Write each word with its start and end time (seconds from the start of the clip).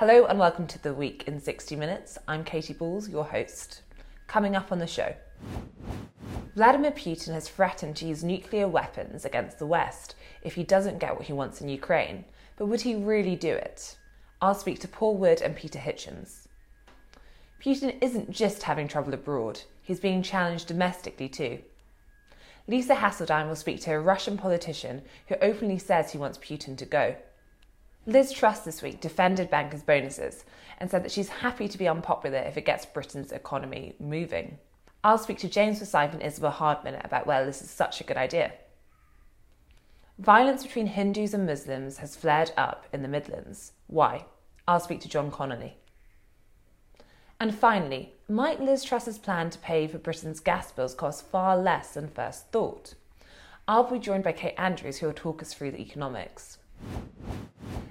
Hello 0.00 0.24
and 0.24 0.38
welcome 0.38 0.66
to 0.66 0.82
the 0.82 0.94
week 0.94 1.24
in 1.26 1.38
60 1.38 1.76
minutes. 1.76 2.16
I'm 2.26 2.42
Katie 2.42 2.72
Balls, 2.72 3.06
your 3.06 3.22
host. 3.22 3.82
Coming 4.28 4.56
up 4.56 4.72
on 4.72 4.78
the 4.78 4.86
show. 4.86 5.14
Vladimir 6.56 6.92
Putin 6.92 7.34
has 7.34 7.50
threatened 7.50 7.96
to 7.96 8.06
use 8.06 8.24
nuclear 8.24 8.66
weapons 8.66 9.26
against 9.26 9.58
the 9.58 9.66
West 9.66 10.14
if 10.40 10.54
he 10.54 10.64
doesn't 10.64 11.00
get 11.00 11.16
what 11.16 11.26
he 11.26 11.34
wants 11.34 11.60
in 11.60 11.68
Ukraine. 11.68 12.24
But 12.56 12.68
would 12.68 12.80
he 12.80 12.94
really 12.94 13.36
do 13.36 13.52
it? 13.52 13.98
I'll 14.40 14.54
speak 14.54 14.80
to 14.80 14.88
Paul 14.88 15.18
Wood 15.18 15.42
and 15.42 15.54
Peter 15.54 15.78
Hitchens. 15.78 16.46
Putin 17.62 17.94
isn't 18.00 18.30
just 18.30 18.62
having 18.62 18.88
trouble 18.88 19.12
abroad, 19.12 19.60
he's 19.82 20.00
being 20.00 20.22
challenged 20.22 20.66
domestically 20.66 21.28
too. 21.28 21.58
Lisa 22.66 22.94
Haseltine 22.94 23.48
will 23.48 23.54
speak 23.54 23.82
to 23.82 23.92
a 23.92 24.00
Russian 24.00 24.38
politician 24.38 25.02
who 25.26 25.34
openly 25.42 25.76
says 25.76 26.10
he 26.10 26.16
wants 26.16 26.38
Putin 26.38 26.78
to 26.78 26.86
go. 26.86 27.16
Liz 28.06 28.32
Truss 28.32 28.60
this 28.60 28.80
week 28.80 29.00
defended 29.00 29.50
bankers' 29.50 29.82
bonuses 29.82 30.44
and 30.78 30.90
said 30.90 31.04
that 31.04 31.12
she's 31.12 31.28
happy 31.28 31.68
to 31.68 31.78
be 31.78 31.86
unpopular 31.86 32.38
if 32.38 32.56
it 32.56 32.64
gets 32.64 32.86
Britain's 32.86 33.30
economy 33.30 33.94
moving. 34.00 34.58
I'll 35.04 35.18
speak 35.18 35.38
to 35.38 35.48
James 35.48 35.78
Forsyth 35.78 36.14
and 36.14 36.22
Isabel 36.22 36.50
Hardman 36.50 37.00
about 37.04 37.26
whether 37.26 37.44
this 37.44 37.60
is 37.60 37.70
such 37.70 38.00
a 38.00 38.04
good 38.04 38.16
idea. 38.16 38.52
Violence 40.18 40.62
between 40.62 40.86
Hindus 40.86 41.34
and 41.34 41.46
Muslims 41.46 41.98
has 41.98 42.16
flared 42.16 42.52
up 42.56 42.86
in 42.92 43.02
the 43.02 43.08
Midlands. 43.08 43.72
Why? 43.86 44.24
I'll 44.66 44.80
speak 44.80 45.00
to 45.00 45.08
John 45.08 45.30
Connolly. 45.30 45.76
And 47.38 47.54
finally, 47.54 48.14
might 48.28 48.60
Liz 48.60 48.84
Truss's 48.84 49.18
plan 49.18 49.48
to 49.50 49.58
pay 49.58 49.86
for 49.86 49.98
Britain's 49.98 50.40
gas 50.40 50.72
bills 50.72 50.94
cost 50.94 51.26
far 51.26 51.56
less 51.56 51.94
than 51.94 52.08
first 52.08 52.50
thought? 52.50 52.94
I'll 53.66 53.90
be 53.90 53.98
joined 53.98 54.24
by 54.24 54.32
Kate 54.32 54.54
Andrews, 54.58 54.98
who 54.98 55.06
will 55.06 55.14
talk 55.14 55.40
us 55.40 55.54
through 55.54 55.70
the 55.70 55.80
economics. 55.80 56.58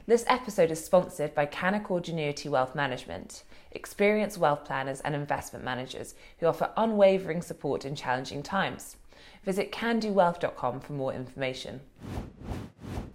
This 0.09 0.25
episode 0.27 0.71
is 0.71 0.83
sponsored 0.83 1.35
by 1.35 1.45
Canaccord 1.45 2.05
Genuity 2.05 2.49
Wealth 2.49 2.73
Management, 2.73 3.43
experienced 3.71 4.39
wealth 4.39 4.65
planners 4.65 5.01
and 5.01 5.13
investment 5.13 5.63
managers 5.63 6.15
who 6.39 6.47
offer 6.47 6.71
unwavering 6.77 7.43
support 7.43 7.85
in 7.85 7.95
challenging 7.95 8.41
times. 8.41 8.95
Visit 9.43 9.71
candowealth.com 9.71 10.79
for 10.79 10.93
more 10.93 11.13
information. 11.13 11.81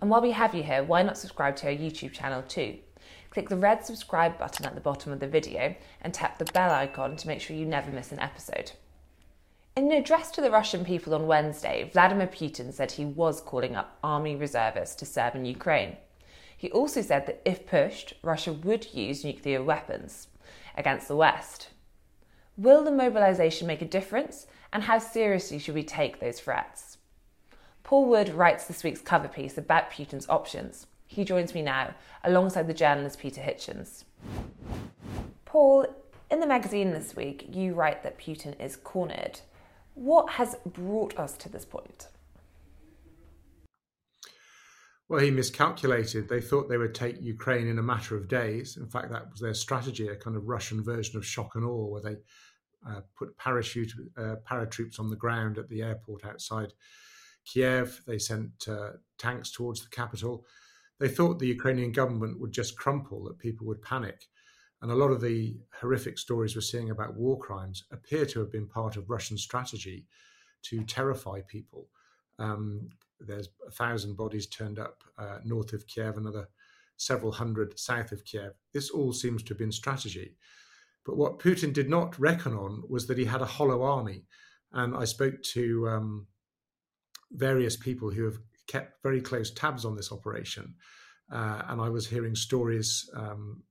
And 0.01 0.09
while 0.09 0.23
we 0.23 0.31
have 0.31 0.55
you 0.55 0.63
here, 0.63 0.85
why 0.85 1.03
not 1.03 1.19
subscribe 1.19 1.57
to 1.57 1.67
our 1.67 1.73
YouTube 1.73 2.13
channel 2.13 2.43
too? 2.43 2.79
Click 3.31 3.49
the 3.49 3.57
red 3.57 3.85
subscribe 3.85 4.39
button 4.39 4.65
at 4.65 4.77
the 4.77 4.81
bottom 4.81 5.11
of 5.11 5.19
the 5.19 5.27
video 5.27 5.75
and 6.03 6.15
tap 6.15 6.39
the 6.39 6.45
bell 6.53 6.71
icon 6.71 7.17
to 7.17 7.27
make 7.27 7.41
sure 7.41 7.57
you 7.57 7.67
never 7.67 7.91
miss 7.91 8.13
an 8.13 8.21
episode. 8.21 8.71
In 9.77 9.91
an 9.91 9.99
address 9.99 10.31
to 10.31 10.41
the 10.41 10.53
Russian 10.53 10.85
people 10.85 11.17
on 11.17 11.27
Wednesday, 11.27 11.91
Vladimir 11.93 12.29
Putin 12.29 12.73
said 12.73 12.93
he 12.93 13.05
was 13.05 13.41
calling 13.41 13.75
up 13.75 13.99
army 14.05 14.37
reservists 14.37 14.95
to 14.95 15.05
serve 15.05 15.35
in 15.35 15.45
Ukraine. 15.45 15.97
He 16.57 16.71
also 16.71 17.03
said 17.03 17.27
that 17.27 17.43
if 17.45 17.67
pushed, 17.67 18.15
Russia 18.23 18.53
would 18.53 18.95
use 18.95 19.25
nuclear 19.25 19.65
weapons 19.65 20.29
against 20.77 21.09
the 21.09 21.17
West. 21.17 21.71
Will 22.57 22.85
the 22.85 22.93
mobilisation 22.93 23.67
make 23.67 23.83
a 23.83 23.85
difference, 23.85 24.47
and 24.73 24.85
how 24.85 25.01
seriously 25.01 25.59
should 25.59 25.75
we 25.75 25.83
take 25.83 26.21
those 26.21 26.39
threats? 26.39 26.99
Paul 27.83 28.07
Wood 28.07 28.29
writes 28.29 28.67
this 28.67 28.85
week's 28.85 29.01
cover 29.01 29.27
piece 29.27 29.59
about 29.59 29.91
Putin's 29.91 30.29
options. 30.29 30.87
He 31.09 31.25
joins 31.25 31.53
me 31.53 31.63
now, 31.63 31.95
alongside 32.23 32.69
the 32.69 32.75
journalist 32.75 33.19
Peter 33.19 33.41
Hitchens. 33.41 34.05
Paul, 35.45 35.87
in 36.31 36.39
the 36.39 36.47
magazine 36.47 36.93
this 36.93 37.17
week, 37.17 37.49
you 37.51 37.75
write 37.75 38.05
that 38.05 38.21
Putin 38.21 38.55
is 38.61 38.77
cornered. 38.77 39.41
What 39.95 40.31
has 40.31 40.57
brought 40.67 41.19
us 41.19 41.37
to 41.39 41.49
this 41.49 41.65
point? 41.65 42.09
Well, 45.09 45.21
he 45.21 45.31
miscalculated. 45.31 46.29
They 46.29 46.41
thought 46.41 46.69
they 46.69 46.79
would 46.79 46.95
take 46.95 47.21
Ukraine 47.21 47.69
in 47.69 47.79
a 47.79 47.83
matter 47.83 48.17
of 48.17 48.27
days. 48.27 48.77
In 48.77 48.87
fact, 48.87 49.11
that 49.11 49.31
was 49.31 49.41
their 49.41 49.55
strategy, 49.55 50.09
a 50.09 50.17
kind 50.17 50.37
of 50.37 50.49
Russian 50.49 50.83
version 50.83 51.19
of 51.19 51.27
shock 51.27 51.55
and 51.55 51.65
awe, 51.65 51.87
where 51.87 52.03
they 52.03 52.17
uh, 52.89 53.01
put 53.17 53.37
parachute 53.37 53.93
uh, 54.17 54.37
paratroops 54.51 54.99
on 54.99 55.11
the 55.11 55.17
ground 55.17 55.59
at 55.59 55.69
the 55.69 55.83
airport 55.83 56.25
outside 56.25 56.73
Kiev. 57.45 58.01
They 58.07 58.19
sent 58.19 58.67
uh, 58.67 58.93
tanks 59.19 59.51
towards 59.53 59.83
the 59.83 59.91
capital. 59.91 60.47
They 60.99 61.09
thought 61.09 61.39
the 61.39 61.47
Ukrainian 61.47 61.93
government 61.93 62.41
would 62.41 62.53
just 62.53 62.77
crumple, 62.77 63.25
that 63.25 63.39
people 63.39 63.67
would 63.67 63.83
panic. 63.83 64.27
And 64.85 64.93
a 64.93 64.97
lot 64.97 65.13
of 65.13 65.23
the 65.23 65.57
horrific 65.81 66.19
stories 66.19 66.55
we're 66.55 66.61
seeing 66.61 66.91
about 66.91 67.17
war 67.17 67.39
crimes 67.39 67.85
appear 67.91 68.27
to 68.27 68.39
have 68.41 68.53
been 68.53 68.67
part 68.67 68.99
of 68.99 69.09
Russian 69.09 69.39
strategy 69.39 70.05
to 70.65 70.85
terrify 70.85 71.41
people. 71.49 71.89
Um, 72.39 72.91
there's 73.19 73.49
a 73.67 73.71
thousand 73.71 74.19
bodies 74.19 74.47
turned 74.47 74.79
up 74.79 75.03
uh, 75.17 75.39
north 75.43 75.73
of 75.73 75.87
Kiev, 75.87 76.19
another 76.19 76.51
several 76.99 77.33
hundred 77.33 77.79
south 77.79 78.13
of 78.13 78.27
Kiev. 78.27 78.53
This 78.75 78.91
all 78.91 79.15
seems 79.15 79.43
to 79.45 79.55
have 79.55 79.59
been 79.59 79.73
strategy. 79.73 80.37
But 81.07 81.17
what 81.17 81.39
Putin 81.39 81.73
did 81.73 81.89
not 81.89 82.19
reckon 82.19 82.53
on 82.53 82.83
was 82.87 83.07
that 83.07 83.17
he 83.17 83.25
had 83.25 83.41
a 83.41 83.47
hollow 83.47 83.85
army. 83.85 84.27
And 84.73 84.95
I 84.95 85.07
spoke 85.07 85.41
to 85.55 85.89
um, 85.89 86.27
various 87.33 87.75
people 87.75 88.11
who 88.11 88.27
have 88.27 88.37
kept 88.67 89.03
very 89.03 89.23
close 89.23 89.51
tabs 89.51 89.87
on 89.87 89.97
this 89.97 90.13
operation. 90.13 90.75
Uh, 91.33 91.63
and 91.69 91.81
I 91.81 91.89
was 91.89 92.07
hearing 92.07 92.35
stories 92.35 93.09
um, 93.17 93.63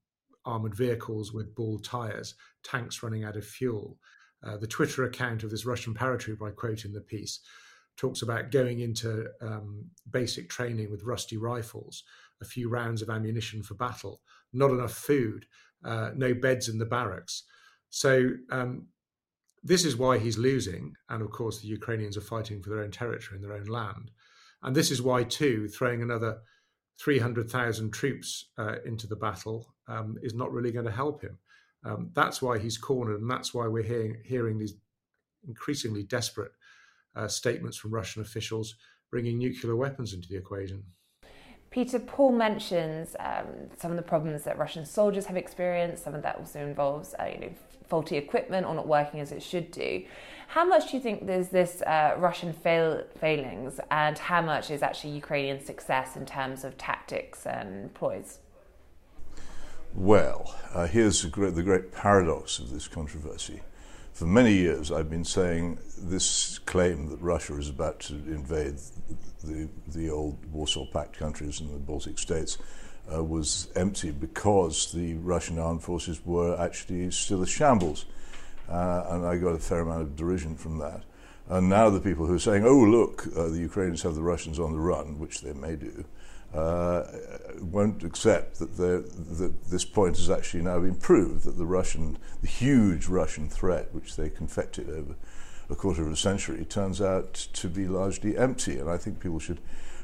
armored 0.46 0.76
vehicles 0.76 1.34
with 1.34 1.56
ball 1.56 1.80
tires, 1.80 2.36
tanks 2.64 3.02
running 3.04 3.24
out 3.24 3.36
of 3.36 3.46
fuel. 3.46 3.98
Uh, 4.46 4.58
the 4.58 4.68
Twitter 4.68 5.06
account 5.06 5.44
of 5.44 5.50
this 5.50 5.66
Russian 5.66 5.94
paratrooper 5.94 6.50
I 6.50 6.52
quote 6.52 6.86
in 6.86 6.94
the 6.94 7.02
piece 7.02 7.40
talks 7.96 8.22
about 8.22 8.52
going 8.52 8.80
into 8.80 9.28
um, 9.42 9.86
basic 10.10 10.50
training 10.50 10.90
with 10.90 11.04
rusty 11.04 11.38
rifles, 11.38 12.04
a 12.42 12.46
few 12.46 12.70
rounds 12.70 13.02
of 13.02 13.10
ammunition 13.10 13.64
for 13.64 13.76
battle, 13.76 14.22
not 14.52 14.72
enough 14.72 14.94
food, 14.94 15.46
uh, 15.86 16.10
no 16.16 16.34
beds 16.34 16.70
in 16.70 16.78
the 16.78 16.86
barracks. 16.86 17.44
So 17.90 18.30
um, 18.50 18.88
this 19.64 19.86
is 19.86 19.96
why 19.96 20.18
he's 20.18 20.38
losing, 20.38 20.94
and 21.10 21.22
of 21.22 21.30
course 21.30 21.60
the 21.62 21.68
Ukrainians 21.68 22.18
are 22.18 22.22
fighting 22.22 22.62
for 22.62 22.70
their 22.70 22.84
own 22.84 22.92
territory 22.92 23.38
and 23.38 23.44
their 23.44 23.56
own 23.56 23.66
land, 23.66 24.12
and 24.64 24.76
this 24.76 24.92
is 24.92 25.02
why 25.02 25.24
too 25.24 25.68
throwing 25.68 26.02
another 26.02 26.40
300,000 27.00 27.92
troops 27.92 28.50
uh, 28.58 28.76
into 28.86 29.08
the 29.08 29.16
battle 29.16 29.73
um, 29.88 30.18
is 30.22 30.34
not 30.34 30.52
really 30.52 30.72
going 30.72 30.86
to 30.86 30.92
help 30.92 31.22
him. 31.22 31.38
Um, 31.86 32.10
that's 32.14 32.42
why 32.42 32.60
he's 32.60 32.78
cornered, 32.78 33.22
and 33.22 33.30
that's 33.30 33.54
why 33.54 33.68
we're 33.68 33.84
hearing, 33.84 34.18
hearing 34.24 34.58
these 34.58 34.76
increasingly 35.48 36.04
desperate 36.04 36.52
uh, 37.16 37.28
statements 37.28 37.78
from 37.78 37.92
Russian 37.92 38.22
officials 38.22 38.76
bringing 39.12 39.38
nuclear 39.38 39.76
weapons 39.76 40.14
into 40.14 40.28
the 40.28 40.38
equation. 40.38 40.84
Peter 41.70 42.00
Paul 42.00 42.32
mentions 42.32 43.16
um, 43.20 43.46
some 43.78 43.90
of 43.92 43.98
the 43.98 44.04
problems 44.04 44.44
that 44.44 44.58
Russian 44.60 44.86
soldiers 44.86 45.26
have 45.26 45.38
experienced. 45.38 46.04
Some 46.04 46.14
of 46.14 46.22
that 46.22 46.38
also 46.38 46.60
involves, 46.60 47.16
uh, 47.20 47.26
you 47.26 47.40
know, 47.40 47.50
faulty 47.88 48.16
equipment 48.16 48.66
or 48.66 48.76
not 48.76 48.88
working 48.88 49.20
as 49.20 49.32
it 49.32 49.42
should 49.42 49.72
do. 49.72 50.04
How 50.48 50.66
much 50.66 50.92
do 50.92 50.98
you 50.98 51.02
think 51.02 51.26
there's 51.26 51.50
this 51.50 51.82
uh, 51.82 52.16
Russian 52.18 52.54
fail- 52.54 53.04
failings, 53.20 53.80
and 53.90 54.18
how 54.20 54.42
much 54.42 54.70
is 54.70 54.84
actually 54.84 55.14
Ukrainian 55.14 55.60
success 55.60 56.16
in 56.16 56.26
terms 56.28 56.64
of 56.64 56.78
tactics 56.78 57.48
and 57.48 57.92
ploys? 57.96 58.40
Well, 59.96 60.56
uh, 60.74 60.88
here's 60.88 61.22
the 61.22 61.30
great, 61.30 61.54
the 61.54 61.62
great 61.62 61.92
paradox 61.92 62.58
of 62.58 62.72
this 62.72 62.88
controversy. 62.88 63.62
For 64.12 64.26
many 64.26 64.54
years, 64.54 64.92
I've 64.92 65.10
been 65.10 65.24
saying 65.24 65.78
this 66.00 66.58
claim 66.60 67.10
that 67.10 67.22
Russia 67.22 67.56
is 67.58 67.70
about 67.70 68.00
to 68.02 68.16
invade 68.16 68.78
the, 69.44 69.70
the 69.88 70.10
old 70.10 70.44
Warsaw 70.52 70.88
Pact 70.88 71.16
countries 71.16 71.60
and 71.60 71.72
the 71.72 71.78
Baltic 71.78 72.18
states 72.18 72.58
uh, 73.14 73.24
was 73.24 73.68
empty 73.76 74.10
because 74.10 74.92
the 74.94 75.14
Russian 75.16 75.60
armed 75.60 75.84
forces 75.84 76.20
were 76.26 76.60
actually 76.60 77.12
still 77.12 77.44
a 77.44 77.48
shambles. 77.48 78.06
Uh, 78.68 79.06
and 79.10 79.28
I 79.28 79.38
got 79.38 79.50
a 79.54 79.60
fair 79.60 79.82
amount 79.82 80.02
of 80.02 80.16
derision 80.16 80.56
from 80.56 80.80
that. 80.80 81.04
And 81.50 81.70
now 81.70 81.92
the 81.92 82.00
people 82.00 82.26
who 82.26 82.34
are 82.34 82.40
saying, 82.40 82.66
oh, 82.66 82.80
look, 82.80 83.28
uh, 83.38 83.50
the 83.50 83.60
Ukrainians 83.60 84.02
have 84.02 84.16
the 84.16 84.24
Russians 84.24 84.60
on 84.60 84.72
the 84.72 84.80
run, 84.80 85.20
which 85.20 85.42
they 85.42 85.54
may 85.54 85.76
do, 85.76 86.06
uh, 86.54 87.04
won't 87.62 88.04
accept 88.04 88.60
that, 88.60 88.78
that 88.78 89.64
this 89.70 89.86
point 89.86 90.18
has 90.18 90.30
actually 90.30 90.64
now 90.64 90.80
been 90.80 90.96
proved 90.96 91.46
that 91.46 91.58
the 91.58 91.66
Russian, 91.66 92.18
the 92.42 92.48
huge 92.48 93.08
Russian 93.08 93.50
threat, 93.50 93.94
which 93.94 94.16
they 94.16 94.30
confected 94.30 94.90
over 94.90 95.16
a 95.70 95.76
quarter 95.76 96.04
of 96.04 96.12
a 96.12 96.16
century, 96.16 96.64
turns 96.66 97.02
out 97.02 97.34
to 97.34 97.68
be 97.68 97.88
largely 97.88 98.38
empty. 98.38 98.78
And 98.78 98.90
I 98.90 98.98
think 98.98 99.20
people 99.20 99.40
should 99.40 99.60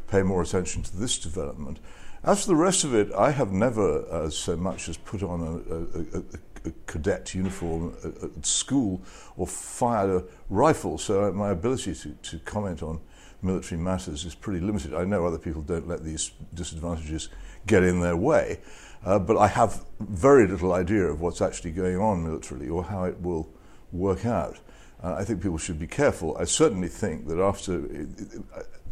pay 0.08 0.24
more 0.24 0.42
attention 0.42 0.82
to 0.84 0.98
this 0.98 1.20
development. 1.20 1.80
As 2.24 2.42
for 2.42 2.48
the 2.48 2.56
rest 2.56 2.84
of 2.84 2.94
it, 2.96 3.14
I 3.14 3.32
have 3.32 3.52
never 3.52 4.06
uh, 4.10 4.30
so 4.30 4.58
much 4.58 4.90
as 4.90 4.98
put 4.98 5.24
on 5.24 5.42
a, 5.42 5.76
a, 5.76 6.20
a, 6.20 6.24
a 6.70 6.74
cadet 6.88 7.34
uniform 7.34 7.96
at 8.04 8.46
school 8.46 9.02
or 9.38 9.48
fired 9.48 10.10
a 10.10 10.24
rifle, 10.50 10.98
so 10.98 11.32
my 11.32 11.52
ability 11.52 11.94
to, 11.94 12.10
to 12.12 12.40
comment 12.40 12.84
on 12.84 13.00
military 13.42 13.80
matters 13.80 14.26
is 14.26 14.36
pretty 14.36 14.60
limited. 14.60 14.94
I 14.94 15.06
know 15.06 15.26
other 15.26 15.38
people 15.38 15.62
don't 15.62 15.88
let 15.88 16.04
these 16.04 16.32
disadvantages 16.54 17.30
get 17.66 17.84
in 17.84 18.02
their 18.02 18.18
way, 18.18 18.60
uh, 19.06 19.20
but 19.20 19.38
I 19.38 19.48
have 19.48 19.86
very 20.00 20.48
little 20.48 20.74
idea 20.74 21.06
of 21.06 21.22
what's 21.22 21.42
actually 21.42 21.72
going 21.72 21.98
on 21.98 22.24
militarily 22.24 22.70
or 22.70 22.84
how 22.84 23.06
it 23.06 23.22
will 23.22 23.50
work 23.92 24.26
out. 24.26 24.58
Uh, 25.02 25.16
I 25.18 25.24
think 25.24 25.42
people 25.42 25.58
should 25.58 25.80
be 25.80 25.88
careful. 25.88 26.38
I 26.38 26.44
certainly 26.44 26.90
think 26.90 27.28
that 27.28 27.40
after, 27.40 27.86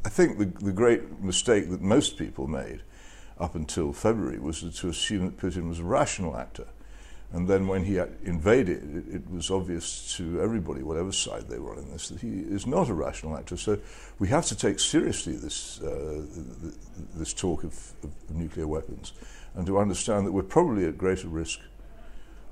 I 0.05 0.09
think 0.09 0.37
the, 0.37 0.45
the 0.63 0.71
great 0.71 1.19
mistake 1.21 1.69
that 1.69 1.81
most 1.81 2.17
people 2.17 2.47
made 2.47 2.81
up 3.39 3.55
until 3.55 3.93
February 3.93 4.39
was 4.39 4.61
to 4.61 4.89
assume 4.89 5.25
that 5.25 5.37
Putin 5.37 5.67
was 5.67 5.79
a 5.79 5.83
rational 5.83 6.37
actor. 6.37 6.67
And 7.33 7.47
then 7.47 7.67
when 7.67 7.83
he 7.83 7.97
invaded, 8.23 8.95
it, 8.95 9.15
it, 9.15 9.29
was 9.29 9.51
obvious 9.51 10.15
to 10.15 10.39
everybody, 10.41 10.81
whatever 10.81 11.11
side 11.11 11.49
they 11.49 11.59
were 11.59 11.75
on 11.75 11.91
this, 11.91 12.07
that 12.07 12.21
he 12.21 12.39
is 12.39 12.65
not 12.65 12.87
a 12.87 12.93
rational 12.93 13.35
actor. 13.35 13.57
So 13.57 13.77
we 14.17 14.29
have 14.29 14.45
to 14.45 14.55
take 14.55 14.79
seriously 14.79 15.35
this, 15.35 15.81
uh, 15.81 16.25
this 17.15 17.33
talk 17.33 17.65
of, 17.65 17.73
of, 18.03 18.11
nuclear 18.29 18.67
weapons 18.67 19.11
and 19.55 19.65
to 19.65 19.77
understand 19.77 20.25
that 20.25 20.31
we're 20.31 20.43
probably 20.43 20.85
at 20.85 20.97
greater 20.97 21.27
risk 21.27 21.59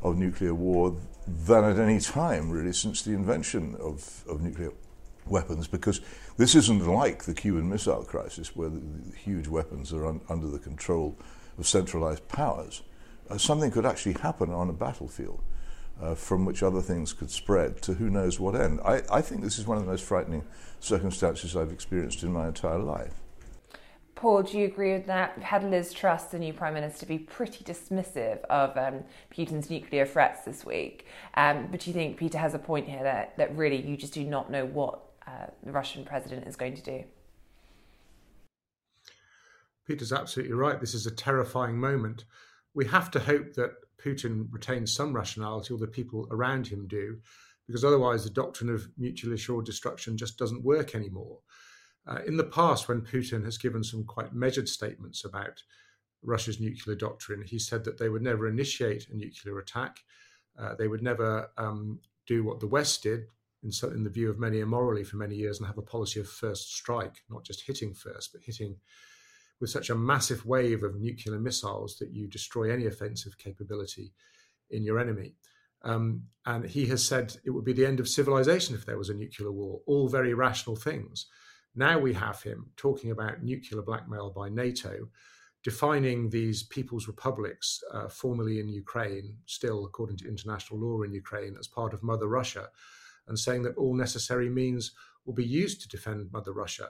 of 0.03 0.17
nuclear 0.17 0.53
war 0.53 0.95
than 1.25 1.63
at 1.63 1.79
any 1.79 1.99
time, 1.99 2.49
really, 2.49 2.73
since 2.73 3.01
the 3.01 3.11
invention 3.11 3.75
of, 3.79 4.23
of 4.27 4.41
nuclear 4.41 4.71
weapons, 5.25 5.67
because 5.67 6.01
this 6.37 6.53
isn't 6.53 6.85
like 6.85 7.23
the 7.23 7.33
Cuban 7.33 7.69
Missile 7.69 8.03
Crisis, 8.03 8.55
where 8.55 8.69
the, 8.69 8.79
the 8.79 9.15
huge 9.15 9.47
weapons 9.47 9.93
are 9.93 10.05
un, 10.05 10.21
under 10.29 10.47
the 10.47 10.59
control 10.59 11.17
of 11.57 11.65
centralized 11.65 12.27
powers. 12.27 12.83
Something 13.37 13.71
could 13.71 13.85
actually 13.85 14.13
happen 14.13 14.51
on 14.51 14.69
a 14.69 14.73
battlefield 14.73 15.41
uh, 16.01 16.15
from 16.15 16.45
which 16.45 16.61
other 16.63 16.81
things 16.81 17.13
could 17.13 17.31
spread 17.31 17.81
to 17.81 17.93
who 17.93 18.09
knows 18.09 18.39
what 18.39 18.55
end. 18.55 18.79
I, 18.83 19.01
I 19.11 19.21
think 19.21 19.41
this 19.41 19.57
is 19.57 19.65
one 19.65 19.77
of 19.77 19.85
the 19.85 19.91
most 19.91 20.03
frightening 20.03 20.43
circumstances 20.79 21.55
I've 21.55 21.71
experienced 21.71 22.23
in 22.23 22.31
my 22.31 22.47
entire 22.47 22.79
life. 22.79 23.21
Paul, 24.15 24.43
do 24.43 24.57
you 24.57 24.65
agree 24.65 24.93
with 24.93 25.07
that? 25.07 25.35
We've 25.35 25.43
had 25.43 25.63
Liz 25.63 25.91
Truss, 25.91 26.25
the 26.25 26.39
new 26.39 26.53
Prime 26.53 26.73
Minister, 26.73 27.01
to 27.01 27.05
be 27.05 27.19
pretty 27.19 27.65
dismissive 27.65 28.39
of 28.45 28.77
um, 28.77 29.03
Putin's 29.29 29.69
nuclear 29.69 30.05
threats 30.05 30.45
this 30.45 30.65
week. 30.65 31.05
Um, 31.33 31.67
but 31.69 31.81
do 31.81 31.89
you 31.89 31.93
think 31.93 32.15
Peter 32.15 32.37
has 32.37 32.53
a 32.53 32.59
point 32.59 32.87
here 32.87 33.03
that, 33.03 33.37
that 33.37 33.55
really 33.57 33.81
you 33.81 33.97
just 33.97 34.13
do 34.13 34.23
not 34.23 34.49
know 34.49 34.65
what 34.65 35.01
uh, 35.27 35.47
the 35.63 35.71
Russian 35.71 36.05
president 36.05 36.47
is 36.47 36.55
going 36.55 36.75
to 36.75 36.81
do? 36.81 37.03
Peter's 39.85 40.13
absolutely 40.13 40.53
right. 40.53 40.79
This 40.79 40.93
is 40.93 41.05
a 41.05 41.11
terrifying 41.11 41.77
moment 41.77 42.23
we 42.75 42.85
have 42.85 43.09
to 43.11 43.19
hope 43.19 43.53
that 43.53 43.71
Putin 43.97 44.47
retains 44.51 44.93
some 44.93 45.13
rationality, 45.13 45.73
or 45.73 45.77
the 45.77 45.87
people 45.87 46.27
around 46.29 46.67
him 46.67 46.87
do, 46.87 47.17
because 47.65 47.83
otherwise 47.83 48.23
the 48.23 48.29
doctrine 48.29 48.69
of 48.69 48.87
mutually 48.97 49.33
assured 49.33 49.65
destruction 49.65 50.17
just 50.17 50.37
doesn't 50.37 50.63
work 50.63 50.93
anymore. 50.93 51.39
Uh, 52.07 52.19
in 52.27 52.37
the 52.37 52.43
past, 52.43 52.87
when 52.87 53.01
Putin 53.01 53.43
has 53.43 53.57
given 53.57 53.83
some 53.83 54.03
quite 54.03 54.33
measured 54.33 54.69
statements 54.69 55.25
about 55.25 55.63
Russia's 56.21 56.59
nuclear 56.59 56.95
doctrine, 56.95 57.41
he 57.43 57.57
said 57.57 57.83
that 57.85 57.97
they 57.97 58.09
would 58.09 58.21
never 58.21 58.47
initiate 58.47 59.09
a 59.09 59.15
nuclear 59.15 59.57
attack. 59.57 60.01
Uh, 60.59 60.75
they 60.75 60.87
would 60.87 61.01
never 61.01 61.49
um, 61.57 61.99
do 62.27 62.43
what 62.43 62.59
the 62.59 62.67
West 62.67 63.01
did, 63.01 63.21
in, 63.63 63.71
in, 63.95 64.03
the 64.03 64.09
view 64.09 64.29
of 64.29 64.37
many 64.37 64.59
immorally 64.59 65.03
for 65.03 65.17
many 65.17 65.35
years, 65.35 65.57
and 65.57 65.65
have 65.65 65.77
a 65.77 65.81
policy 65.81 66.19
of 66.19 66.29
first 66.29 66.75
strike, 66.75 67.23
not 67.29 67.43
just 67.43 67.65
hitting 67.65 67.93
first, 67.93 68.31
but 68.31 68.41
hitting 68.43 68.75
with 69.59 69.69
such 69.69 69.89
a 69.89 69.95
massive 69.95 70.45
wave 70.45 70.83
of 70.83 70.99
nuclear 70.99 71.39
missiles 71.39 71.97
that 71.97 72.11
you 72.11 72.27
destroy 72.27 72.71
any 72.71 72.85
offensive 72.85 73.37
capability 73.37 74.11
in 74.69 74.83
your 74.83 74.99
enemy. 74.99 75.33
Um, 75.83 76.23
and 76.45 76.65
he 76.65 76.87
has 76.87 77.05
said 77.05 77.35
it 77.45 77.51
would 77.51 77.63
be 77.63 77.73
the 77.73 77.85
end 77.85 77.99
of 77.99 78.09
civilization 78.09 78.75
if 78.75 78.85
there 78.85 78.97
was 78.97 79.09
a 79.09 79.13
nuclear 79.13 79.51
war, 79.51 79.81
all 79.85 80.09
very 80.09 80.33
rational 80.33 80.75
things. 80.75 81.27
Now 81.75 81.99
we 81.99 82.13
have 82.13 82.41
him 82.41 82.71
talking 82.75 83.11
about 83.11 83.43
nuclear 83.43 83.81
blackmail 83.81 84.31
by 84.31 84.49
NATO, 84.49 85.09
defining 85.63 86.29
these 86.29 86.63
people's 86.63 87.07
republics, 87.07 87.83
uh, 87.91 88.07
formerly 88.07 88.59
in 88.59 88.69
Ukraine, 88.69 89.35
still 89.45 89.85
according 89.85 90.17
to 90.17 90.27
international 90.27 90.79
law 90.79 91.03
in 91.03 91.13
Ukraine, 91.13 91.55
as 91.59 91.67
part 91.67 91.93
of 91.93 92.03
Mother 92.03 92.27
Russia, 92.27 92.69
and 93.27 93.37
saying 93.37 93.63
that 93.63 93.77
all 93.77 93.93
necessary 93.93 94.49
means 94.49 94.91
will 95.25 95.33
be 95.33 95.45
used 95.45 95.81
to 95.81 95.87
defend 95.87 96.31
Mother 96.31 96.53
Russia 96.53 96.89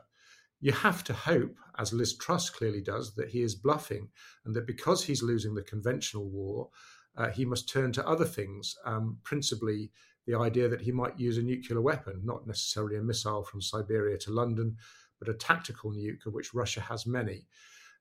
you 0.60 0.72
have 0.72 1.04
to 1.06 1.14
hope, 1.14 1.56
as 1.78 1.94
Liz 1.94 2.18
Truss 2.18 2.50
clearly 2.50 2.82
does, 2.82 3.14
that 3.16 3.30
he 3.30 3.42
is 3.42 3.56
bluffing 3.56 4.10
and 4.46 4.56
that 4.56 4.68
because 4.68 5.04
he's 5.04 5.24
losing 5.24 5.54
the 5.54 5.62
conventional 5.62 6.30
war, 6.30 6.70
uh, 7.18 7.30
he 7.30 7.46
must 7.46 7.70
turn 7.70 7.92
to 7.94 8.08
other 8.08 8.26
things, 8.26 8.76
um, 8.86 9.18
principally 9.24 9.92
the 10.28 10.38
idea 10.38 10.68
that 10.68 10.82
he 10.82 10.92
might 10.92 11.20
use 11.20 11.38
a 11.38 11.44
nuclear 11.44 11.82
weapon, 11.82 12.22
not 12.24 12.48
necessarily 12.48 12.98
a 12.98 13.04
missile 13.04 13.44
from 13.44 13.62
Siberia 13.62 14.18
to 14.20 14.32
London, 14.32 14.76
but 15.20 15.30
a 15.30 15.34
tactical 15.34 15.92
nuke, 15.92 16.26
of 16.26 16.34
which 16.34 16.54
Russia 16.54 16.82
has 16.82 17.06
many. 17.06 17.46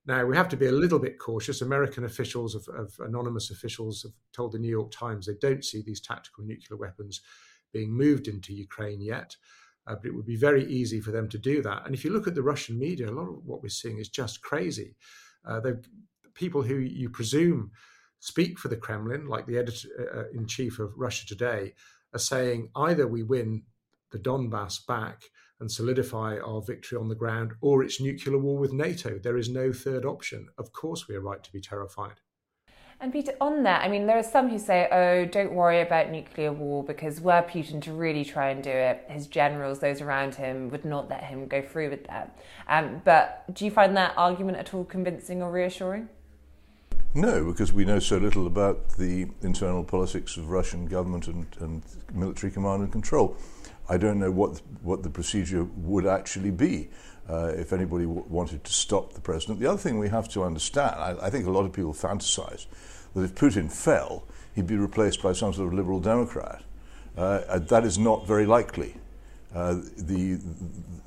Now, 0.07 0.25
we 0.27 0.37
have 0.37 0.49
to 0.51 0.57
be 0.57 0.67
a 0.67 0.73
little 0.73 0.99
bit 0.99 1.19
cautious. 1.19 1.63
American 1.63 2.05
officials, 2.05 2.55
of, 2.55 2.69
of 2.77 2.95
anonymous 3.01 3.51
officials, 3.51 4.03
have 4.03 4.13
told 4.33 4.53
the 4.53 4.59
New 4.59 4.69
York 4.69 4.91
Times 4.91 5.27
they 5.27 5.35
don't 5.41 5.65
see 5.65 5.83
these 5.83 6.01
tactical 6.01 6.45
nuclear 6.45 6.79
weapons 6.79 7.21
being 7.73 7.91
moved 7.91 8.29
into 8.29 8.53
Ukraine 8.53 9.01
yet. 9.01 9.37
Uh, 9.87 9.95
but 9.95 10.07
it 10.07 10.15
would 10.15 10.27
be 10.27 10.37
very 10.37 10.65
easy 10.65 11.01
for 11.01 11.11
them 11.11 11.29
to 11.29 11.39
do 11.39 11.63
that. 11.63 11.85
And 11.85 11.95
if 11.95 12.05
you 12.05 12.13
look 12.13 12.27
at 12.27 12.35
the 12.35 12.43
Russian 12.43 12.79
media, 12.79 13.09
a 13.09 13.13
lot 13.13 13.29
of 13.29 13.45
what 13.45 13.63
we're 13.63 13.69
seeing 13.69 13.99
is 13.99 14.09
just 14.09 14.43
crazy. 14.43 14.97
Uh, 15.47 15.61
the 15.61 15.85
people 16.35 16.63
who 16.63 16.77
you 16.77 17.11
presume 17.11 17.71
speak 18.21 18.59
for 18.59 18.69
the 18.69 18.77
Kremlin, 18.77 19.27
like 19.27 19.47
the 19.47 19.59
editor 19.59 19.89
uh, 19.99 20.21
uh, 20.21 20.25
in 20.33 20.47
chief 20.47 20.79
of 20.79 20.93
Russia 20.97 21.27
Today, 21.27 21.75
are 22.15 22.19
saying 22.19 22.71
either 22.75 23.07
we 23.07 23.23
win 23.23 23.65
the 24.11 24.19
Donbass 24.19 24.87
back 24.87 25.25
and 25.61 25.71
solidify 25.71 26.39
our 26.39 26.63
victory 26.63 26.99
on 26.99 27.09
the 27.09 27.15
ground, 27.15 27.53
or 27.61 27.83
it's 27.83 28.01
nuclear 28.01 28.39
war 28.39 28.59
with 28.59 28.73
NATO. 28.73 29.19
There 29.19 29.37
is 29.37 29.49
no 29.49 29.73
third 29.73 30.05
option. 30.05 30.49
Of 30.59 30.73
course, 30.73 31.07
we 31.09 31.15
are 31.15 31.21
right 31.21 31.43
to 31.43 31.53
be 31.53 31.61
terrified. 31.61 32.21
And 33.01 33.13
Peter, 33.13 33.33
on 33.41 33.65
that, 33.65 33.83
I 33.85 33.89
mean, 33.89 34.07
there 34.07 34.19
are 34.19 34.23
some 34.23 34.49
who 34.49 34.59
say, 34.59 34.89
oh, 34.91 35.25
don't 35.27 35.53
worry 35.53 35.81
about 35.81 36.11
nuclear 36.11 36.53
war 36.53 36.83
because 36.83 37.21
were 37.21 37.43
Putin 37.43 37.83
to 37.83 37.93
really 37.93 38.25
try 38.25 38.51
and 38.51 38.63
do 38.63 38.71
it, 38.71 39.05
his 39.09 39.27
generals, 39.27 39.81
those 39.81 40.01
around 40.01 40.37
him, 40.37 40.71
would 40.71 40.85
not 40.85 41.11
let 41.11 41.25
him 41.25 41.47
go 41.47 41.61
through 41.61 41.91
with 41.91 42.07
that. 42.07 42.39
Um, 42.69 43.03
but 43.05 43.45
do 43.53 43.65
you 43.65 43.71
find 43.71 43.97
that 43.97 44.15
argument 44.17 44.59
at 44.59 44.73
all 44.73 44.85
convincing 44.85 45.43
or 45.43 45.51
reassuring? 45.51 46.09
No, 47.17 47.45
because 47.45 47.73
we 47.73 47.85
know 47.85 48.01
so 48.01 48.17
little 48.17 48.47
about 48.47 48.89
the 48.97 49.29
internal 49.43 49.85
politics 49.85 50.37
of 50.37 50.51
Russian 50.51 50.87
government 50.87 51.29
and, 51.29 51.47
and 51.61 51.83
military 52.13 52.51
command 52.51 52.83
and 52.83 52.91
control. 52.91 53.37
I 53.89 53.99
don't 53.99 54.19
know 54.19 54.31
what 54.31 54.63
what 54.83 55.03
the 55.03 55.11
procedure 55.11 55.65
would 55.77 56.07
actually 56.07 56.51
be 56.51 56.89
uh, 57.29 57.53
if 57.57 57.73
anybody 57.73 58.05
w- 58.05 58.25
wanted 58.29 58.65
to 58.65 58.73
stop 58.73 59.13
the 59.13 59.21
president. 59.21 59.61
The 59.61 59.67
other 59.67 59.79
thing 59.79 59.99
we 59.99 60.09
have 60.09 60.29
to 60.31 60.45
understand, 60.45 60.95
I, 60.97 61.17
I 61.27 61.31
think 61.31 61.47
a 61.47 61.51
lot 61.51 61.65
of 61.65 61.73
people 61.73 61.95
fantasize 61.95 62.67
that 63.15 63.23
if 63.23 63.35
Putin 63.35 63.71
fell, 63.71 64.25
he'd 64.55 64.67
be 64.67 64.77
replaced 64.77 65.23
by 65.23 65.33
some 65.33 65.53
sort 65.53 65.69
of 65.69 65.75
liberal 65.75 66.01
Democrat. 66.01 66.63
Uh, 67.17 67.59
that 67.59 67.85
is 67.85 67.99
not 67.99 68.27
very 68.27 68.47
likely. 68.47 68.97
Uh, 69.55 69.75
the, 69.97 70.41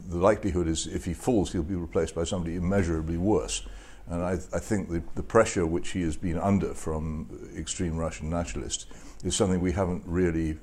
the 0.07 0.17
likelihood 0.17 0.67
is 0.67 0.87
if 0.87 1.03
he 1.03 1.13
falls, 1.13 1.51
he'll 1.51 1.63
be 1.63 1.75
replaced 1.75 2.15
by 2.15 2.23
somebody 2.23 2.55
immeasurably 2.55 3.17
worse. 3.17 3.63
And 4.09 4.23
I, 4.23 4.33
I 4.53 4.59
think 4.59 4.89
the, 4.89 5.03
the 5.15 5.23
pressure 5.23 5.65
which 5.65 5.89
he 5.89 6.01
has 6.03 6.15
been 6.15 6.37
under 6.37 6.73
from 6.73 7.51
extreme 7.57 7.97
Russian 7.97 8.29
nationalists 8.29 8.85
is 9.23 9.35
something 9.35 9.59
we 9.59 9.73
haven't 9.73 10.03
really 10.05 10.57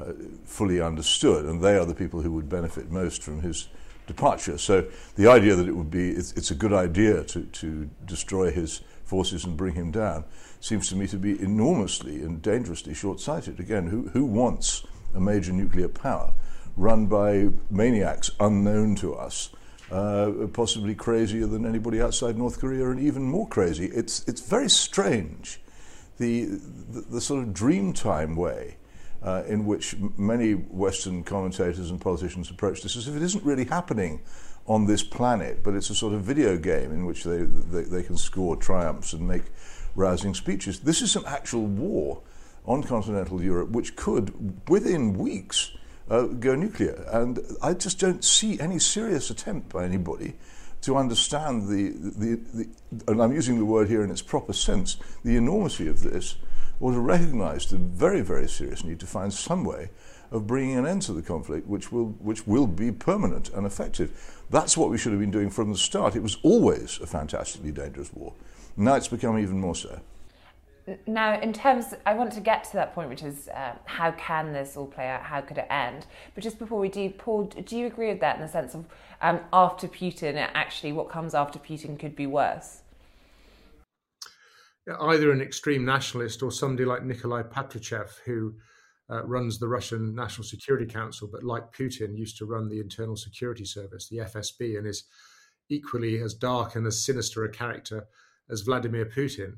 uh, 0.00 0.12
fully 0.44 0.80
understood. 0.80 1.44
And 1.44 1.60
they 1.60 1.76
are 1.76 1.84
the 1.84 1.94
people 1.94 2.22
who 2.22 2.32
would 2.32 2.48
benefit 2.48 2.90
most 2.90 3.22
from 3.22 3.42
his 3.42 3.68
departure. 4.06 4.58
So 4.58 4.86
the 5.16 5.28
idea 5.28 5.54
that 5.54 5.68
it 5.68 5.72
would 5.72 5.90
be, 5.90 6.10
it's, 6.10 6.32
it's 6.32 6.50
a 6.50 6.54
good 6.54 6.72
idea 6.72 7.24
to, 7.24 7.42
to 7.42 7.88
destroy 8.04 8.50
his 8.50 8.82
forces 9.04 9.44
and 9.44 9.56
bring 9.56 9.74
him 9.74 9.90
down 9.90 10.24
seems 10.60 10.88
to 10.88 10.96
me 10.96 11.06
to 11.06 11.16
be 11.16 11.40
enormously 11.42 12.22
and 12.22 12.40
dangerously 12.40 12.94
short 12.94 13.20
sighted. 13.20 13.60
Again, 13.60 13.86
who, 13.86 14.08
who 14.08 14.24
wants 14.24 14.84
a 15.14 15.20
major 15.20 15.52
nuclear 15.52 15.88
power 15.88 16.32
run 16.76 17.06
by 17.06 17.50
maniacs 17.70 18.30
unknown 18.40 18.96
to 18.96 19.14
us? 19.14 19.50
Uh, 19.90 20.46
possibly 20.52 20.94
crazier 20.94 21.46
than 21.46 21.66
anybody 21.66 22.00
outside 22.00 22.38
North 22.38 22.58
Korea, 22.58 22.88
and 22.88 22.98
even 22.98 23.22
more 23.22 23.46
crazy. 23.46 23.84
It's 23.86 24.24
it's 24.26 24.40
very 24.40 24.70
strange, 24.70 25.60
the 26.16 26.46
the, 26.46 27.02
the 27.02 27.20
sort 27.20 27.46
of 27.46 27.50
dreamtime 27.50 28.34
way 28.34 28.76
uh, 29.24 29.42
in 29.48 29.64
which 29.64 29.96
many 30.18 30.52
Western 30.52 31.24
commentators 31.24 31.90
and 31.90 32.00
politicians 32.00 32.50
approach 32.50 32.82
this 32.82 32.96
as 32.96 33.08
if 33.08 33.16
it 33.16 33.22
isn't 33.22 33.44
really 33.44 33.64
happening 33.64 34.20
on 34.66 34.86
this 34.86 35.02
planet, 35.02 35.62
but 35.62 35.74
it's 35.74 35.90
a 35.90 35.94
sort 35.94 36.14
of 36.14 36.22
video 36.22 36.56
game 36.56 36.92
in 36.92 37.04
which 37.06 37.24
they, 37.24 37.38
they, 37.38 37.82
they 37.82 38.02
can 38.02 38.16
score 38.16 38.56
triumphs 38.56 39.12
and 39.12 39.26
make 39.26 39.42
rousing 39.94 40.34
speeches. 40.34 40.80
This 40.80 41.02
is 41.02 41.16
an 41.16 41.24
actual 41.26 41.66
war 41.66 42.22
on 42.66 42.82
continental 42.82 43.42
Europe 43.42 43.70
which 43.70 43.96
could, 43.96 44.68
within 44.68 45.14
weeks, 45.18 45.72
uh, 46.10 46.22
go 46.22 46.54
nuclear. 46.54 47.06
And 47.10 47.38
I 47.62 47.74
just 47.74 47.98
don't 47.98 48.24
see 48.24 48.60
any 48.60 48.78
serious 48.78 49.30
attempt 49.30 49.70
by 49.72 49.84
anybody 49.84 50.34
to 50.82 50.96
understand 50.96 51.68
the, 51.68 51.92
the, 51.96 52.40
the, 52.52 52.68
and 53.10 53.22
I'm 53.22 53.32
using 53.32 53.58
the 53.58 53.64
word 53.64 53.88
here 53.88 54.04
in 54.04 54.10
its 54.10 54.20
proper 54.20 54.52
sense, 54.52 54.98
the 55.24 55.36
enormity 55.36 55.88
of 55.88 56.02
this, 56.02 56.36
or 56.80 56.92
to 56.92 57.00
recognize 57.00 57.66
the 57.66 57.76
very, 57.76 58.20
very 58.20 58.48
serious 58.48 58.84
need 58.84 59.00
to 59.00 59.06
find 59.06 59.32
some 59.32 59.64
way 59.64 59.90
of 60.30 60.46
bringing 60.46 60.76
an 60.76 60.86
end 60.86 61.02
to 61.02 61.12
the 61.12 61.22
conflict 61.22 61.66
which 61.66 61.92
will, 61.92 62.06
which 62.20 62.46
will 62.46 62.66
be 62.66 62.90
permanent 62.90 63.50
and 63.50 63.66
effective. 63.66 64.42
That's 64.50 64.76
what 64.76 64.90
we 64.90 64.98
should 64.98 65.12
have 65.12 65.20
been 65.20 65.30
doing 65.30 65.50
from 65.50 65.70
the 65.70 65.78
start. 65.78 66.16
It 66.16 66.22
was 66.22 66.38
always 66.42 66.98
a 67.00 67.06
fantastically 67.06 67.72
dangerous 67.72 68.12
war. 68.12 68.32
Now 68.76 68.94
it's 68.94 69.08
become 69.08 69.38
even 69.38 69.60
more 69.60 69.76
so. 69.76 70.00
Now, 71.06 71.40
in 71.40 71.54
terms, 71.54 71.94
I 72.04 72.12
want 72.12 72.32
to 72.34 72.40
get 72.40 72.64
to 72.64 72.72
that 72.74 72.94
point, 72.94 73.08
which 73.08 73.22
is 73.22 73.48
uh, 73.48 73.72
how 73.86 74.10
can 74.12 74.52
this 74.52 74.76
all 74.76 74.86
play 74.86 75.08
out? 75.08 75.22
How 75.22 75.40
could 75.40 75.56
it 75.56 75.66
end? 75.70 76.04
But 76.34 76.44
just 76.44 76.58
before 76.58 76.78
we 76.78 76.90
do, 76.90 77.08
Paul, 77.08 77.44
do 77.44 77.78
you 77.78 77.86
agree 77.86 78.08
with 78.08 78.20
that 78.20 78.36
in 78.36 78.42
the 78.42 78.48
sense 78.48 78.74
of 78.74 78.84
um, 79.22 79.40
after 79.50 79.88
Putin, 79.88 80.36
actually, 80.52 80.92
what 80.92 81.08
comes 81.08 81.34
after 81.34 81.58
Putin 81.58 81.98
could 81.98 82.14
be 82.14 82.26
worse? 82.26 82.82
Either 85.00 85.32
an 85.32 85.40
extreme 85.40 85.84
nationalist 85.84 86.42
or 86.42 86.50
somebody 86.50 86.84
like 86.84 87.04
Nikolai 87.04 87.42
Patrushev, 87.42 88.10
who 88.24 88.54
uh, 89.10 89.24
runs 89.24 89.58
the 89.58 89.68
Russian 89.68 90.14
National 90.14 90.44
Security 90.44 90.86
Council, 90.86 91.28
but 91.30 91.44
like 91.44 91.72
Putin, 91.72 92.16
used 92.16 92.38
to 92.38 92.46
run 92.46 92.68
the 92.68 92.80
Internal 92.80 93.16
Security 93.16 93.64
Service, 93.64 94.08
the 94.08 94.18
FSB, 94.18 94.78
and 94.78 94.86
is 94.86 95.04
equally 95.68 96.20
as 96.20 96.34
dark 96.34 96.76
and 96.76 96.86
as 96.86 97.04
sinister 97.04 97.44
a 97.44 97.50
character 97.50 98.06
as 98.50 98.62
Vladimir 98.62 99.06
Putin. 99.06 99.54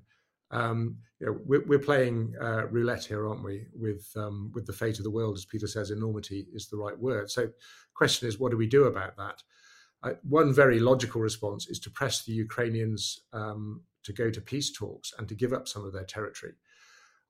Um, 0.50 0.98
you 1.20 1.26
know, 1.26 1.38
we're, 1.44 1.64
we're 1.66 1.78
playing 1.78 2.34
uh, 2.40 2.66
roulette 2.68 3.04
here, 3.04 3.26
aren't 3.26 3.42
we? 3.44 3.66
With 3.74 4.06
um, 4.16 4.52
with 4.54 4.66
the 4.66 4.72
fate 4.72 4.98
of 4.98 5.04
the 5.04 5.10
world, 5.10 5.36
as 5.36 5.44
Peter 5.44 5.66
says, 5.66 5.90
enormity 5.90 6.46
is 6.52 6.68
the 6.68 6.76
right 6.76 6.96
word. 6.96 7.30
So, 7.30 7.48
question 7.94 8.28
is, 8.28 8.38
what 8.38 8.52
do 8.52 8.56
we 8.56 8.68
do 8.68 8.84
about 8.84 9.16
that? 9.16 9.42
Uh, 10.02 10.12
one 10.22 10.52
very 10.52 10.78
logical 10.78 11.20
response 11.20 11.66
is 11.68 11.80
to 11.80 11.90
press 11.90 12.24
the 12.24 12.32
Ukrainians 12.32 13.20
um, 13.32 13.82
to 14.06 14.12
go 14.12 14.30
to 14.30 14.40
peace 14.40 14.72
talks 14.72 15.12
and 15.18 15.28
to 15.28 15.34
give 15.34 15.52
up 15.52 15.68
some 15.68 15.84
of 15.84 15.92
their 15.92 16.04
territory. 16.04 16.54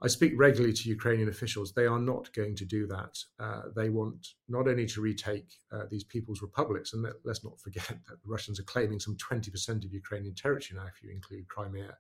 I 0.03 0.09
speak 0.09 0.35
regularly 0.37 0.75
to 0.75 0.89
Ukrainian 0.91 1.31
officials. 1.31 1.73
They 1.73 1.87
are 1.87 1.99
not 1.99 2.31
going 2.35 2.55
to 2.57 2.67
do 2.67 2.87
that. 2.89 3.19
Uh, 3.41 3.63
they 3.75 3.89
want 3.89 4.29
not 4.47 4.69
only 4.69 4.85
to 4.87 5.01
retake 5.01 5.49
uh, 5.73 5.85
these 5.91 6.05
people's 6.05 6.43
republics, 6.43 6.93
and 6.93 7.03
let, 7.03 7.15
us 7.29 7.43
not 7.43 7.59
forget 7.59 7.89
that 7.89 8.23
the 8.23 8.29
Russians 8.29 8.61
are 8.61 8.65
claiming 8.65 9.01
some 9.01 9.17
20% 9.17 9.85
of 9.85 9.93
Ukrainian 9.93 10.35
territory 10.35 10.79
now, 10.79 10.87
if 10.87 11.03
you 11.03 11.11
include 11.11 11.49
Crimea. 11.49 11.97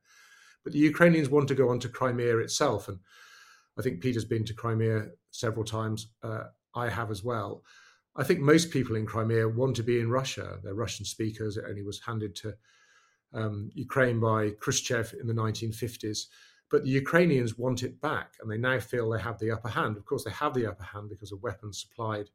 But 0.63 0.75
the 0.75 0.79
Ukrainians 0.79 1.31
want 1.31 1.49
to 1.49 1.55
go 1.55 1.71
on 1.71 1.81
to 1.81 1.89
Crimea 1.89 2.37
itself. 2.39 2.89
And 2.89 2.99
I 3.79 3.83
think 3.83 4.03
Peter's 4.03 4.25
been 4.27 4.45
to 4.45 4.55
Crimea 4.55 5.07
several 5.31 5.65
times. 5.65 6.09
Uh, 6.23 6.45
I 6.75 6.91
have 6.91 7.11
as 7.11 7.25
well. 7.25 7.63
I 8.15 8.25
think 8.25 8.41
most 8.41 8.71
people 8.71 8.97
in 8.97 9.07
Crimea 9.07 9.49
want 9.49 9.77
to 9.77 9.83
be 9.83 10.01
in 10.01 10.11
Russia. 10.11 10.59
They're 10.63 10.75
Russian 10.75 11.07
speakers. 11.07 11.57
It 11.57 11.65
only 11.67 11.83
was 11.83 12.01
handed 12.01 12.35
to 12.37 12.55
um, 13.35 13.71
Ukraine 13.75 14.21
by 14.21 14.51
Khrushchev 14.51 15.15
in 15.21 15.27
the 15.27 15.35
1950s. 15.35 16.27
But 16.71 16.83
the 16.83 16.91
Ukrainians 16.91 17.57
want 17.57 17.85
it 17.85 18.01
back, 18.01 18.35
and 18.41 18.51
they 18.51 18.59
now 18.59 18.81
feel 18.81 19.09
they 19.09 19.21
have 19.21 19.39
the 19.39 19.53
upper 19.53 19.69
hand. 19.69 19.97
Of 19.97 20.05
course, 20.05 20.25
they 20.25 20.33
have 20.33 20.55
the 20.55 20.67
upper 20.67 20.83
hand 20.83 21.11
because 21.11 21.31
of 21.31 21.43
weapons 21.43 21.81
supplied 21.81 22.29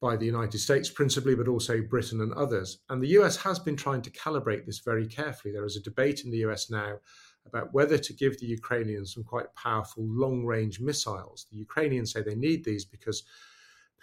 by 0.00 0.16
the 0.16 0.26
United 0.26 0.58
States 0.58 0.90
principally, 0.90 1.34
but 1.34 1.48
also 1.48 1.82
Britain 1.82 2.20
and 2.20 2.32
others. 2.34 2.78
And 2.88 3.02
the 3.02 3.18
US 3.18 3.36
has 3.38 3.58
been 3.58 3.76
trying 3.76 4.02
to 4.02 4.10
calibrate 4.10 4.64
this 4.64 4.78
very 4.78 5.06
carefully. 5.06 5.52
There 5.52 5.64
is 5.64 5.76
a 5.76 5.82
debate 5.82 6.24
in 6.24 6.30
the 6.30 6.44
US 6.48 6.70
now 6.70 6.98
about 7.46 7.72
whether 7.72 7.98
to 7.98 8.12
give 8.12 8.38
the 8.38 8.46
Ukrainians 8.46 9.14
some 9.14 9.24
quite 9.24 9.52
powerful 9.54 10.04
long 10.06 10.44
range 10.44 10.80
missiles. 10.80 11.46
The 11.50 11.56
Ukrainians 11.56 12.12
say 12.12 12.22
they 12.22 12.34
need 12.34 12.64
these 12.64 12.84
because 12.84 13.24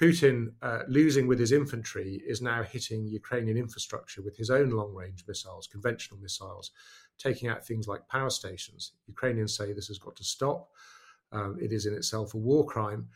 Putin, 0.01 0.53
uh, 0.61 0.79
losing 0.87 1.25
with 1.25 1.39
his 1.39 1.53
infantry, 1.53 2.21
is 2.27 2.41
now 2.41 2.63
hitting 2.63 3.07
Ukrainian 3.07 3.57
infrastructure 3.57 4.21
with 4.21 4.35
his 4.35 4.49
own 4.49 4.69
long 4.69 4.93
range 4.93 5.23
missiles, 5.27 5.67
conventional 5.67 6.19
missiles, 6.19 6.71
taking 7.17 7.47
out 7.47 7.65
things 7.65 7.87
like 7.87 8.07
power 8.09 8.29
stations. 8.29 8.91
Ukrainians 9.07 9.55
say 9.55 9.71
this 9.71 9.87
has 9.87 9.97
got 9.97 10.15
to 10.17 10.23
stop. 10.23 10.69
Um, 11.31 11.57
it 11.61 11.71
is 11.71 11.85
in 11.85 11.93
itself 11.93 12.33
a 12.33 12.37
war 12.37 12.65
crime. 12.65 13.07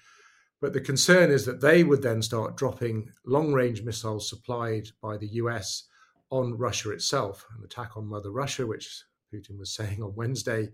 But 0.61 0.73
the 0.73 0.81
concern 0.81 1.31
is 1.31 1.45
that 1.45 1.61
they 1.61 1.83
would 1.83 2.01
then 2.01 2.21
start 2.21 2.57
dropping 2.57 3.11
long 3.25 3.53
range 3.53 3.83
missiles 3.83 4.29
supplied 4.29 4.89
by 5.01 5.17
the 5.17 5.27
US 5.27 5.85
on 6.29 6.57
Russia 6.57 6.91
itself. 6.91 7.45
An 7.57 7.63
attack 7.63 7.97
on 7.97 8.07
Mother 8.07 8.31
Russia, 8.31 8.65
which 8.65 9.03
Putin 9.33 9.57
was 9.57 9.71
saying 9.75 10.01
on 10.01 10.15
Wednesday, 10.15 10.69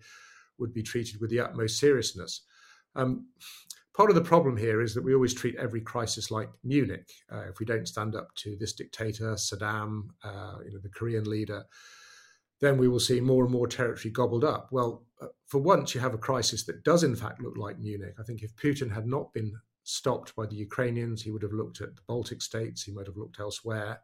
would 0.58 0.74
be 0.74 0.84
treated 0.84 1.20
with 1.20 1.30
the 1.30 1.40
utmost 1.40 1.80
seriousness. 1.80 2.42
Um, 2.96 3.28
part 3.96 4.10
of 4.10 4.16
the 4.16 4.22
problem 4.22 4.58
here 4.58 4.82
is 4.82 4.94
that 4.94 5.04
we 5.04 5.14
always 5.14 5.34
treat 5.34 5.56
every 5.56 5.82
crisis 5.82 6.30
like 6.30 6.50
Munich. 6.64 7.10
Uh, 7.32 7.44
if 7.50 7.60
we 7.60 7.66
don't 7.66 7.88
stand 7.88 8.16
up 8.16 8.34
to 8.36 8.56
this 8.58 8.74
dictator, 8.74 9.34
Saddam, 9.36 10.10
uh, 10.24 10.58
you 10.66 10.74
know, 10.74 10.80
the 10.82 10.90
Korean 10.90 11.30
leader, 11.30 11.64
then 12.60 12.78
we 12.78 12.88
will 12.88 13.00
see 13.00 13.22
more 13.22 13.44
and 13.44 13.54
more 13.54 13.68
territory 13.68 14.12
gobbled 14.12 14.44
up. 14.44 14.70
Well, 14.72 15.04
uh, 15.22 15.28
for 15.46 15.60
once, 15.60 15.96
you 15.96 16.02
have 16.02 16.14
a 16.14 16.20
crisis 16.20 16.66
that 16.66 16.84
does, 16.84 17.04
in 17.04 17.16
fact, 17.16 17.42
look 17.42 17.58
like 17.58 17.80
Munich. 17.80 18.16
I 18.20 18.24
think 18.24 18.44
if 18.44 18.56
Putin 18.56 18.94
had 18.94 19.08
not 19.08 19.34
been 19.34 19.54
stopped 19.84 20.36
by 20.36 20.46
the 20.46 20.56
Ukrainians, 20.56 21.22
he 21.22 21.32
would 21.32 21.44
have 21.44 21.54
looked 21.54 21.80
at 21.80 21.96
the 21.96 22.02
Baltic 22.08 22.42
states, 22.42 22.84
he 22.84 22.92
might 22.92 23.08
have 23.08 23.18
looked 23.18 23.40
elsewhere. 23.40 24.02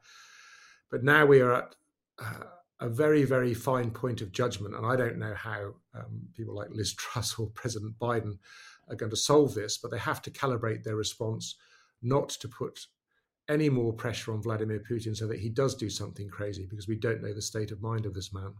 But 0.89 1.03
now 1.03 1.25
we 1.25 1.41
are 1.41 1.53
at 1.53 1.75
uh, 2.19 2.43
a 2.79 2.89
very, 2.89 3.24
very 3.24 3.53
fine 3.53 3.91
point 3.91 4.21
of 4.21 4.31
judgment. 4.31 4.75
And 4.75 4.86
I 4.86 4.95
don't 4.95 5.17
know 5.17 5.33
how 5.36 5.74
um, 5.95 6.27
people 6.36 6.55
like 6.55 6.69
Liz 6.71 6.93
Truss 6.93 7.38
or 7.38 7.50
President 7.50 7.98
Biden 8.00 8.38
are 8.91 8.95
going 8.95 9.10
to 9.10 9.17
solve 9.17 9.53
this, 9.53 9.77
but 9.77 9.91
they 9.91 9.98
have 10.00 10.21
to 10.24 10.31
calibrate 10.31 10.83
their 10.83 10.95
response 10.95 11.55
not 12.01 12.29
to 12.29 12.48
put 12.48 12.88
any 13.50 13.69
more 13.69 13.93
pressure 13.93 14.33
on 14.33 14.41
Vladimir 14.41 14.81
Putin 14.89 15.15
so 15.15 15.27
that 15.27 15.39
he 15.39 15.50
does 15.50 15.75
do 15.75 15.89
something 15.89 16.29
crazy 16.29 16.67
because 16.69 16.88
we 16.88 16.95
don't 16.95 17.21
know 17.21 17.33
the 17.33 17.41
state 17.41 17.71
of 17.71 17.81
mind 17.81 18.05
of 18.05 18.13
this 18.13 18.33
man. 18.33 18.53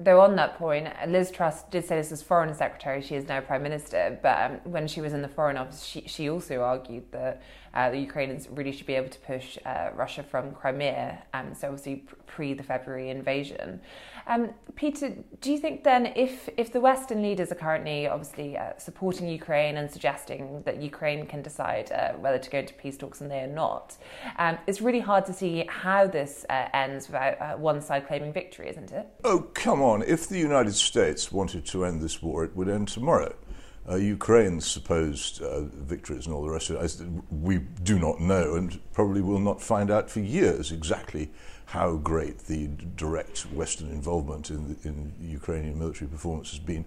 Though 0.00 0.20
on 0.20 0.36
that 0.36 0.58
point, 0.58 0.86
Liz 1.08 1.32
Truss 1.32 1.64
did 1.64 1.84
say 1.84 1.96
this 1.96 2.12
as 2.12 2.22
foreign 2.22 2.54
secretary. 2.54 3.02
She 3.02 3.16
is 3.16 3.26
now 3.26 3.40
prime 3.40 3.64
minister. 3.64 4.16
But 4.22 4.38
um, 4.38 4.60
when 4.70 4.86
she 4.86 5.00
was 5.00 5.12
in 5.12 5.22
the 5.22 5.28
foreign 5.28 5.56
office, 5.56 5.84
she, 5.84 6.02
she 6.02 6.30
also 6.30 6.62
argued 6.62 7.10
that 7.10 7.42
uh, 7.74 7.90
the 7.90 7.98
Ukrainians 7.98 8.48
really 8.48 8.70
should 8.70 8.86
be 8.86 8.94
able 8.94 9.08
to 9.08 9.18
push 9.18 9.58
uh, 9.66 9.90
Russia 9.96 10.22
from 10.22 10.52
Crimea, 10.52 11.24
um, 11.34 11.52
so 11.52 11.68
obviously 11.68 12.04
pre 12.26 12.54
the 12.54 12.62
February 12.62 13.10
invasion. 13.10 13.80
Um, 14.28 14.50
Peter, 14.76 15.14
do 15.40 15.50
you 15.50 15.58
think 15.58 15.84
then, 15.84 16.12
if 16.14 16.50
if 16.58 16.70
the 16.70 16.80
Western 16.80 17.22
leaders 17.22 17.50
are 17.50 17.54
currently 17.54 18.06
obviously 18.06 18.58
uh, 18.58 18.76
supporting 18.76 19.26
Ukraine 19.26 19.78
and 19.78 19.90
suggesting 19.90 20.62
that 20.66 20.82
Ukraine 20.82 21.26
can 21.26 21.40
decide 21.40 21.90
uh, 21.90 22.12
whether 22.12 22.38
to 22.38 22.50
go 22.50 22.58
into 22.58 22.74
peace 22.74 22.98
talks 22.98 23.22
and 23.22 23.30
they 23.30 23.40
are 23.40 23.46
not, 23.46 23.96
um, 24.38 24.58
it's 24.66 24.82
really 24.82 25.00
hard 25.00 25.24
to 25.26 25.32
see 25.32 25.64
how 25.68 26.06
this 26.06 26.44
uh, 26.50 26.68
ends 26.74 27.08
without 27.08 27.40
uh, 27.40 27.56
one 27.56 27.80
side 27.80 28.06
claiming 28.06 28.32
victory, 28.32 28.68
isn't 28.68 28.92
it? 28.92 29.06
Oh 29.24 29.40
come 29.54 29.80
on! 29.80 30.02
If 30.02 30.28
the 30.28 30.38
United 30.38 30.74
States 30.74 31.32
wanted 31.32 31.64
to 31.66 31.86
end 31.86 32.02
this 32.02 32.22
war, 32.22 32.44
it 32.44 32.54
would 32.54 32.68
end 32.68 32.88
tomorrow 32.88 33.34
uh, 33.90 33.96
Ukraine's 33.96 34.66
supposed 34.66 35.42
uh, 35.42 35.62
victories 35.62 36.26
and 36.26 36.34
all 36.34 36.42
the 36.42 36.50
rest 36.50 36.70
of 36.70 36.76
it, 36.82 37.08
we 37.30 37.58
do 37.82 37.98
not 37.98 38.20
know 38.20 38.56
and 38.56 38.78
probably 38.92 39.22
will 39.22 39.38
not 39.38 39.62
find 39.62 39.90
out 39.90 40.10
for 40.10 40.20
years 40.20 40.70
exactly 40.72 41.30
how 41.68 41.96
great 41.96 42.38
the 42.46 42.66
direct 42.96 43.40
Western 43.52 43.90
involvement 43.90 44.48
in, 44.48 44.68
the, 44.68 44.88
in 44.88 45.12
Ukrainian 45.20 45.78
military 45.78 46.08
performance 46.08 46.50
has 46.50 46.58
been. 46.58 46.82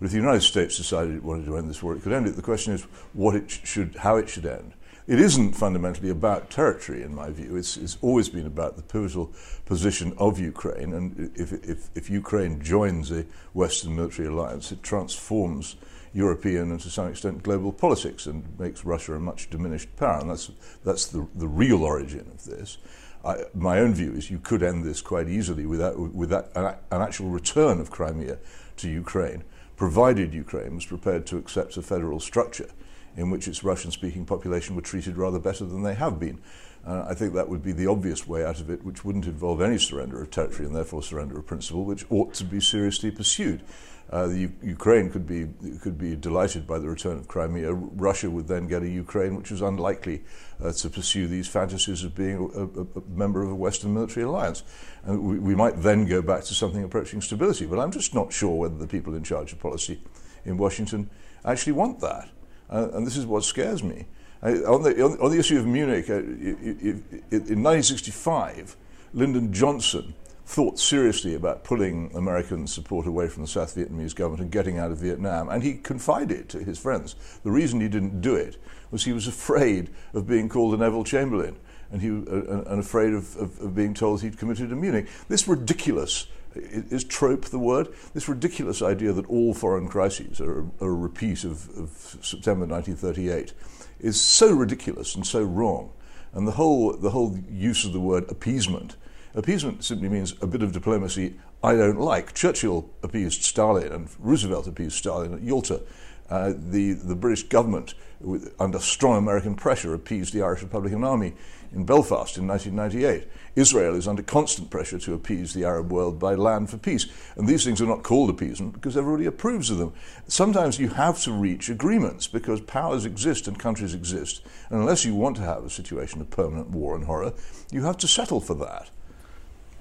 But 0.00 0.06
if 0.06 0.10
the 0.10 0.16
United 0.16 0.42
States 0.42 0.76
decided 0.76 1.14
it 1.14 1.22
wanted 1.22 1.46
to 1.46 1.56
end 1.56 1.70
this 1.70 1.84
war, 1.84 1.94
it 1.94 2.02
could 2.02 2.12
end 2.12 2.26
it. 2.26 2.34
The 2.34 2.42
question 2.42 2.72
is 2.72 2.82
what 3.12 3.36
it 3.36 3.48
should, 3.48 3.94
how 3.94 4.16
it 4.16 4.28
should 4.28 4.44
end. 4.44 4.72
It 5.06 5.20
isn't 5.20 5.52
fundamentally 5.52 6.10
about 6.10 6.50
territory, 6.50 7.04
in 7.04 7.14
my 7.14 7.30
view. 7.30 7.54
It's, 7.54 7.76
it's 7.76 7.96
always 8.02 8.28
been 8.28 8.46
about 8.46 8.74
the 8.76 8.82
pivotal 8.82 9.30
position 9.66 10.12
of 10.18 10.40
Ukraine. 10.40 10.94
And 10.94 11.30
if, 11.36 11.52
if, 11.52 11.90
if 11.94 12.10
Ukraine 12.10 12.60
joins 12.60 13.12
a 13.12 13.26
Western 13.52 13.94
military 13.94 14.26
alliance, 14.26 14.72
it 14.72 14.82
transforms 14.82 15.76
European 16.12 16.72
and 16.72 16.80
to 16.80 16.90
some 16.90 17.06
extent 17.06 17.44
global 17.44 17.72
politics 17.72 18.26
and 18.26 18.42
makes 18.58 18.84
Russia 18.84 19.14
a 19.14 19.20
much 19.20 19.48
diminished 19.48 19.94
power. 19.96 20.18
And 20.20 20.30
that's, 20.30 20.50
that's 20.84 21.06
the, 21.06 21.28
the 21.36 21.46
real 21.46 21.84
origin 21.84 22.26
of 22.34 22.44
this. 22.44 22.78
I, 23.24 23.44
my 23.54 23.80
own 23.80 23.94
view 23.94 24.12
is 24.12 24.30
you 24.30 24.38
could 24.38 24.62
end 24.62 24.84
this 24.84 25.00
quite 25.00 25.28
easily 25.28 25.66
without, 25.66 25.98
without 25.98 26.50
an, 26.54 26.74
an 26.90 27.02
actual 27.02 27.28
return 27.28 27.80
of 27.80 27.90
Crimea 27.90 28.38
to 28.76 28.88
Ukraine, 28.88 29.44
provided 29.76 30.34
Ukraine 30.34 30.74
was 30.74 30.86
prepared 30.86 31.26
to 31.26 31.36
accept 31.38 31.76
a 31.76 31.82
federal 31.82 32.20
structure 32.20 32.68
in 33.16 33.30
which 33.30 33.48
its 33.48 33.64
Russian 33.64 33.90
speaking 33.90 34.24
population 34.24 34.74
were 34.74 34.82
treated 34.82 35.16
rather 35.16 35.38
better 35.38 35.64
than 35.64 35.82
they 35.82 35.94
have 35.94 36.18
been. 36.18 36.40
Uh, 36.86 37.06
I 37.08 37.14
think 37.14 37.32
that 37.32 37.48
would 37.48 37.62
be 37.62 37.72
the 37.72 37.86
obvious 37.86 38.26
way 38.28 38.44
out 38.44 38.60
of 38.60 38.68
it, 38.68 38.84
which 38.84 39.04
wouldn't 39.04 39.26
involve 39.26 39.62
any 39.62 39.78
surrender 39.78 40.20
of 40.20 40.30
territory 40.30 40.66
and 40.66 40.76
therefore 40.76 41.02
surrender 41.02 41.38
of 41.38 41.46
principle, 41.46 41.84
which 41.84 42.04
ought 42.10 42.34
to 42.34 42.44
be 42.44 42.60
seriously 42.60 43.10
pursued. 43.10 43.62
Uh, 44.10 44.26
the 44.26 44.38
U- 44.38 44.52
Ukraine 44.62 45.10
could 45.10 45.26
be 45.26 45.48
could 45.80 45.96
be 45.96 46.14
delighted 46.14 46.66
by 46.66 46.78
the 46.78 46.88
return 46.88 47.16
of 47.16 47.26
Crimea. 47.26 47.72
Russia 47.72 48.30
would 48.30 48.46
then 48.46 48.68
get 48.68 48.82
a 48.82 48.88
Ukraine 48.88 49.34
which 49.34 49.50
was 49.50 49.62
unlikely 49.62 50.22
uh, 50.62 50.72
to 50.72 50.90
pursue 50.90 51.26
these 51.26 51.48
fantasies 51.48 52.04
of 52.04 52.14
being 52.14 52.36
a, 52.36 52.80
a, 52.80 53.00
a, 53.00 53.02
member 53.08 53.42
of 53.42 53.50
a 53.50 53.54
Western 53.54 53.94
military 53.94 54.24
alliance, 54.24 54.62
and 55.04 55.22
we, 55.22 55.38
we, 55.38 55.54
might 55.54 55.82
then 55.82 56.06
go 56.06 56.20
back 56.20 56.44
to 56.44 56.54
something 56.54 56.84
approaching 56.84 57.22
stability. 57.22 57.66
But 57.66 57.78
I'm 57.78 57.90
just 57.90 58.14
not 58.14 58.32
sure 58.32 58.54
whether 58.54 58.76
the 58.76 58.86
people 58.86 59.14
in 59.14 59.24
charge 59.24 59.52
of 59.52 59.58
policy 59.58 60.00
in 60.44 60.58
Washington 60.58 61.08
actually 61.44 61.72
want 61.72 62.00
that, 62.00 62.28
uh, 62.70 62.90
and 62.92 63.06
this 63.06 63.16
is 63.16 63.24
what 63.24 63.42
scares 63.42 63.82
me. 63.82 64.06
on, 64.42 64.82
the, 64.82 65.02
on, 65.02 65.18
on, 65.18 65.30
the 65.30 65.38
issue 65.38 65.58
of 65.58 65.66
Munich, 65.66 66.10
uh, 66.10 66.18
in 66.18 67.02
1965, 67.30 68.76
Lyndon 69.14 69.52
Johnson 69.52 70.14
thought 70.46 70.78
seriously 70.78 71.34
about 71.34 71.64
pulling 71.64 72.14
American 72.14 72.66
support 72.66 73.06
away 73.06 73.28
from 73.28 73.42
the 73.42 73.48
South 73.48 73.74
Vietnamese 73.74 74.14
government 74.14 74.42
and 74.42 74.50
getting 74.50 74.78
out 74.78 74.90
of 74.90 74.98
Vietnam. 74.98 75.48
And 75.48 75.62
he 75.62 75.74
confided 75.74 76.48
to 76.50 76.58
his 76.58 76.78
friends 76.78 77.16
the 77.42 77.50
reason 77.50 77.80
he 77.80 77.88
didn't 77.88 78.20
do 78.20 78.34
it 78.34 78.58
was 78.90 79.04
he 79.04 79.12
was 79.12 79.26
afraid 79.26 79.90
of 80.12 80.26
being 80.26 80.48
called 80.48 80.74
a 80.74 80.76
Neville 80.76 81.04
Chamberlain 81.04 81.56
and, 81.90 82.02
he, 82.02 82.08
uh, 82.08 82.62
and 82.70 82.80
afraid 82.80 83.14
of, 83.14 83.36
of, 83.36 83.60
of, 83.60 83.74
being 83.74 83.94
told 83.94 84.20
he'd 84.20 84.38
committed 84.38 84.70
a 84.70 84.76
Munich. 84.76 85.08
This 85.28 85.48
ridiculous, 85.48 86.26
is 86.54 87.04
trope 87.04 87.46
the 87.46 87.58
word? 87.58 87.88
This 88.12 88.28
ridiculous 88.28 88.82
idea 88.82 89.12
that 89.12 89.26
all 89.26 89.54
foreign 89.54 89.88
crises 89.88 90.40
are, 90.40 90.60
are 90.80 90.90
a 90.90 90.92
repeat 90.92 91.44
of, 91.44 91.68
of 91.78 92.18
September 92.20 92.66
1938 92.66 93.52
is 94.00 94.20
so 94.20 94.52
ridiculous 94.52 95.14
and 95.14 95.26
so 95.26 95.42
wrong. 95.42 95.90
And 96.32 96.46
the 96.46 96.52
whole, 96.52 96.92
the 96.96 97.10
whole 97.10 97.38
use 97.48 97.84
of 97.84 97.92
the 97.92 98.00
word 98.00 98.30
appeasement 98.30 98.96
Appeasement 99.36 99.82
simply 99.82 100.08
means 100.08 100.34
a 100.40 100.46
bit 100.46 100.62
of 100.62 100.70
diplomacy 100.70 101.34
I 101.62 101.74
don't 101.74 101.98
like. 101.98 102.34
Churchill 102.34 102.88
appeased 103.02 103.42
Stalin 103.42 103.90
and 103.92 104.08
Roosevelt 104.20 104.68
appeased 104.68 104.96
Stalin 104.96 105.34
at 105.34 105.42
Yalta. 105.42 105.82
Uh, 106.30 106.52
the, 106.56 106.92
the 106.92 107.16
British 107.16 107.42
government, 107.42 107.94
with, 108.20 108.54
under 108.60 108.78
strong 108.78 109.18
American 109.18 109.56
pressure, 109.56 109.92
appeased 109.92 110.32
the 110.32 110.42
Irish 110.42 110.62
Republican 110.62 111.02
Army 111.02 111.34
in 111.74 111.84
Belfast 111.84 112.38
in 112.38 112.46
1998. 112.46 113.28
Israel 113.56 113.96
is 113.96 114.06
under 114.06 114.22
constant 114.22 114.70
pressure 114.70 114.98
to 115.00 115.14
appease 115.14 115.52
the 115.52 115.64
Arab 115.64 115.92
world 115.92 116.18
by 116.18 116.34
land 116.34 116.70
for 116.70 116.78
peace. 116.78 117.06
And 117.36 117.48
these 117.48 117.64
things 117.64 117.82
are 117.82 117.86
not 117.86 118.04
called 118.04 118.30
appeasement 118.30 118.72
because 118.72 118.96
everybody 118.96 119.26
approves 119.26 119.68
of 119.68 119.78
them. 119.78 119.92
Sometimes 120.28 120.78
you 120.78 120.90
have 120.90 121.20
to 121.22 121.32
reach 121.32 121.68
agreements 121.68 122.28
because 122.28 122.60
powers 122.60 123.04
exist 123.04 123.48
and 123.48 123.58
countries 123.58 123.94
exist. 123.94 124.42
And 124.70 124.80
unless 124.80 125.04
you 125.04 125.14
want 125.14 125.36
to 125.36 125.42
have 125.42 125.64
a 125.64 125.70
situation 125.70 126.20
of 126.20 126.30
permanent 126.30 126.70
war 126.70 126.94
and 126.94 127.04
horror, 127.04 127.32
you 127.72 127.82
have 127.82 127.98
to 127.98 128.08
settle 128.08 128.40
for 128.40 128.54
that. 128.54 128.90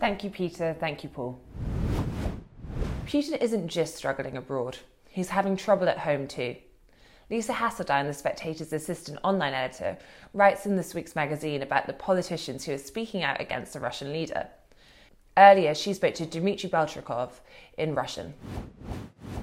Thank 0.04 0.26
you, 0.26 0.32
Peter. 0.32 0.76
Thank 0.78 1.06
you, 1.06 1.10
Paul. 1.10 1.40
Putin 3.06 3.42
isn't 3.42 3.70
just 3.70 3.96
struggling 3.96 4.36
abroad, 4.36 4.80
he's 5.08 5.30
having 5.30 5.56
trouble 5.56 5.88
at 5.88 6.00
home 6.00 6.28
too. 6.28 6.58
Lisa 7.30 7.54
Haseltine, 7.54 8.08
The 8.08 8.14
Spectator's 8.14 8.74
assistant 8.74 9.20
online 9.24 9.54
editor, 9.54 9.98
writes 10.34 10.66
in 10.66 10.76
this 10.76 10.94
week's 10.94 11.16
magazine 11.16 11.62
about 11.62 11.88
the 11.88 11.94
politicians 11.94 12.66
who 12.66 12.74
are 12.74 12.78
speaking 12.78 13.24
out 13.24 13.40
against 13.40 13.72
the 13.72 13.80
Russian 13.80 14.12
leader. 14.12 14.50
Earlier, 15.38 15.74
she 15.74 15.94
spoke 15.94 16.16
to 16.16 16.26
Dmitry 16.26 16.70
Baltrukov 16.70 17.40
in 17.78 17.96
Russian. 17.96 18.34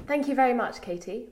Thank 0.07 0.29
you 0.29 0.35
very 0.35 0.53
much, 0.53 0.83
Katie. 0.83 1.29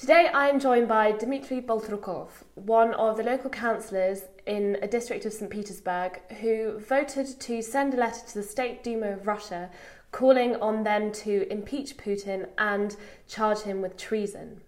Today 0.00 0.30
I 0.32 0.48
am 0.48 0.58
joined 0.58 0.88
by 0.88 1.12
Dmitry 1.12 1.60
Baltrukov, 1.60 2.28
one 2.54 2.94
of 2.94 3.18
the 3.18 3.22
local 3.22 3.50
councillors 3.50 4.22
in 4.46 4.78
a 4.80 4.88
district 4.88 5.26
of 5.26 5.34
St 5.34 5.50
Petersburg, 5.50 6.22
who 6.40 6.78
voted 6.78 7.38
to 7.38 7.60
send 7.60 7.92
a 7.92 7.98
letter 7.98 8.24
to 8.28 8.34
the 8.36 8.42
State 8.42 8.82
Duma 8.82 9.08
of 9.08 9.26
Russia 9.26 9.68
calling 10.10 10.56
on 10.56 10.84
them 10.84 11.12
to 11.12 11.46
impeach 11.52 11.98
Putin 11.98 12.48
and 12.56 12.96
charge 13.28 13.60
him 13.60 13.82
with 13.82 13.98
treason. 13.98 14.62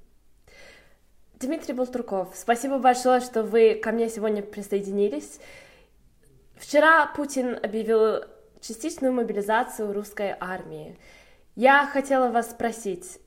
Дмитрий 1.38 1.72
Балтруков, 1.72 2.34
спасибо 2.34 2.76
большое, 2.76 3.20
что 3.20 3.42
вы 3.42 3.76
ко 3.76 3.90
мне 3.90 4.10
сегодня 4.10 4.42
присоединились. 4.42 5.40
Вчера 6.56 7.06
Путин 7.06 7.58
объявил 7.62 8.22
частичную 8.60 9.14
мобилизацию 9.14 9.94
русской 9.94 10.36
армии. 10.38 10.98
Я 11.56 11.86
хотела 11.86 12.28
вас 12.28 12.50
спросить, 12.50 13.18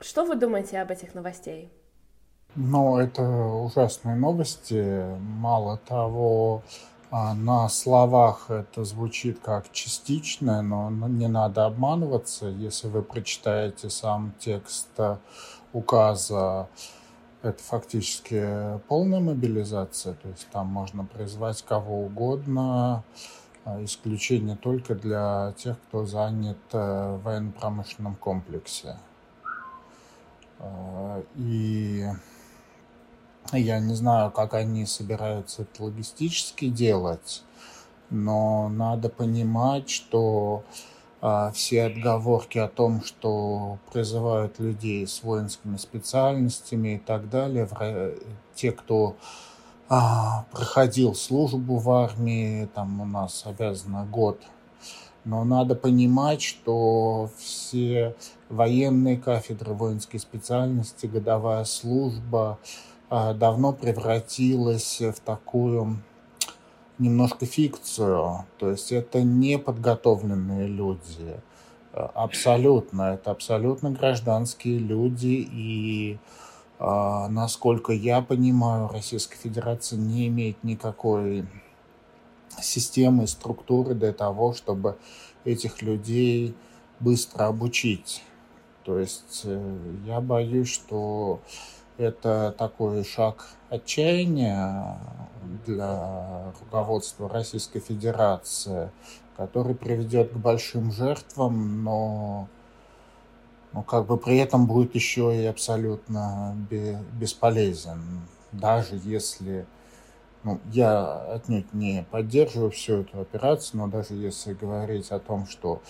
что 0.00 0.24
вы 0.24 0.36
думаете 0.36 0.80
об 0.80 0.90
этих 0.90 1.14
новостей? 1.14 1.70
Ну, 2.54 2.98
это 2.98 3.22
ужасные 3.22 4.16
новости. 4.16 5.04
Мало 5.18 5.78
того, 5.78 6.62
а, 7.10 7.34
на 7.34 7.68
словах 7.68 8.50
это 8.50 8.84
звучит 8.84 9.38
как 9.38 9.70
частичное, 9.72 10.62
но 10.62 10.90
не 10.90 11.28
надо 11.28 11.66
обманываться. 11.66 12.46
Если 12.46 12.88
вы 12.88 13.02
прочитаете 13.02 13.90
сам 13.90 14.32
текст 14.38 14.88
указа, 15.72 16.68
это 17.42 17.62
фактически 17.62 18.80
полная 18.88 19.20
мобилизация, 19.20 20.14
то 20.14 20.28
есть 20.28 20.48
там 20.50 20.66
можно 20.66 21.04
призвать 21.04 21.62
кого 21.62 22.04
угодно, 22.04 23.04
а, 23.64 23.84
исключение 23.84 24.56
только 24.56 24.94
для 24.94 25.54
тех, 25.56 25.76
кто 25.88 26.04
занят 26.04 26.58
э, 26.72 27.16
в 27.16 27.22
военно-промышленном 27.22 28.16
комплексе. 28.16 28.96
А, 30.58 31.22
и 31.36 32.06
я 33.52 33.80
не 33.80 33.94
знаю, 33.94 34.30
как 34.30 34.54
они 34.54 34.86
собираются 34.86 35.62
это 35.62 35.84
логистически 35.84 36.68
делать, 36.68 37.42
но 38.10 38.68
надо 38.68 39.08
понимать, 39.08 39.88
что 39.88 40.64
а, 41.20 41.50
все 41.52 41.84
отговорки 41.84 42.58
о 42.58 42.68
том, 42.68 43.02
что 43.02 43.78
призывают 43.92 44.58
людей 44.58 45.06
с 45.06 45.22
воинскими 45.22 45.76
специальностями 45.76 46.96
и 46.96 46.98
так 46.98 47.28
далее, 47.28 47.68
те, 48.54 48.72
кто 48.72 49.16
а, 49.88 50.44
проходил 50.52 51.14
службу 51.14 51.78
в 51.78 51.90
армии, 51.90 52.68
там 52.74 53.00
у 53.00 53.04
нас 53.04 53.44
обязано 53.46 54.04
год 54.04 54.42
но 55.28 55.44
надо 55.44 55.74
понимать, 55.74 56.40
что 56.40 57.28
все 57.36 58.16
военные 58.48 59.18
кафедры 59.18 59.74
воинской 59.74 60.18
специальности, 60.18 61.04
годовая 61.04 61.64
служба 61.64 62.58
а, 63.10 63.34
давно 63.34 63.74
превратилась 63.74 65.02
в 65.02 65.20
такую 65.20 65.98
немножко 66.98 67.44
фикцию. 67.44 68.46
То 68.56 68.70
есть 68.70 68.90
это 68.90 69.22
не 69.22 69.58
подготовленные 69.58 70.66
люди. 70.66 71.36
Абсолютно. 71.92 73.14
Это 73.14 73.30
абсолютно 73.30 73.90
гражданские 73.90 74.78
люди. 74.78 75.46
И, 75.52 76.18
а, 76.78 77.28
насколько 77.28 77.92
я 77.92 78.22
понимаю, 78.22 78.88
Российская 78.90 79.36
Федерация 79.36 79.98
не 79.98 80.28
имеет 80.28 80.64
никакой 80.64 81.44
системы, 82.60 83.26
структуры 83.26 83.94
для 83.94 84.12
того, 84.12 84.54
чтобы 84.54 84.96
этих 85.44 85.82
людей 85.82 86.54
быстро 87.00 87.46
обучить. 87.46 88.22
То 88.84 88.98
есть 88.98 89.42
э, 89.44 89.78
я 90.06 90.20
боюсь, 90.20 90.68
что 90.68 91.40
это 91.98 92.54
такой 92.56 93.04
шаг 93.04 93.46
отчаяния 93.70 94.98
для 95.66 96.52
руководства 96.60 97.28
Российской 97.28 97.80
Федерации, 97.80 98.90
который 99.36 99.74
приведет 99.74 100.32
к 100.32 100.36
большим 100.36 100.92
жертвам, 100.92 101.84
но, 101.84 102.48
но 103.72 103.82
как 103.82 104.06
бы 104.06 104.16
при 104.16 104.38
этом 104.38 104.66
будет 104.66 104.94
еще 104.94 105.36
и 105.36 105.44
абсолютно 105.44 106.56
бесполезен, 107.12 108.00
даже 108.52 108.98
если 109.04 109.66
ну, 110.44 110.60
я 110.72 111.34
отнюдь 111.34 111.72
не 111.74 112.06
поддерживаю 112.10 112.70
всю 112.70 113.02
эту 113.02 113.20
операцию, 113.20 113.80
но 113.80 113.88
даже 113.88 114.14
если 114.14 114.54
говорить 114.54 115.10
о 115.10 115.18
том, 115.18 115.46
что 115.46 115.82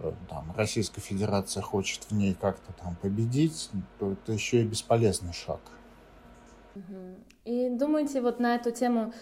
э, 0.00 0.12
там, 0.28 0.52
Российская 0.56 1.00
Федерация 1.00 1.62
хочет 1.62 2.04
в 2.04 2.12
ней 2.12 2.34
как-то 2.34 2.72
там 2.74 2.96
победить, 2.96 3.70
то 3.98 4.12
это 4.12 4.32
еще 4.32 4.62
и 4.62 4.66
бесполезный 4.66 5.32
шаг. 5.32 5.60
И 7.44 7.70
думаете, 7.70 8.20
вот 8.20 8.38
на 8.38 8.56
эту 8.56 8.70
тему 8.70 9.14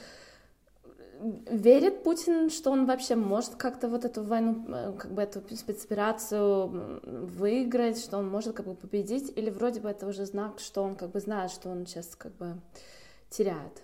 верит 1.48 2.02
Путин, 2.02 2.50
что 2.50 2.70
он 2.70 2.86
вообще 2.86 3.14
может 3.14 3.54
как-то 3.54 3.88
вот 3.88 4.04
эту 4.04 4.24
войну, 4.24 4.64
э, 4.68 4.92
как 4.98 5.12
бы 5.12 5.22
эту 5.22 5.40
спецоперацию 5.56 7.00
выиграть, 7.02 7.98
что 7.98 8.18
он 8.18 8.28
может 8.28 8.54
как 8.54 8.66
бы 8.66 8.74
победить, 8.74 9.32
или 9.36 9.50
вроде 9.50 9.80
бы 9.80 9.88
это 9.88 10.06
уже 10.06 10.26
знак, 10.26 10.58
что 10.58 10.82
он 10.82 10.96
как 10.96 11.10
бы 11.10 11.20
знает, 11.20 11.50
что 11.50 11.70
он 11.70 11.86
сейчас 11.86 12.16
как 12.16 12.34
бы 12.36 12.60
теряет? 13.30 13.82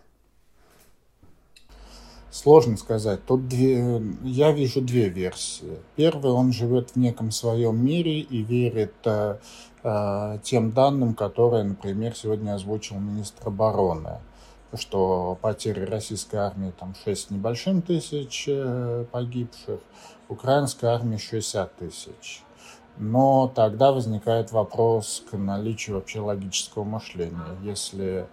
Сложно 2.30 2.76
сказать. 2.76 3.26
Тут 3.26 3.48
две, 3.48 4.00
я 4.22 4.52
вижу 4.52 4.80
две 4.80 5.08
версии. 5.08 5.78
Первый, 5.96 6.32
он 6.32 6.52
живет 6.52 6.90
в 6.90 6.96
неком 6.96 7.32
своем 7.32 7.84
мире 7.84 8.20
и 8.20 8.42
верит 8.42 8.94
э, 9.04 9.38
э, 9.82 10.38
тем 10.44 10.70
данным, 10.70 11.14
которые, 11.14 11.64
например, 11.64 12.14
сегодня 12.14 12.54
озвучил 12.54 12.98
министр 12.98 13.48
обороны, 13.48 14.20
что 14.74 15.38
потери 15.40 15.84
российской 15.84 16.36
армии 16.36 16.72
там 16.78 16.94
6 17.04 17.32
небольшим 17.32 17.82
тысяч 17.82 18.44
э, 18.46 19.06
погибших, 19.10 19.80
украинской 20.28 20.86
армии 20.86 21.16
60 21.16 21.74
тысяч. 21.74 22.44
Но 22.96 23.50
тогда 23.52 23.90
возникает 23.90 24.52
вопрос 24.52 25.24
к 25.28 25.36
наличию 25.36 25.96
вообще 25.96 26.20
логического 26.20 26.84
мышления. 26.84 27.56
Если 27.64 28.28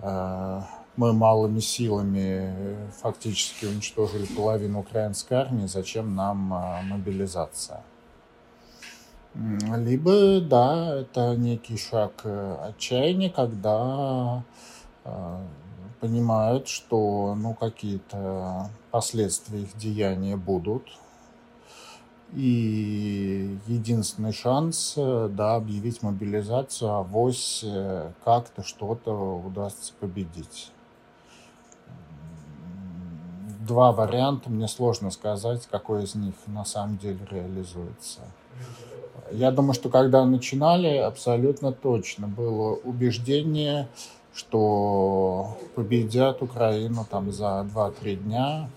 э, 0.00 0.60
мы 0.96 1.12
малыми 1.12 1.60
силами 1.60 2.76
фактически 3.00 3.66
уничтожили 3.66 4.26
половину 4.26 4.80
украинской 4.80 5.34
армии, 5.34 5.66
зачем 5.66 6.14
нам 6.14 6.52
а, 6.54 6.82
мобилизация? 6.82 7.82
Либо, 9.34 10.40
да, 10.40 11.00
это 11.00 11.36
некий 11.36 11.76
шаг 11.76 12.22
э, 12.24 12.56
отчаяния, 12.70 13.28
когда 13.28 14.42
э, 15.04 15.46
понимают, 16.00 16.68
что 16.68 17.34
ну, 17.36 17.52
какие-то 17.52 18.70
последствия 18.90 19.60
их 19.60 19.76
деяния 19.76 20.38
будут. 20.38 20.84
И 22.32 23.58
единственный 23.66 24.32
шанс, 24.32 24.94
э, 24.96 25.28
да, 25.30 25.56
объявить 25.56 26.02
мобилизацию, 26.02 26.90
а 26.90 27.02
вось 27.02 27.62
как-то 28.24 28.62
что-то 28.62 29.12
удастся 29.12 29.92
победить 30.00 30.72
два 33.66 33.92
варианта, 33.92 34.50
мне 34.50 34.68
сложно 34.68 35.10
сказать, 35.10 35.66
какой 35.70 36.04
из 36.04 36.14
них 36.14 36.34
на 36.46 36.64
самом 36.64 36.98
деле 36.98 37.18
реализуется. 37.30 38.20
Я 39.32 39.50
думаю, 39.50 39.74
что 39.74 39.88
когда 39.88 40.24
начинали, 40.24 40.96
абсолютно 40.96 41.72
точно 41.72 42.28
было 42.28 42.74
убеждение, 42.76 43.88
что 44.34 45.56
победят 45.74 46.42
Украину 46.42 47.06
там 47.10 47.32
за 47.32 47.66
2-3 47.74 48.16
дня, 48.16 48.70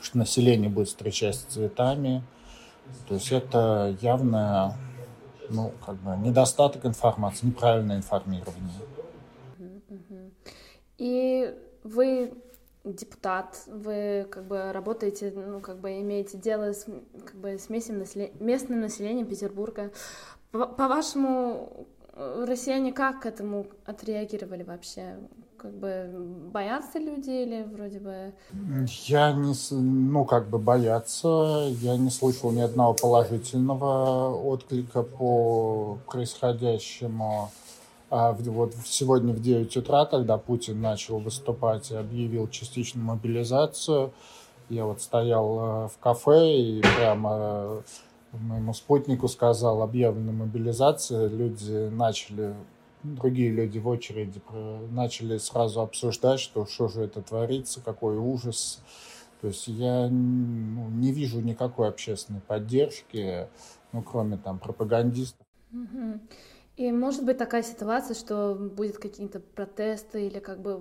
что 0.00 0.18
население 0.18 0.70
будет 0.70 0.88
встречать 0.88 1.34
с 1.34 1.40
цветами, 1.40 2.22
То 3.08 3.14
есть 3.14 3.32
это 3.32 3.96
явно 4.00 4.76
ну, 5.50 5.72
как 5.84 5.96
бы 5.96 6.16
недостаток 6.16 6.84
информации, 6.86 7.46
неправильное 7.46 7.96
информирование. 7.96 8.74
И 10.98 11.54
вы 11.84 12.32
депутат, 12.94 13.62
вы 13.66 14.26
как 14.30 14.46
бы 14.46 14.72
работаете, 14.72 15.32
ну, 15.34 15.60
как 15.60 15.78
бы 15.80 16.00
имеете 16.00 16.38
дело 16.38 16.72
с, 16.72 16.86
как 17.24 17.36
бы, 17.36 17.58
с 17.58 17.68
местным, 17.68 17.98
населением, 17.98 18.36
местным 18.40 18.80
населением 18.80 19.26
Петербурга. 19.26 19.90
По-вашему, 20.52 21.86
россияне 22.14 22.92
как 22.92 23.20
к 23.22 23.26
этому 23.26 23.66
отреагировали 23.84 24.62
вообще? 24.62 25.18
Как 25.56 25.72
бы 25.72 26.08
боятся 26.52 27.00
люди 27.00 27.30
или 27.30 27.64
вроде 27.64 27.98
бы... 27.98 28.32
Я 29.06 29.32
не... 29.32 29.54
Ну, 29.72 30.24
как 30.24 30.48
бы 30.48 30.58
боятся. 30.58 31.66
Я 31.80 31.96
не 31.96 32.10
слышал 32.10 32.52
ни 32.52 32.60
одного 32.60 32.94
положительного 32.94 34.34
отклика 34.36 35.02
по 35.02 35.98
происходящему. 36.06 37.50
А 38.10 38.32
вот 38.32 38.74
сегодня 38.84 39.34
в 39.34 39.40
9 39.40 39.76
утра, 39.76 40.06
когда 40.06 40.38
Путин 40.38 40.80
начал 40.80 41.18
выступать 41.18 41.90
и 41.90 41.94
объявил 41.94 42.48
частичную 42.48 43.04
мобилизацию, 43.04 44.12
я 44.70 44.86
вот 44.86 45.02
стоял 45.02 45.58
э, 45.58 45.88
в 45.88 45.98
кафе 45.98 46.56
и 46.56 46.80
прямо 46.80 47.30
э, 47.32 47.80
моему 48.32 48.72
спутнику 48.72 49.28
сказал, 49.28 49.82
объявлена 49.82 50.32
мобилизация, 50.32 51.28
люди 51.28 51.88
начали, 51.90 52.54
другие 53.02 53.50
люди 53.50 53.78
в 53.78 53.88
очереди 53.88 54.40
начали 54.90 55.36
сразу 55.36 55.80
обсуждать, 55.80 56.40
что 56.40 56.64
что 56.64 56.88
же 56.88 57.02
это 57.02 57.20
творится, 57.20 57.80
какой 57.82 58.16
ужас. 58.16 58.80
То 59.40 59.48
есть 59.48 59.68
я 59.68 60.08
ну, 60.08 60.88
не 60.88 61.12
вижу 61.12 61.40
никакой 61.40 61.88
общественной 61.88 62.40
поддержки, 62.40 63.48
ну, 63.92 64.02
кроме 64.02 64.36
там 64.36 64.58
пропагандистов. 64.58 65.46
Mm-hmm. 65.72 66.20
И 66.78 66.92
может 66.92 67.24
быть 67.24 67.36
такая 67.38 67.64
ситуация, 67.64 68.14
что 68.14 68.54
будет 68.54 68.98
какие-то 68.98 69.40
протесты 69.40 70.28
или 70.28 70.38
как 70.38 70.60
бы 70.60 70.80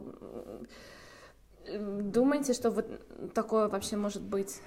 думаете, 1.68 2.54
что 2.54 2.70
вот 2.70 2.86
такое 3.34 3.68
вообще 3.68 3.98
может 3.98 4.22
быть? 4.22 4.62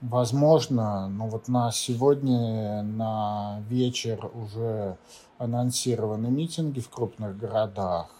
Возможно, 0.00 1.08
но 1.08 1.26
вот 1.26 1.48
на 1.48 1.72
сегодня, 1.72 2.84
на 2.84 3.60
вечер 3.68 4.30
уже 4.32 4.98
анонсированы 5.38 6.30
митинги 6.30 6.78
в 6.78 6.88
крупных 6.88 7.36
городах. 7.36 8.14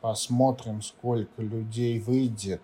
Посмотрим, 0.00 0.80
сколько 0.80 1.42
людей 1.42 1.98
выйдет. 1.98 2.62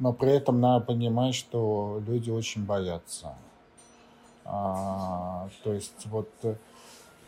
Но 0.00 0.12
при 0.12 0.32
этом 0.32 0.60
надо 0.60 0.86
понимать, 0.86 1.36
что 1.36 2.02
люди 2.04 2.30
очень 2.30 2.64
боятся. 2.64 3.36
А, 4.44 5.48
то 5.62 5.72
есть 5.72 6.06
вот 6.06 6.28
э, 6.42 6.54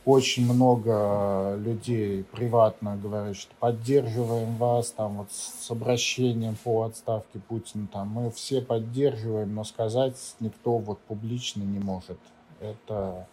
очень 0.04 0.44
много 0.44 1.56
людей 1.56 2.24
приватно 2.24 2.96
говорят, 2.96 3.36
что 3.36 3.54
поддерживаем 3.58 4.56
вас 4.56 4.92
там 4.92 5.18
вот 5.18 5.32
с 5.32 5.70
обращением 5.70 6.56
по 6.62 6.84
отставке 6.84 7.40
Путина, 7.40 7.88
там 7.92 8.08
мы 8.08 8.30
все 8.30 8.60
поддерживаем, 8.60 9.54
но 9.54 9.64
сказать 9.64 10.16
никто 10.40 10.78
вот 10.78 11.00
публично 11.00 11.62
не 11.62 11.78
может. 11.78 12.18
Это 12.60 13.26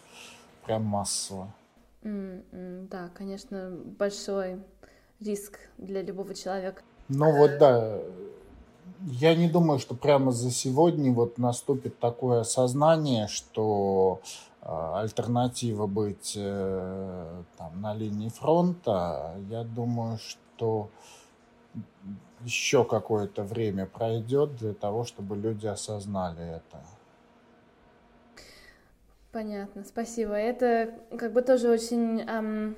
прям 0.66 0.84
массово. 0.86 1.54
Mm-hmm, 2.02 2.88
да, 2.90 3.10
конечно, 3.14 3.78
большой 3.98 4.60
риск 5.20 5.60
для 5.78 6.02
любого 6.02 6.34
человека. 6.34 6.82
Ну 7.08 7.38
вот 7.38 7.58
да, 7.60 8.00
я 9.06 9.36
не 9.36 9.50
думаю, 9.50 9.80
что 9.80 9.96
прямо 9.96 10.32
за 10.32 10.52
сегодня 10.52 11.12
вот 11.12 11.38
наступит 11.38 12.00
такое 12.00 12.42
осознание, 12.42 13.28
что 13.28 14.22
э, 14.62 14.68
альтернатива 14.70 15.88
быть 15.88 16.34
э, 16.36 17.44
там, 17.58 17.82
на 17.82 17.94
линии 17.94 18.30
фронта. 18.30 19.36
Я 19.50 19.64
думаю, 19.64 20.18
что 20.18 20.90
еще 22.42 22.84
какое-то 22.84 23.44
время 23.44 23.86
пройдет 23.86 24.56
для 24.56 24.74
того, 24.74 25.06
чтобы 25.06 25.36
люди 25.36 25.68
осознали 25.68 26.58
это. 26.58 26.82
Понятно, 29.32 29.84
спасибо. 29.84 30.34
Это 30.34 30.94
как 31.18 31.34
бы 31.34 31.42
тоже 31.42 31.70
очень 31.70 32.22
эм, 32.22 32.78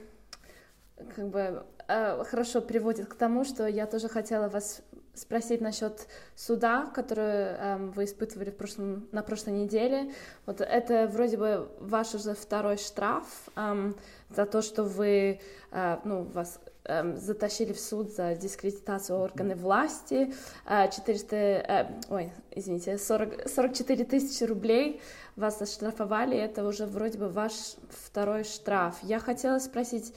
как 1.16 1.28
бы 1.28 1.66
э, 1.88 2.24
хорошо 2.24 2.62
приводит 2.62 3.08
к 3.08 3.16
тому, 3.16 3.44
что 3.44 3.68
я 3.68 3.86
тоже 3.86 4.08
хотела 4.08 4.48
вас 4.48 4.82
спросить 5.16 5.62
насчет 5.62 6.08
суда, 6.36 6.92
который 6.94 7.56
эм, 7.58 7.92
вы 7.92 8.04
испытывали 8.04 8.52
в 8.52 8.56
прошлом, 8.56 9.08
на 9.12 9.24
прошлой 9.24 9.54
неделе. 9.54 10.12
Вот 10.46 10.62
это 10.62 11.08
вроде 11.08 11.38
бы 11.38 11.70
ваш 11.80 12.14
уже 12.14 12.34
второй 12.34 12.78
штраф 12.78 13.26
эм, 13.56 13.96
за 14.30 14.46
то, 14.46 14.62
что 14.62 14.84
вы, 14.84 15.40
э, 15.72 15.98
ну, 16.04 16.24
вас 16.24 16.60
эм, 16.84 17.18
затащили 17.18 17.74
в 17.74 17.80
суд 17.80 18.12
за 18.12 18.36
дискредитацию 18.36 19.18
органов 19.18 19.60
власти. 19.60 20.34
Э, 20.66 20.90
400, 20.92 21.36
э, 21.36 21.88
ой, 22.10 22.32
извините, 22.52 22.98
40, 22.98 23.50
44 23.50 24.06
тысячи 24.06 24.44
рублей 24.44 25.02
вас 25.36 25.62
оштрафовали. 25.62 26.38
Это 26.38 26.66
уже 26.66 26.86
вроде 26.86 27.18
бы 27.18 27.30
ваш 27.30 27.54
второй 27.90 28.44
штраф. 28.44 28.98
Я 29.02 29.20
хотела 29.20 29.60
спросить, 29.60 30.14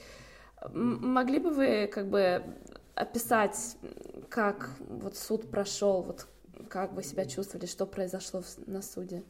могли 0.73 1.39
бы 1.39 1.51
вы 1.51 1.87
как 1.87 2.07
бы 2.07 2.43
описать, 2.95 3.77
как 4.29 4.69
вот 5.01 5.17
суд 5.17 5.49
прошел, 5.49 6.03
вот 6.03 6.27
как 6.69 6.93
вы 6.93 7.03
себя 7.03 7.25
чувствовали, 7.25 7.65
что 7.65 7.85
произошло 7.85 8.41
на 8.67 8.81
суде? 8.81 9.23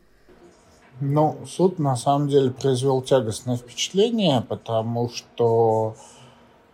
Ну, 1.02 1.38
суд 1.48 1.80
на 1.80 1.96
самом 1.96 2.28
деле 2.28 2.52
произвел 2.52 3.02
тягостное 3.02 3.56
впечатление, 3.56 4.42
потому 4.42 5.10
что 5.10 5.96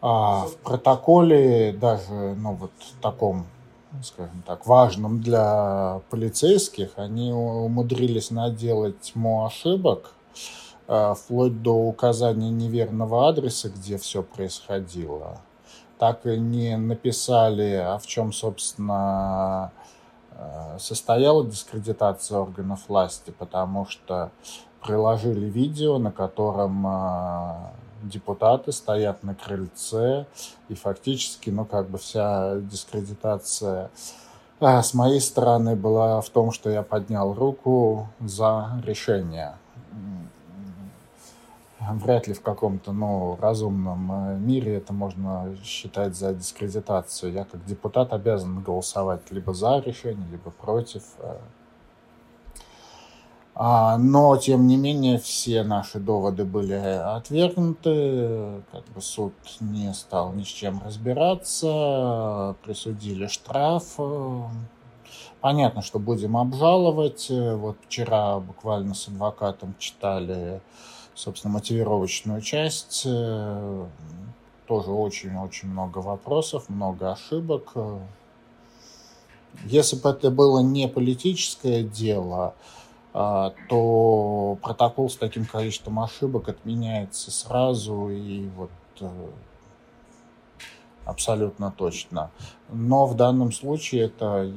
а, 0.01 0.47
в 0.47 0.55
протоколе 0.57 1.73
даже, 1.73 2.35
ну 2.35 2.53
вот 2.53 2.71
таком, 3.01 3.45
скажем 4.03 4.41
так, 4.45 4.65
важном 4.65 5.21
для 5.21 6.01
полицейских, 6.09 6.93
они 6.95 7.31
умудрились 7.31 8.31
наделать 8.31 8.99
тьму 9.01 9.45
ошибок, 9.45 10.13
а, 10.87 11.13
вплоть 11.13 11.61
до 11.61 11.73
указания 11.73 12.49
неверного 12.49 13.29
адреса, 13.29 13.69
где 13.69 13.97
все 13.99 14.23
происходило 14.23 15.39
так 15.97 16.25
и 16.25 16.37
не 16.37 16.77
написали, 16.77 17.73
а 17.73 17.97
в 17.97 18.05
чем, 18.05 18.33
собственно, 18.33 19.71
э, 20.31 20.77
состояла 20.79 21.45
дискредитация 21.45 22.39
органов 22.39 22.87
власти, 22.87 23.31
потому 23.31 23.85
что 23.85 24.31
приложили 24.81 25.45
видео, 25.45 25.97
на 25.97 26.11
котором 26.11 26.85
э, 26.85 27.51
депутаты 28.03 28.71
стоят 28.71 29.23
на 29.23 29.35
крыльце, 29.35 30.25
и 30.69 30.75
фактически, 30.75 31.49
ну, 31.49 31.65
как 31.65 31.89
бы 31.89 31.97
вся 31.97 32.57
дискредитация 32.57 33.89
э, 34.59 34.81
с 34.81 34.93
моей 34.93 35.21
стороны 35.21 35.75
была 35.75 36.21
в 36.21 36.29
том, 36.29 36.51
что 36.51 36.69
я 36.69 36.83
поднял 36.83 37.33
руку 37.33 38.07
за 38.19 38.81
решение 38.85 39.55
вряд 41.93 42.27
ли 42.27 42.33
в 42.33 42.41
каком-то 42.41 42.91
ну, 42.91 43.37
разумном 43.39 44.11
э, 44.11 44.37
мире 44.37 44.75
это 44.75 44.93
можно 44.93 45.55
считать 45.63 46.15
за 46.15 46.33
дискредитацию. 46.33 47.33
Я 47.33 47.45
как 47.45 47.63
депутат 47.65 48.13
обязан 48.13 48.61
голосовать 48.61 49.31
либо 49.31 49.53
за 49.53 49.79
решение, 49.79 50.27
либо 50.29 50.51
против. 50.51 51.03
Э. 51.19 51.37
А, 53.57 53.97
но, 53.97 54.35
тем 54.35 54.67
не 54.67 54.75
менее, 54.75 55.17
все 55.17 55.63
наши 55.63 55.99
доводы 55.99 56.43
были 56.43 56.73
отвергнуты, 56.73 58.61
как 58.69 58.83
бы 58.93 59.01
суд 59.01 59.33
не 59.61 59.93
стал 59.93 60.33
ни 60.33 60.43
с 60.43 60.47
чем 60.47 60.81
разбираться, 60.83 62.57
присудили 62.63 63.27
штраф. 63.27 63.97
Понятно, 65.39 65.81
что 65.81 65.99
будем 65.99 66.35
обжаловать. 66.35 67.27
Вот 67.29 67.77
вчера 67.85 68.39
буквально 68.39 68.93
с 68.93 69.07
адвокатом 69.07 69.73
читали 69.79 70.59
собственно, 71.15 71.53
мотивировочную 71.55 72.41
часть. 72.41 73.03
Э, 73.05 73.85
тоже 74.67 74.91
очень-очень 74.91 75.69
много 75.69 75.99
вопросов, 75.99 76.69
много 76.69 77.11
ошибок. 77.11 77.73
Если 79.63 79.95
бы 79.95 80.09
это 80.09 80.31
было 80.31 80.59
не 80.59 80.87
политическое 80.87 81.83
дело, 81.83 82.55
а, 83.17 83.53
то 83.69 84.57
протокол 84.61 85.09
с 85.09 85.15
таким 85.15 85.45
количеством 85.45 85.99
ошибок 86.01 86.49
отменяется 86.49 87.31
сразу 87.31 88.09
и 88.09 88.49
вот 88.49 88.71
э, 88.99 89.09
абсолютно 91.05 91.71
точно. 91.71 92.29
Но 92.69 93.05
в 93.05 93.15
данном 93.15 93.53
случае 93.53 94.07
это, 94.07 94.51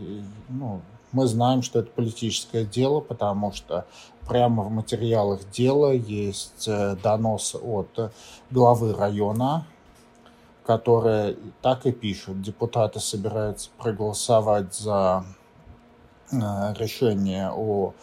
ну, 0.49 0.81
мы 1.13 1.27
знаем, 1.29 1.63
что 1.63 1.79
это 1.79 1.91
политическое 1.93 2.65
дело, 2.65 2.99
потому 2.99 3.53
что 3.53 3.87
прямо 4.29 4.63
в 4.63 4.71
материалах 4.71 5.41
дела 5.51 5.93
есть 5.93 6.69
э, 6.69 6.97
донос 7.03 7.55
от 7.55 8.13
главы 8.51 8.95
района, 8.95 9.67
которая 10.65 11.37
так 11.63 11.87
и 11.87 11.93
пишет. 11.93 12.43
Депутаты 12.43 13.01
собираются 13.01 13.71
проголосовать 13.79 14.75
за 14.75 15.25
э, 16.31 16.37
решение 16.79 17.51
о 17.51 17.95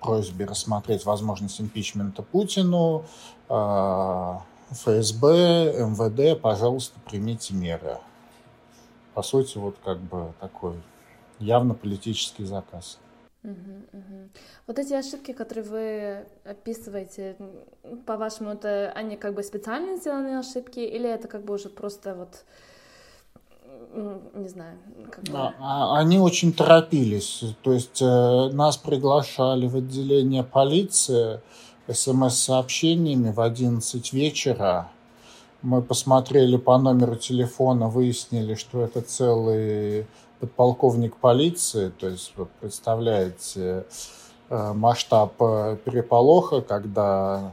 просьбе 0.00 0.44
рассмотреть 0.44 1.06
возможность 1.06 1.58
импичмента 1.58 2.22
Путину, 2.22 3.06
ФСБ, 3.48 5.22
МВД, 5.88 6.38
пожалуйста, 6.38 7.00
примите 7.06 7.54
меры. 7.54 7.96
По 9.14 9.22
сути, 9.22 9.56
вот 9.56 9.76
как 9.82 10.00
бы 10.00 10.34
такой 10.38 10.74
явно 11.38 11.72
политический 11.72 12.44
заказ. 12.44 12.98
Угу, 13.44 13.52
угу. 13.92 14.28
Вот 14.66 14.78
эти 14.78 14.94
ошибки, 14.94 15.32
которые 15.32 15.64
вы 15.64 16.26
описываете, 16.44 17.36
по-вашему, 18.04 18.50
это 18.50 18.92
они 18.94 19.16
как 19.16 19.34
бы 19.34 19.42
специально 19.42 19.96
сделанные 19.96 20.38
ошибки, 20.38 20.80
или 20.80 21.08
это 21.08 21.28
как 21.28 21.44
бы 21.44 21.54
уже 21.54 21.68
просто 21.68 22.14
вот 22.14 22.44
не 24.34 24.48
знаю. 24.48 24.78
Как 25.10 25.24
бы... 25.24 25.32
а, 25.58 25.98
они 25.98 26.18
очень 26.18 26.52
торопились. 26.52 27.42
То 27.62 27.72
есть 27.72 28.02
э, 28.02 28.50
нас 28.52 28.76
приглашали 28.76 29.66
в 29.66 29.76
отделение 29.76 30.42
полиции 30.42 31.40
смс-сообщениями 31.90 33.30
в 33.30 33.40
11 33.40 34.12
вечера. 34.12 34.90
Мы 35.62 35.82
посмотрели 35.82 36.56
по 36.56 36.78
номеру 36.78 37.16
телефона, 37.16 37.88
выяснили, 37.88 38.54
что 38.54 38.82
это 38.82 39.00
целый 39.00 40.06
подполковник 40.40 41.16
полиции. 41.16 41.90
То 41.90 42.08
есть, 42.08 42.32
вы 42.36 42.46
представляете 42.60 43.84
э, 44.48 44.72
масштаб 44.72 45.34
э, 45.40 45.76
переполоха, 45.84 46.60
когда 46.60 47.52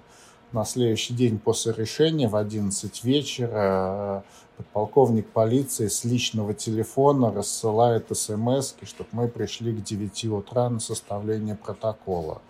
на 0.51 0.65
следующий 0.65 1.13
день 1.13 1.37
после 1.37 1.73
решения 1.73 2.27
в 2.27 2.35
11 2.35 3.03
вечера 3.03 4.23
подполковник 4.57 5.27
полиции 5.29 5.87
с 5.87 6.05
личного 6.05 6.53
телефона 6.53 7.31
рассылает 7.31 8.15
смс, 8.15 8.75
чтобы 8.83 9.09
мы 9.11 9.27
пришли 9.27 9.73
к 9.73 9.83
9 9.83 10.25
утра 10.25 10.69
на 10.69 10.79
составление 10.79 11.55
протокола. 11.55 12.41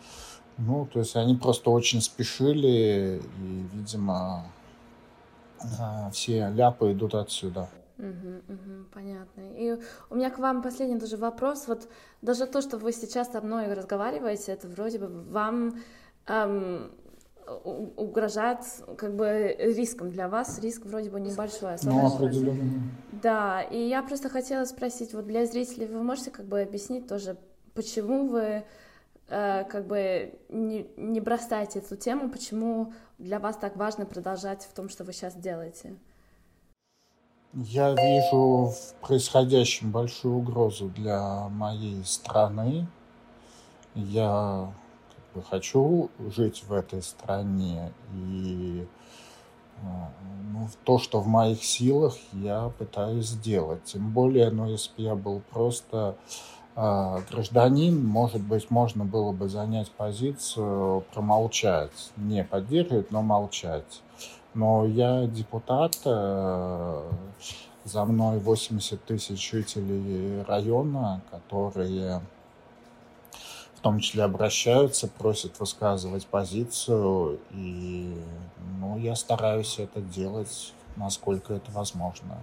Ну, 0.57 0.87
то 0.91 0.99
есть 0.99 1.15
они 1.15 1.35
просто 1.35 1.69
очень 1.69 2.01
спешили, 2.01 3.21
и, 3.39 3.65
видимо, 3.73 4.45
все 6.13 6.49
ляпы 6.49 6.93
идут 6.93 7.15
отсюда. 7.15 7.69
Угу, 7.97 8.53
угу, 8.53 8.85
понятно. 8.93 9.41
И 9.55 9.77
у 10.09 10.15
меня 10.15 10.29
к 10.29 10.39
вам 10.39 10.61
последний 10.61 10.99
тоже 10.99 11.17
вопрос. 11.17 11.67
Вот 11.67 11.87
даже 12.21 12.45
то, 12.45 12.61
что 12.61 12.77
вы 12.77 12.91
сейчас 12.91 13.31
со 13.31 13.41
мной 13.41 13.73
разговариваете, 13.73 14.51
это 14.51 14.67
вроде 14.67 14.99
бы 14.99 15.07
вам 15.07 15.79
эм, 16.27 16.91
угрожает 17.95 18.59
как 18.97 19.15
бы 19.15 19.55
риском 19.59 20.09
для 20.09 20.27
вас, 20.27 20.59
риск 20.59 20.85
вроде 20.85 21.09
бы 21.09 21.19
небольшой. 21.19 21.75
Ну, 21.83 22.05
определенно. 22.05 22.81
Да, 23.11 23.61
и 23.61 23.77
я 23.77 24.03
просто 24.03 24.29
хотела 24.29 24.65
спросить, 24.65 25.13
вот 25.13 25.25
для 25.27 25.45
зрителей 25.45 25.85
вы 25.85 26.03
можете 26.03 26.31
как 26.31 26.45
бы 26.45 26.61
объяснить 26.61 27.07
тоже, 27.07 27.37
почему 27.73 28.27
вы 28.27 28.65
э, 29.29 29.63
как 29.65 29.85
бы 29.85 30.33
не, 30.49 30.89
не 30.97 31.21
бросаете 31.21 31.79
эту 31.79 31.95
тему, 31.95 32.29
почему 32.29 32.93
для 33.19 33.39
вас 33.39 33.57
так 33.57 33.77
важно 33.77 34.05
продолжать 34.05 34.63
в 34.63 34.73
том, 34.73 34.89
что 34.89 35.03
вы 35.03 35.13
сейчас 35.13 35.35
делаете? 35.35 35.95
Я 37.57 37.93
вижу 37.93 38.73
в 38.73 38.93
происходящем 38.99 39.89
большую 39.89 40.35
угрозу 40.35 40.89
для 40.89 41.47
моей 41.47 42.03
страны. 42.03 42.85
Я 43.95 44.73
хочу 45.49 46.09
жить 46.35 46.65
в 46.67 46.73
этой 46.73 47.01
стране. 47.01 47.93
И 48.13 48.85
э, 49.77 49.85
ну, 50.51 50.67
то, 50.83 50.99
что 50.99 51.21
в 51.21 51.27
моих 51.27 51.63
силах, 51.63 52.17
я 52.33 52.73
пытаюсь 52.77 53.27
сделать. 53.27 53.85
Тем 53.85 54.11
более, 54.11 54.49
ну, 54.49 54.69
если 54.69 54.91
бы 54.97 55.03
я 55.03 55.15
был 55.15 55.41
просто 55.49 56.17
э, 56.75 57.21
гражданин, 57.31 58.05
может 58.05 58.41
быть, 58.41 58.69
можно 58.69 59.05
было 59.05 59.31
бы 59.31 59.47
занять 59.47 59.89
позицию, 59.91 61.05
промолчать. 61.13 62.11
Не 62.17 62.43
поддерживать, 62.43 63.11
но 63.11 63.21
молчать. 63.21 64.01
Но 64.55 64.85
я 64.87 65.27
депутат, 65.27 65.97
э, 66.05 67.11
за 67.83 68.05
мной 68.05 68.39
80 68.39 69.05
тысяч 69.05 69.51
жителей 69.51 70.41
района, 70.43 71.21
которые 71.29 72.21
том 73.85 73.99
числе 73.99 74.23
обращаются, 74.23 75.07
просят 75.07 75.59
высказывать 75.59 76.25
позицию, 76.25 77.39
и 77.51 78.19
ну, 78.79 78.97
я 78.97 79.15
стараюсь 79.15 79.77
это 79.77 80.01
делать, 80.01 80.73
насколько 80.95 81.53
это 81.53 81.69
возможно, 81.69 82.39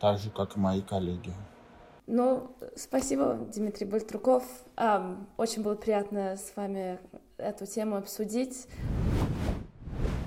так 0.00 0.18
же, 0.18 0.30
как 0.30 0.56
и 0.56 0.58
мои 0.58 0.80
коллеги. 0.80 1.34
Ну, 2.06 2.50
спасибо, 2.76 3.38
Дмитрий 3.54 3.86
Бультруков. 3.86 4.42
Очень 5.36 5.62
было 5.62 5.74
приятно 5.74 6.38
с 6.38 6.56
вами 6.56 6.98
эту 7.36 7.66
тему 7.66 7.96
обсудить. 7.96 8.66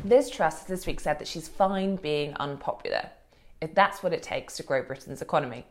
Liz 0.05 0.29
Truss 0.29 0.59
has 0.59 0.67
this 0.67 0.85
week 0.85 0.99
said 0.99 1.19
that 1.19 1.27
she's 1.27 1.47
fine 1.47 1.95
being 1.95 2.33
unpopular, 2.35 3.09
if 3.61 3.73
that's 3.73 4.03
what 4.03 4.13
it 4.13 4.21
takes 4.21 4.57
to 4.57 4.63
grow 4.63 4.83
Britain's 4.83 5.21
economy. 5.21 5.65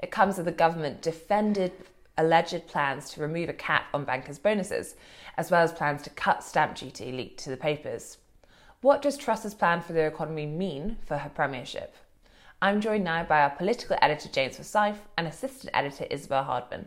It 0.00 0.10
comes 0.10 0.38
as 0.38 0.44
the 0.44 0.52
government 0.52 1.02
defended 1.02 1.72
alleged 2.18 2.66
plans 2.66 3.10
to 3.10 3.20
remove 3.20 3.48
a 3.48 3.52
cap 3.52 3.86
on 3.92 4.04
bankers' 4.04 4.38
bonuses, 4.38 4.94
as 5.36 5.50
well 5.50 5.62
as 5.62 5.72
plans 5.72 6.02
to 6.02 6.10
cut 6.10 6.44
stamp 6.44 6.76
duty 6.76 7.12
leaked 7.12 7.38
to 7.40 7.50
the 7.50 7.56
papers. 7.56 8.18
What 8.80 9.02
does 9.02 9.16
Truss's 9.16 9.54
plan 9.54 9.80
for 9.80 9.92
the 9.92 10.06
economy 10.06 10.46
mean 10.46 10.98
for 11.06 11.18
her 11.18 11.28
premiership? 11.28 11.94
I'm 12.62 12.80
joined 12.80 13.04
now 13.04 13.24
by 13.24 13.42
our 13.42 13.50
political 13.50 13.96
editor 14.00 14.28
James 14.28 14.56
Forsyth 14.56 15.00
and 15.18 15.26
assistant 15.26 15.70
editor 15.74 16.06
Isabel 16.10 16.44
Hardman. 16.44 16.86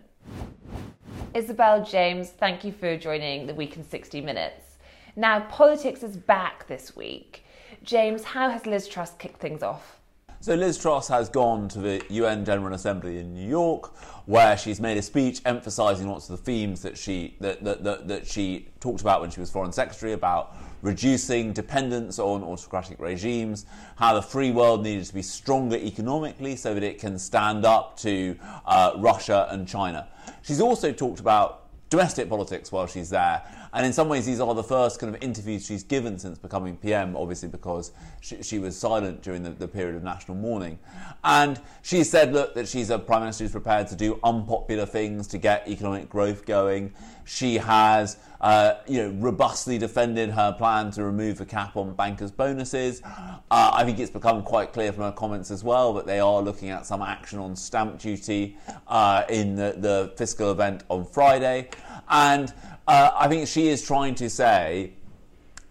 Isabel 1.34 1.84
James, 1.84 2.30
thank 2.30 2.64
you 2.64 2.72
for 2.72 2.98
joining 2.98 3.46
the 3.46 3.54
week 3.54 3.76
in 3.76 3.84
60 3.84 4.22
minutes. 4.22 4.69
Now, 5.16 5.42
politics 5.42 6.04
is 6.04 6.18
back 6.18 6.68
this 6.68 6.96
week. 6.96 7.44
James, 7.84 8.24
how 8.24 8.50
has 8.50 8.66
Liz 8.66 8.88
Truss 8.88 9.14
kicked 9.18 9.40
things 9.40 9.64
off? 9.64 10.00
So 10.42 10.56
Liz 10.56 10.78
Truss 10.78 11.10
has 11.10 11.28
gone 11.28 11.68
to 11.70 11.80
the 11.80 12.02
UN 12.12 12.46
General 12.46 12.74
Assembly 12.74 13.20
in 13.20 13.34
New 13.34 13.48
York, 13.48 13.94
where 14.26 14.58
she's 14.58 14.80
made 14.80 14.98
a 14.98 15.02
speech 15.02 15.42
emphasising 15.44 16.08
lots 16.08 16.30
of 16.30 16.38
the 16.38 16.44
themes 16.44 16.82
that 16.84 16.98
she 16.98 17.36
that, 17.42 17.62
that, 17.66 17.84
that, 17.84 18.08
that 18.08 18.26
she 18.26 18.70
talked 18.80 19.02
about 19.02 19.20
when 19.20 19.32
she 19.32 19.42
was 19.42 19.52
Foreign 19.52 19.74
Secretary 19.74 20.14
about 20.14 20.56
reducing 20.82 21.52
dependence 21.52 22.20
on 22.20 22.42
autocratic 22.42 23.02
regimes, 23.02 23.66
how 23.98 24.14
the 24.14 24.22
free 24.22 24.52
world 24.52 24.82
needed 24.82 25.04
to 25.06 25.14
be 25.14 25.22
stronger 25.22 25.76
economically 25.76 26.56
so 26.56 26.74
that 26.74 26.84
it 26.84 27.00
can 27.00 27.20
stand 27.20 27.66
up 27.66 27.98
to 27.98 28.38
uh, 28.66 28.94
Russia 28.96 29.46
and 29.52 29.68
China. 29.68 30.08
She's 30.42 30.62
also 30.62 30.94
talked 30.94 31.20
about 31.20 31.66
domestic 31.90 32.30
politics 32.30 32.72
while 32.72 32.88
she's 32.88 33.10
there. 33.10 33.42
And 33.74 33.86
in 33.86 33.94
some 33.94 34.10
ways, 34.10 34.26
these 34.26 34.40
are 34.40 34.54
the 34.54 34.64
first 34.64 35.00
kind 35.00 35.14
of 35.14 35.22
interviews 35.22 35.66
she's 35.66 35.84
given 35.84 36.18
since 36.18 36.38
becoming 36.38 36.78
PM, 36.78 37.16
obviously 37.16 37.50
because 37.50 37.92
she, 38.22 38.42
she 38.42 38.60
was 38.60 38.76
silent 38.78 39.22
during 39.22 39.44
the, 39.44 39.52
the, 39.52 39.68
period 39.68 39.96
of 39.96 40.04
national 40.04 40.36
mourning. 40.38 40.80
And 41.24 41.60
she 41.84 42.04
said, 42.04 42.34
look, 42.34 42.56
that 42.56 42.68
she's 42.68 42.90
a 42.90 42.98
prime 42.98 43.22
minister 43.22 43.44
who's 43.44 43.52
prepared 43.52 43.88
to 43.90 43.96
do 43.96 44.20
unpopular 44.24 44.86
things 44.86 45.28
to 45.28 45.38
get 45.38 45.68
economic 45.68 46.10
growth 46.10 46.46
going. 46.46 46.94
She 47.26 47.58
has, 47.58 48.18
uh, 48.42 48.76
you 48.88 49.04
know, 49.04 49.10
robustly 49.20 49.78
defended 49.78 50.32
her 50.32 50.52
plan 50.54 50.90
to 50.92 51.04
remove 51.04 51.38
the 51.38 51.46
cap 51.46 51.78
on 51.78 51.94
bankers' 51.94 52.32
bonuses. 52.32 53.04
Uh, 53.06 53.38
I 53.52 53.84
think 53.84 54.00
it's 54.00 54.10
become 54.10 54.42
quite 54.42 54.74
clear 54.74 54.92
from 54.92 55.04
her 55.04 55.12
comments 55.12 55.52
as 55.52 55.64
well 55.64 55.94
that 55.94 56.08
they 56.08 56.20
are 56.20 56.42
looking 56.42 56.70
at 56.70 56.88
some 56.88 57.04
action 57.04 57.38
on 57.38 57.56
stamp 57.56 58.00
duty 58.00 58.58
uh, 58.88 59.26
in 59.30 59.56
the, 59.56 59.76
the 59.78 60.14
fiscal 60.18 60.52
event 60.52 60.84
on 60.90 61.06
Friday. 61.06 61.70
And 62.10 62.52
uh, 62.90 63.12
I 63.16 63.28
think 63.28 63.48
she 63.48 63.68
is 63.68 63.86
trying 63.86 64.16
to 64.16 64.30
say 64.32 64.94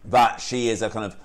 that 0.04 0.40
she 0.40 0.68
is 0.68 0.82
a 0.82 0.88
kind 0.88 1.04
of 1.04 1.16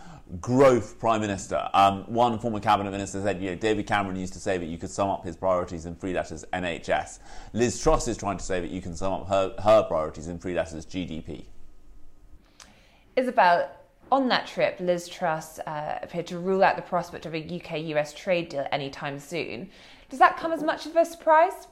growth 0.41 0.99
prime 0.99 1.21
minister. 1.21 1.69
Um, 1.71 2.11
one 2.11 2.39
former 2.39 2.59
cabinet 2.59 2.89
minister 2.89 3.21
said, 3.21 3.39
you 3.39 3.51
know, 3.51 3.55
David 3.55 3.85
Cameron 3.85 4.15
used 4.15 4.33
to 4.33 4.39
say 4.39 4.57
that 4.57 4.65
you 4.65 4.79
could 4.79 4.89
sum 4.89 5.11
up 5.11 5.23
his 5.23 5.35
priorities 5.35 5.85
in 5.85 5.93
three 5.95 6.13
letters 6.13 6.43
NHS. 6.51 7.19
Liz 7.53 7.79
Truss 7.79 8.07
is 8.07 8.17
trying 8.17 8.37
to 8.37 8.43
say 8.43 8.59
that 8.59 8.71
you 8.71 8.81
can 8.81 8.95
sum 8.95 9.13
up 9.13 9.27
her, 9.27 9.53
her 9.61 9.83
priorities 9.83 10.27
in 10.27 10.39
three 10.39 10.55
letters 10.55 10.83
GDP. 10.87 11.45
Isabel, 13.15 13.69
on 14.11 14.27
that 14.29 14.47
trip, 14.47 14.77
Liz 14.79 15.07
Truss 15.07 15.59
uh, 15.59 15.99
appeared 16.01 16.25
to 16.27 16.39
rule 16.39 16.63
out 16.63 16.75
the 16.75 16.81
prospect 16.81 17.27
of 17.27 17.35
a 17.35 17.61
UK 17.61 17.81
US 17.95 18.13
trade 18.13 18.49
deal 18.49 18.65
anytime 18.71 19.19
soon. 19.19 19.69
Does 20.09 20.17
that 20.17 20.37
come 20.37 20.51
as 20.51 20.63
much 20.63 20.87
of 20.87 20.95
a 20.95 21.05
surprise? 21.05 21.67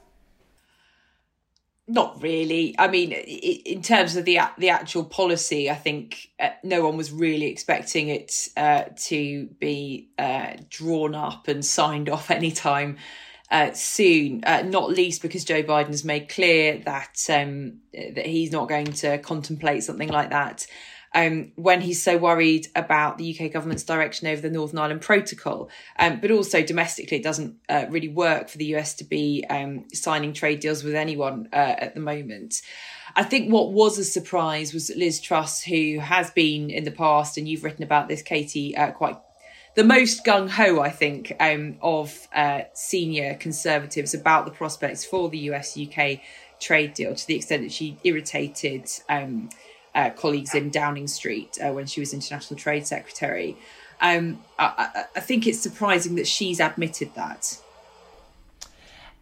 Not 1.92 2.22
really. 2.22 2.74
I 2.78 2.88
mean, 2.88 3.12
in 3.12 3.82
terms 3.82 4.16
of 4.16 4.24
the 4.24 4.40
the 4.56 4.70
actual 4.70 5.04
policy, 5.04 5.70
I 5.70 5.74
think 5.74 6.30
uh, 6.40 6.48
no 6.64 6.86
one 6.86 6.96
was 6.96 7.12
really 7.12 7.46
expecting 7.46 8.08
it 8.08 8.48
uh, 8.56 8.84
to 9.08 9.46
be 9.60 10.08
uh, 10.18 10.54
drawn 10.70 11.14
up 11.14 11.48
and 11.48 11.62
signed 11.62 12.08
off 12.14 12.30
anytime 12.30 12.96
uh, 13.50 13.72
soon. 13.72 14.42
Uh, 14.44 14.62
not 14.62 14.88
least 14.88 15.20
because 15.20 15.44
Joe 15.44 15.62
Biden 15.62 15.88
has 15.88 16.02
made 16.02 16.30
clear 16.30 16.78
that 16.86 17.18
um, 17.28 17.80
that 17.92 18.24
he's 18.24 18.52
not 18.52 18.70
going 18.70 18.86
to 18.86 19.18
contemplate 19.18 19.84
something 19.84 20.08
like 20.08 20.30
that 20.30 20.66
um, 21.14 21.52
when 21.56 21.80
he's 21.80 22.02
so 22.02 22.16
worried 22.16 22.68
about 22.74 23.18
the 23.18 23.38
UK 23.38 23.52
government's 23.52 23.82
direction 23.82 24.26
over 24.28 24.40
the 24.40 24.50
Northern 24.50 24.78
Ireland 24.78 25.02
Protocol. 25.02 25.68
Um, 25.98 26.20
but 26.20 26.30
also 26.30 26.62
domestically, 26.62 27.18
it 27.18 27.22
doesn't 27.22 27.56
uh, 27.68 27.86
really 27.90 28.08
work 28.08 28.48
for 28.48 28.58
the 28.58 28.74
US 28.76 28.94
to 28.94 29.04
be 29.04 29.44
um, 29.50 29.84
signing 29.92 30.32
trade 30.32 30.60
deals 30.60 30.82
with 30.82 30.94
anyone 30.94 31.48
uh, 31.52 31.74
at 31.78 31.94
the 31.94 32.00
moment. 32.00 32.62
I 33.14 33.24
think 33.24 33.52
what 33.52 33.72
was 33.72 33.98
a 33.98 34.04
surprise 34.04 34.72
was 34.72 34.90
Liz 34.96 35.20
Truss, 35.20 35.62
who 35.62 35.98
has 35.98 36.30
been 36.30 36.70
in 36.70 36.84
the 36.84 36.90
past, 36.90 37.36
and 37.36 37.46
you've 37.46 37.64
written 37.64 37.82
about 37.82 38.08
this, 38.08 38.22
Katie, 38.22 38.76
uh, 38.76 38.92
quite 38.92 39.16
the 39.74 39.84
most 39.84 40.24
gung 40.24 40.50
ho, 40.50 40.80
I 40.80 40.90
think, 40.90 41.34
um, 41.40 41.76
of 41.80 42.28
uh, 42.34 42.62
senior 42.74 43.34
conservatives 43.34 44.12
about 44.14 44.44
the 44.44 44.50
prospects 44.50 45.04
for 45.04 45.28
the 45.30 45.38
US 45.38 45.78
UK 45.78 46.20
trade 46.60 46.94
deal 46.94 47.14
to 47.14 47.26
the 47.26 47.36
extent 47.36 47.62
that 47.62 47.72
she 47.72 47.98
irritated 48.04 48.88
um, 49.08 49.48
uh, 49.94 50.10
colleagues 50.10 50.54
in 50.54 50.70
Downing 50.70 51.08
Street 51.08 51.58
uh, 51.62 51.72
when 51.72 51.86
she 51.86 52.00
was 52.00 52.12
International 52.12 52.58
Trade 52.58 52.86
Secretary. 52.86 53.56
Um, 54.00 54.42
I, 54.58 55.04
I, 55.14 55.20
think 55.20 55.46
it's 55.46 55.60
surprising 55.60 56.16
that 56.16 56.26
she's 56.26 56.58
admitted 56.58 57.14
that. 57.14 57.61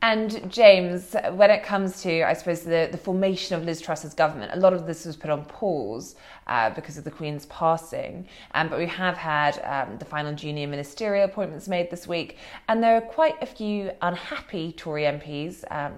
And 0.02 0.50
James, 0.50 1.14
when 1.32 1.50
it 1.50 1.62
comes 1.62 2.00
to, 2.02 2.22
I 2.22 2.32
suppose, 2.32 2.62
the, 2.62 2.88
the 2.90 2.96
formation 2.96 3.54
of 3.54 3.66
Liz 3.66 3.82
Truss's 3.82 4.14
government, 4.14 4.50
a 4.54 4.58
lot 4.58 4.72
of 4.72 4.86
this 4.86 5.04
was 5.04 5.14
put 5.14 5.28
on 5.28 5.44
pause 5.44 6.14
uh, 6.46 6.70
because 6.70 6.96
of 6.96 7.04
the 7.04 7.10
Queen's 7.10 7.44
passing. 7.46 8.26
Um, 8.54 8.68
but 8.68 8.78
we 8.78 8.86
have 8.86 9.18
had 9.18 9.60
um, 9.62 9.98
the 9.98 10.06
final 10.06 10.34
junior 10.34 10.66
ministerial 10.66 11.26
appointments 11.26 11.68
made 11.68 11.90
this 11.90 12.08
week, 12.08 12.38
and 12.68 12.82
there 12.82 12.96
are 12.96 13.02
quite 13.02 13.42
a 13.42 13.46
few 13.46 13.90
unhappy 14.00 14.72
Tory 14.72 15.02
MPs, 15.02 15.64
um, 15.70 15.92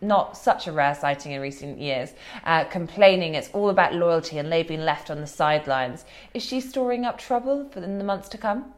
not 0.00 0.36
such 0.36 0.68
a 0.68 0.72
rare 0.72 0.94
sighting 0.94 1.32
in 1.32 1.40
recent 1.40 1.80
years, 1.80 2.12
uh, 2.44 2.62
complaining 2.64 3.34
it's 3.34 3.50
all 3.52 3.70
about 3.70 3.94
loyalty 3.94 4.38
and 4.38 4.52
they've 4.52 4.68
been 4.68 4.84
left 4.84 5.10
on 5.10 5.20
the 5.20 5.26
sidelines. 5.26 6.04
Is 6.34 6.44
she 6.44 6.60
storing 6.60 7.04
up 7.04 7.18
trouble 7.18 7.68
for 7.70 7.80
the 7.80 7.88
months 7.88 8.28
to 8.28 8.38
come? 8.38 8.72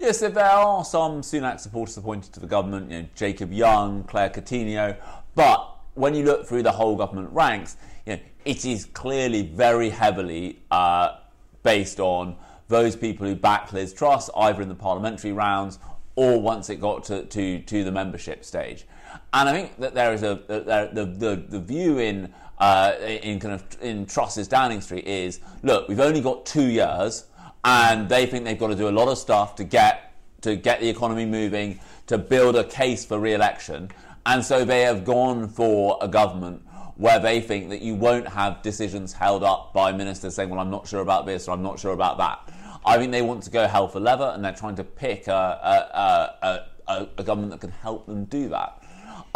Yes, 0.00 0.20
there 0.20 0.38
are 0.38 0.84
some 0.84 1.22
Sunak 1.22 1.58
supporters 1.58 1.96
appointed 1.96 2.32
to 2.34 2.38
the 2.38 2.46
government, 2.46 2.88
you 2.88 3.02
know, 3.02 3.08
Jacob 3.16 3.52
Young, 3.52 4.04
Claire 4.04 4.30
Coutinho, 4.30 4.96
but 5.34 5.76
when 5.94 6.14
you 6.14 6.24
look 6.24 6.46
through 6.46 6.62
the 6.62 6.70
whole 6.70 6.94
government 6.94 7.30
ranks, 7.32 7.76
you 8.06 8.14
know, 8.14 8.22
it 8.44 8.64
is 8.64 8.84
clearly 8.84 9.42
very 9.42 9.90
heavily 9.90 10.60
uh, 10.70 11.16
based 11.64 11.98
on 11.98 12.36
those 12.68 12.94
people 12.94 13.26
who 13.26 13.34
backed 13.34 13.72
Liz 13.72 13.92
Truss, 13.92 14.30
either 14.36 14.62
in 14.62 14.68
the 14.68 14.74
parliamentary 14.76 15.32
rounds 15.32 15.80
or 16.14 16.40
once 16.40 16.70
it 16.70 16.80
got 16.80 17.02
to, 17.04 17.24
to, 17.24 17.58
to 17.60 17.82
the 17.82 17.90
membership 17.90 18.44
stage. 18.44 18.86
And 19.32 19.48
I 19.48 19.52
think 19.52 19.78
that 19.78 19.94
there 19.94 20.12
is 20.12 20.22
a 20.22 20.40
the, 20.46 20.90
the, 20.92 21.04
the, 21.06 21.36
the 21.48 21.60
view 21.60 21.98
in 21.98 22.32
uh, 22.58 22.92
in 23.00 23.40
kind 23.40 23.54
of 23.54 23.64
in 23.80 24.06
Truss's 24.06 24.46
Downing 24.46 24.80
Street 24.80 25.06
is 25.06 25.40
look, 25.62 25.88
we've 25.88 26.00
only 26.00 26.20
got 26.20 26.46
two 26.46 26.66
years 26.66 27.24
and 27.64 28.08
they 28.08 28.26
think 28.26 28.44
they've 28.44 28.58
got 28.58 28.68
to 28.68 28.76
do 28.76 28.88
a 28.88 28.90
lot 28.90 29.08
of 29.08 29.18
stuff 29.18 29.56
to 29.56 29.64
get 29.64 30.14
to 30.40 30.54
get 30.54 30.80
the 30.80 30.88
economy 30.88 31.26
moving, 31.26 31.80
to 32.06 32.16
build 32.16 32.54
a 32.54 32.62
case 32.62 33.04
for 33.04 33.18
re-election, 33.18 33.90
and 34.24 34.44
so 34.44 34.64
they 34.64 34.82
have 34.82 35.04
gone 35.04 35.48
for 35.48 35.98
a 36.00 36.06
government 36.06 36.62
where 36.96 37.18
they 37.18 37.40
think 37.40 37.70
that 37.70 37.82
you 37.82 37.94
won't 37.94 38.28
have 38.28 38.62
decisions 38.62 39.12
held 39.12 39.42
up 39.42 39.72
by 39.72 39.92
ministers 39.92 40.34
saying, 40.34 40.48
"Well, 40.50 40.60
I'm 40.60 40.70
not 40.70 40.86
sure 40.86 41.00
about 41.00 41.26
this 41.26 41.48
or 41.48 41.52
I'm 41.52 41.62
not 41.62 41.78
sure 41.78 41.92
about 41.92 42.18
that." 42.18 42.52
I 42.84 42.96
think 42.96 43.12
they 43.12 43.22
want 43.22 43.42
to 43.42 43.50
go 43.50 43.66
hell 43.66 43.88
for 43.88 44.00
leather, 44.00 44.30
and 44.34 44.44
they're 44.44 44.52
trying 44.52 44.76
to 44.76 44.84
pick 44.84 45.26
a, 45.26 46.36
a, 46.42 46.66
a, 46.88 47.08
a 47.18 47.22
government 47.22 47.50
that 47.52 47.60
can 47.60 47.70
help 47.70 48.06
them 48.06 48.24
do 48.24 48.48
that. 48.48 48.77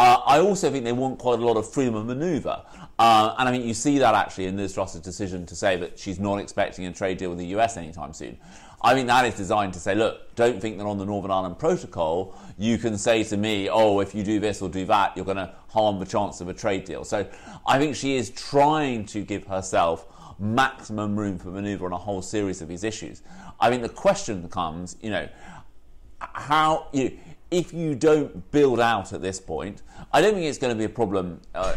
Uh, 0.02 0.20
I 0.26 0.40
also 0.40 0.68
think 0.68 0.82
they 0.82 0.90
want 0.92 1.20
quite 1.20 1.38
a 1.38 1.46
lot 1.46 1.56
of 1.56 1.72
freedom 1.72 1.94
of 1.94 2.06
manoeuvre. 2.06 2.64
Uh, 2.98 3.34
and 3.38 3.48
I 3.48 3.52
mean, 3.52 3.64
you 3.64 3.72
see 3.72 3.98
that 3.98 4.16
actually 4.16 4.46
in 4.46 4.56
Liz 4.56 4.74
Truss's 4.74 5.00
decision 5.00 5.46
to 5.46 5.54
say 5.54 5.76
that 5.76 5.96
she's 5.96 6.18
not 6.18 6.38
expecting 6.38 6.86
a 6.86 6.92
trade 6.92 7.18
deal 7.18 7.30
with 7.30 7.38
the 7.38 7.46
US 7.58 7.76
anytime 7.76 8.12
soon. 8.12 8.36
I 8.82 8.94
think 8.94 9.06
that 9.06 9.24
is 9.26 9.36
designed 9.36 9.74
to 9.74 9.78
say, 9.78 9.94
look, 9.94 10.34
don't 10.34 10.60
think 10.60 10.78
that 10.78 10.86
on 10.86 10.98
the 10.98 11.04
Northern 11.04 11.30
Ireland 11.30 11.56
Protocol 11.60 12.36
you 12.58 12.78
can 12.78 12.98
say 12.98 13.22
to 13.22 13.36
me, 13.36 13.68
oh, 13.70 14.00
if 14.00 14.12
you 14.12 14.24
do 14.24 14.40
this 14.40 14.60
or 14.60 14.68
do 14.68 14.84
that, 14.86 15.16
you're 15.16 15.24
going 15.24 15.36
to 15.36 15.54
harm 15.68 16.00
the 16.00 16.04
chance 16.04 16.40
of 16.40 16.48
a 16.48 16.54
trade 16.54 16.84
deal. 16.84 17.04
So 17.04 17.24
I 17.64 17.78
think 17.78 17.94
she 17.94 18.16
is 18.16 18.30
trying 18.30 19.06
to 19.06 19.22
give 19.22 19.46
herself 19.46 20.08
maximum 20.40 21.14
room 21.16 21.38
for 21.38 21.50
manoeuvre 21.50 21.86
on 21.86 21.92
a 21.92 21.96
whole 21.96 22.22
series 22.22 22.60
of 22.60 22.66
these 22.66 22.82
issues. 22.82 23.22
I 23.60 23.70
think 23.70 23.82
the 23.82 23.88
question 23.88 24.42
becomes, 24.42 24.96
you 25.00 25.10
know, 25.10 25.28
how 26.18 26.88
you 26.92 27.18
if 27.52 27.72
you 27.74 27.94
don't 27.94 28.50
build 28.50 28.80
out 28.80 29.12
at 29.12 29.20
this 29.20 29.38
point, 29.38 29.82
I 30.12 30.22
don't 30.22 30.34
think 30.34 30.46
it's 30.46 30.58
going 30.58 30.72
to 30.72 30.78
be 30.78 30.84
a 30.84 30.88
problem 30.88 31.40
uh, 31.54 31.74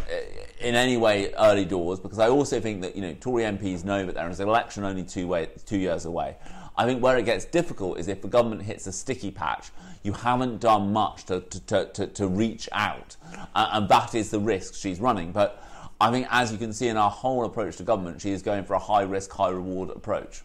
in 0.62 0.74
any 0.74 0.96
way 0.96 1.34
early 1.38 1.66
doors 1.66 2.00
because 2.00 2.18
I 2.18 2.30
also 2.30 2.62
think 2.62 2.82
that 2.82 2.96
you 2.96 3.02
know 3.02 3.14
Tory 3.20 3.44
MPs 3.44 3.84
know 3.84 4.06
that 4.06 4.16
there 4.16 4.30
is 4.30 4.40
an 4.40 4.48
election 4.48 4.86
only 4.86 5.04
two 5.04 5.28
way, 5.28 5.50
two 5.66 5.78
years 5.78 6.06
away. 6.06 6.38
I 6.78 6.86
think 6.86 7.04
where 7.04 7.18
it 7.18 7.26
gets 7.26 7.46
difficult 7.46 8.00
is 8.00 8.08
if 8.08 8.22
the 8.22 8.28
government 8.28 8.62
hits 8.62 8.88
a 8.88 8.92
sticky 8.92 9.32
patch, 9.32 9.70
you 10.04 10.14
haven't 10.14 10.60
done 10.60 10.92
much 10.92 11.26
to, 11.26 11.42
to, 11.42 11.86
to, 11.86 12.08
to 12.08 12.28
reach 12.28 12.68
out, 12.72 13.16
uh, 13.54 13.70
and 13.74 13.90
that 13.90 14.16
is 14.16 14.32
the 14.32 14.40
risk 14.40 14.76
she's 14.76 15.00
running. 15.00 15.32
But 15.32 15.62
I 16.00 16.12
think, 16.12 16.28
as 16.32 16.52
you 16.52 16.58
can 16.58 16.74
see 16.74 16.88
in 16.88 16.98
our 16.98 17.10
whole 17.10 17.46
approach 17.46 17.78
to 17.78 17.84
government, 17.84 18.22
she 18.22 18.32
is 18.32 18.42
going 18.42 18.64
for 18.64 18.74
a 18.74 18.80
high 18.80 19.04
risk, 19.04 19.32
high 19.32 19.50
reward 19.50 19.90
approach. 19.90 20.44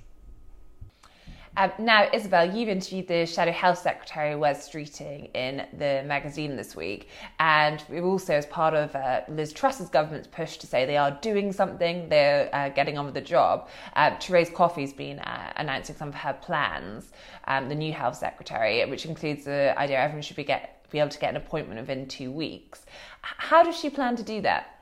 Um, 1.61 1.73
now, 1.79 2.09
Isabel, 2.11 2.57
you've 2.57 2.71
interviewed 2.71 3.07
the 3.07 3.27
Shadow 3.27 3.53
Health 3.53 3.77
Secretary, 3.77 4.35
Wes 4.35 4.67
Streeting, 4.67 5.29
in 5.35 5.67
the 5.77 6.03
magazine 6.07 6.57
this 6.57 6.75
week. 6.75 7.09
And 7.39 7.85
we've 7.91 8.03
also, 8.03 8.33
as 8.33 8.47
part 8.47 8.73
of 8.73 8.97
uh, 8.97 9.21
Liz 9.29 9.53
Truss's 9.53 9.91
government's 9.91 10.27
push 10.27 10.57
to 10.57 10.67
say 10.67 10.87
they 10.87 10.97
are 10.97 11.11
doing 11.21 11.53
something, 11.53 12.09
they're 12.09 12.49
uh, 12.55 12.71
getting 12.71 12.97
on 12.97 13.05
with 13.05 13.13
the 13.13 13.21
job, 13.21 13.69
uh, 13.95 14.17
Therese 14.19 14.49
Coffey's 14.49 14.95
been 14.95 15.19
uh, 15.19 15.53
announcing 15.57 15.97
some 15.97 16.09
of 16.09 16.15
her 16.15 16.33
plans, 16.33 17.13
um, 17.47 17.69
the 17.69 17.75
new 17.75 17.93
Health 17.93 18.17
Secretary, 18.17 18.83
which 18.87 19.05
includes 19.05 19.45
the 19.45 19.79
idea 19.79 19.99
everyone 19.99 20.23
should 20.23 20.37
be, 20.37 20.45
get, 20.45 20.91
be 20.91 20.99
able 20.99 21.11
to 21.11 21.19
get 21.19 21.29
an 21.29 21.37
appointment 21.37 21.79
within 21.79 22.09
two 22.09 22.33
weeks. 22.33 22.87
How 23.21 23.63
does 23.63 23.79
she 23.79 23.91
plan 23.91 24.17
to 24.17 24.23
do 24.23 24.41
that? 24.41 24.81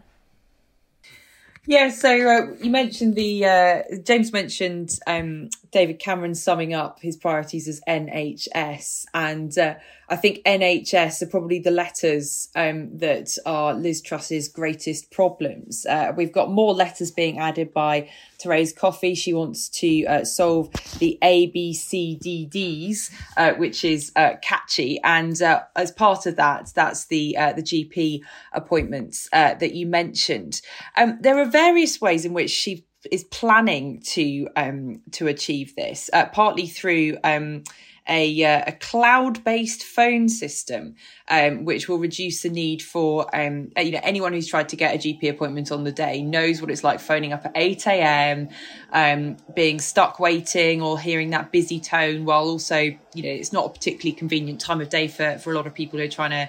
Yeah, 1.69 1.91
so 1.91 2.09
uh, 2.09 2.55
you 2.63 2.71
mentioned 2.71 3.15
the 3.15 3.45
uh, 3.45 3.83
James 4.03 4.33
mentioned 4.33 4.99
um, 5.07 5.51
David 5.71 5.99
Cameron 5.99 6.35
summing 6.35 6.75
up 6.75 7.01
his 7.01 7.17
priorities 7.17 7.69
as 7.69 7.81
NHS, 7.89 9.05
and 9.15 9.57
uh, 9.59 9.75
I 10.09 10.17
think 10.17 10.43
NHS 10.45 11.21
are 11.23 11.27
probably 11.27 11.59
the 11.59 11.71
letters 11.71 12.49
um, 12.55 12.97
that 12.99 13.37
are 13.45 13.75
Liz 13.75 14.01
Truss's 14.01 14.49
greatest 14.49 15.11
problems. 15.11 15.85
Uh, 15.85 16.13
we've 16.17 16.33
got 16.33 16.51
more 16.51 16.73
letters 16.73 17.11
being 17.11 17.39
added 17.39 17.75
by 17.75 18.09
Therese 18.39 18.73
Coffey. 18.73 19.15
She 19.15 19.35
wants 19.35 19.69
to 19.81 20.07
uh, 20.07 20.25
solve 20.25 20.71
the 20.99 21.19
ABCDDs, 21.23 23.11
uh, 23.37 23.53
which 23.55 23.85
is 23.85 24.11
uh, 24.17 24.37
catchy. 24.41 24.99
And 25.05 25.41
uh, 25.43 25.65
as 25.77 25.93
part 25.93 26.25
of 26.25 26.37
that, 26.37 26.71
that's 26.75 27.07
the 27.07 27.37
the 27.39 27.63
GP 27.63 28.23
appointments 28.53 29.29
that 29.33 29.75
you 29.75 29.87
mentioned. 29.87 30.63
Um, 30.97 31.19
there 31.21 31.39
are 31.39 31.45
various 31.45 32.01
ways 32.01 32.25
in 32.25 32.33
which 32.33 32.51
she 32.51 32.88
is 33.11 33.25
planning 33.25 34.01
to 34.01 34.49
um, 34.57 35.03
to 35.13 35.27
achieve 35.27 35.75
this, 35.77 36.11
partly 36.33 36.67
through. 36.67 37.19
Um, 37.25 37.65
a, 38.09 38.45
uh, 38.45 38.65
a 38.67 38.73
cloud 38.73 39.45
based 39.45 39.83
phone 39.83 40.29
system, 40.29 40.95
um, 41.29 41.65
which 41.65 41.89
will 41.89 41.99
reduce 41.99 42.43
the 42.43 42.49
need 42.49 42.83
for 42.83 43.35
um, 43.37 43.71
uh, 43.77 43.83
you 43.83 43.93
know 43.93 44.01
anyone 44.03 44.33
who's 44.33 44.49
tried 44.49 44.71
to 44.71 44.77
get 44.77 44.95
a 44.95 44.99
GP 44.99 45.29
appointment 45.29 45.71
on 45.71 45.85
the 45.85 45.93
day 45.93 46.23
knows 46.23 46.61
what 46.61 46.71
it's 46.71 46.83
like 46.83 47.01
phoning 47.01 47.33
up 47.33 47.45
at 47.45 47.53
eight 47.55 47.87
a.m., 47.87 48.49
um, 48.93 49.37
being 49.55 49.79
stuck 49.79 50.19
waiting 50.19 50.81
or 50.81 50.99
hearing 50.99 51.31
that 51.31 51.53
busy 51.53 51.79
tone, 51.81 52.25
while 52.25 52.45
also 52.49 52.79
you 52.79 53.23
know 53.23 53.29
it's 53.29 53.53
not 53.53 53.67
a 53.67 53.69
particularly 53.69 54.13
convenient 54.13 54.61
time 54.61 54.81
of 54.81 54.89
day 54.89 55.09
for 55.09 55.39
for 55.39 55.53
a 55.53 55.55
lot 55.55 55.67
of 55.67 55.75
people 55.75 55.99
who 55.99 56.05
are 56.05 56.09
trying 56.09 56.31
to 56.31 56.49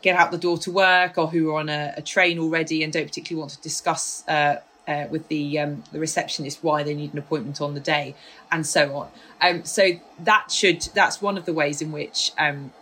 get 0.00 0.16
out 0.16 0.30
the 0.30 0.38
door 0.38 0.58
to 0.58 0.70
work 0.70 1.16
or 1.16 1.26
who 1.28 1.50
are 1.50 1.60
on 1.60 1.68
a, 1.68 1.94
a 1.96 2.02
train 2.02 2.38
already 2.38 2.82
and 2.82 2.92
don't 2.92 3.06
particularly 3.06 3.40
want 3.40 3.50
to 3.50 3.60
discuss. 3.60 4.26
Uh, 4.28 4.56
uh, 4.86 5.06
with 5.10 5.28
the 5.28 5.58
um, 5.58 5.84
the 5.92 5.98
receptionist 5.98 6.62
why 6.62 6.82
they 6.82 6.94
need 6.94 7.12
an 7.12 7.18
appointment 7.18 7.60
on 7.60 7.74
the 7.74 7.80
day 7.80 8.14
and 8.50 8.66
so 8.66 8.96
on. 8.96 9.08
Um, 9.40 9.64
so 9.64 9.92
that 10.20 10.50
should 10.50 10.82
that's 10.94 11.22
one 11.22 11.36
of 11.36 11.44
the 11.44 11.52
ways 11.52 11.80
in 11.80 11.92
which 11.92 12.32
um, 12.38 12.72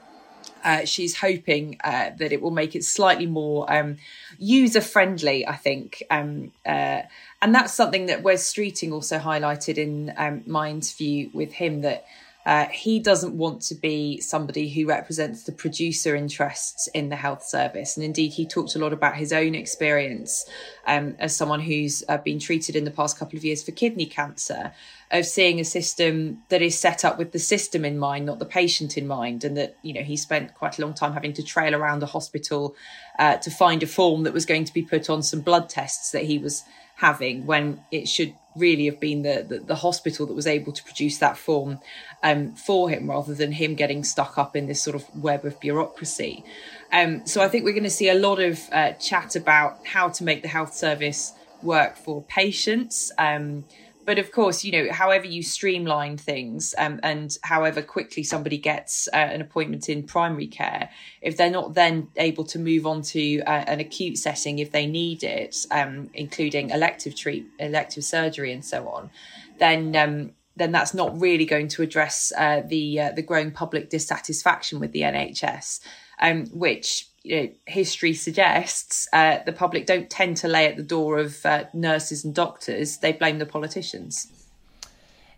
uh, 0.64 0.84
she's 0.84 1.18
hoping 1.18 1.78
uh, 1.84 2.10
that 2.18 2.32
it 2.32 2.40
will 2.40 2.50
make 2.50 2.74
it 2.74 2.84
slightly 2.84 3.26
more 3.26 3.72
um, 3.72 3.98
user 4.38 4.80
friendly. 4.80 5.46
I 5.46 5.56
think, 5.56 6.02
um, 6.10 6.52
uh, 6.64 7.02
and 7.40 7.54
that's 7.54 7.72
something 7.72 8.06
that 8.06 8.22
Wes 8.22 8.52
Streeting 8.52 8.92
also 8.92 9.18
highlighted 9.18 9.78
in 9.78 10.12
um, 10.16 10.42
my 10.46 10.70
interview 10.70 11.30
with 11.32 11.52
him 11.52 11.82
that 11.82 12.04
uh, 12.44 12.66
he 12.66 12.98
doesn't 12.98 13.36
want 13.36 13.62
to 13.62 13.74
be 13.74 14.20
somebody 14.20 14.68
who 14.68 14.86
represents 14.86 15.44
the 15.44 15.52
producer 15.52 16.16
interests 16.16 16.88
in 16.88 17.08
the 17.08 17.16
health 17.16 17.44
service. 17.44 17.96
And 17.96 18.04
indeed, 18.04 18.32
he 18.32 18.46
talked 18.46 18.74
a 18.74 18.78
lot 18.80 18.92
about 18.92 19.16
his 19.16 19.32
own 19.32 19.54
experience 19.54 20.44
um, 20.86 21.14
as 21.20 21.36
someone 21.36 21.60
who's 21.60 22.02
uh, 22.08 22.18
been 22.18 22.40
treated 22.40 22.74
in 22.74 22.84
the 22.84 22.90
past 22.90 23.16
couple 23.16 23.36
of 23.36 23.44
years 23.44 23.62
for 23.62 23.70
kidney 23.70 24.06
cancer, 24.06 24.72
of 25.12 25.26
seeing 25.26 25.60
a 25.60 25.64
system 25.64 26.42
that 26.48 26.62
is 26.62 26.76
set 26.76 27.04
up 27.04 27.18
with 27.18 27.32
the 27.32 27.38
system 27.38 27.84
in 27.84 27.98
mind, 27.98 28.26
not 28.26 28.38
the 28.38 28.46
patient 28.46 28.96
in 28.96 29.06
mind. 29.06 29.44
And 29.44 29.56
that, 29.56 29.76
you 29.82 29.92
know, 29.92 30.02
he 30.02 30.16
spent 30.16 30.54
quite 30.54 30.78
a 30.78 30.82
long 30.82 30.94
time 30.94 31.12
having 31.12 31.34
to 31.34 31.42
trail 31.42 31.74
around 31.74 32.02
a 32.02 32.06
hospital 32.06 32.74
uh, 33.18 33.36
to 33.36 33.50
find 33.50 33.82
a 33.82 33.86
form 33.86 34.24
that 34.24 34.32
was 34.32 34.46
going 34.46 34.64
to 34.64 34.72
be 34.72 34.82
put 34.82 35.10
on 35.10 35.22
some 35.22 35.42
blood 35.42 35.68
tests 35.68 36.10
that 36.10 36.24
he 36.24 36.38
was 36.38 36.64
having 37.02 37.44
when 37.46 37.84
it 37.90 38.08
should 38.08 38.32
really 38.54 38.86
have 38.86 39.00
been 39.00 39.22
the, 39.22 39.44
the, 39.48 39.58
the, 39.58 39.74
hospital 39.74 40.24
that 40.24 40.34
was 40.34 40.46
able 40.46 40.72
to 40.72 40.84
produce 40.84 41.18
that 41.18 41.36
form 41.36 41.80
um, 42.22 42.54
for 42.54 42.88
him 42.88 43.10
rather 43.10 43.34
than 43.34 43.50
him 43.50 43.74
getting 43.74 44.04
stuck 44.04 44.38
up 44.38 44.54
in 44.54 44.66
this 44.66 44.80
sort 44.80 44.94
of 44.94 45.04
web 45.16 45.44
of 45.44 45.58
bureaucracy. 45.58 46.44
Um, 46.92 47.26
so 47.26 47.42
I 47.42 47.48
think 47.48 47.64
we're 47.64 47.72
going 47.72 47.82
to 47.82 47.90
see 47.90 48.08
a 48.08 48.14
lot 48.14 48.38
of 48.38 48.60
uh, 48.70 48.92
chat 48.92 49.34
about 49.34 49.84
how 49.84 50.10
to 50.10 50.22
make 50.22 50.42
the 50.42 50.48
health 50.48 50.74
service 50.74 51.32
work 51.62 51.96
for 51.96 52.22
patients. 52.22 53.10
Um, 53.18 53.64
but 54.04 54.18
of 54.18 54.32
course, 54.32 54.64
you 54.64 54.72
know, 54.72 54.92
however 54.92 55.26
you 55.26 55.42
streamline 55.42 56.16
things 56.16 56.74
um, 56.78 56.98
and 57.02 57.36
however 57.42 57.82
quickly 57.82 58.22
somebody 58.22 58.58
gets 58.58 59.08
uh, 59.12 59.16
an 59.16 59.40
appointment 59.40 59.88
in 59.88 60.02
primary 60.02 60.46
care, 60.46 60.90
if 61.20 61.36
they're 61.36 61.50
not 61.50 61.74
then 61.74 62.08
able 62.16 62.44
to 62.44 62.58
move 62.58 62.86
on 62.86 63.02
to 63.02 63.40
uh, 63.42 63.64
an 63.66 63.80
acute 63.80 64.18
setting 64.18 64.58
if 64.58 64.72
they 64.72 64.86
need 64.86 65.22
it, 65.22 65.66
um, 65.70 66.10
including 66.14 66.70
elective 66.70 67.16
treat, 67.16 67.46
elective 67.58 68.04
surgery, 68.04 68.52
and 68.52 68.64
so 68.64 68.88
on, 68.88 69.10
then 69.58 69.94
um, 69.96 70.32
then 70.56 70.72
that's 70.72 70.94
not 70.94 71.18
really 71.20 71.46
going 71.46 71.68
to 71.68 71.82
address 71.82 72.32
uh, 72.36 72.62
the 72.66 73.00
uh, 73.00 73.12
the 73.12 73.22
growing 73.22 73.50
public 73.50 73.88
dissatisfaction 73.90 74.80
with 74.80 74.92
the 74.92 75.02
NHS, 75.02 75.80
um, 76.20 76.46
which 76.46 77.08
you 77.24 77.36
know, 77.36 77.48
history 77.66 78.14
suggests 78.14 79.08
uh, 79.12 79.38
the 79.44 79.52
public 79.52 79.86
don't 79.86 80.10
tend 80.10 80.36
to 80.38 80.48
lay 80.48 80.66
at 80.66 80.76
the 80.76 80.82
door 80.82 81.18
of 81.18 81.44
uh, 81.46 81.64
nurses 81.72 82.24
and 82.24 82.34
doctors; 82.34 82.98
they 82.98 83.12
blame 83.12 83.38
the 83.38 83.46
politicians. 83.46 84.42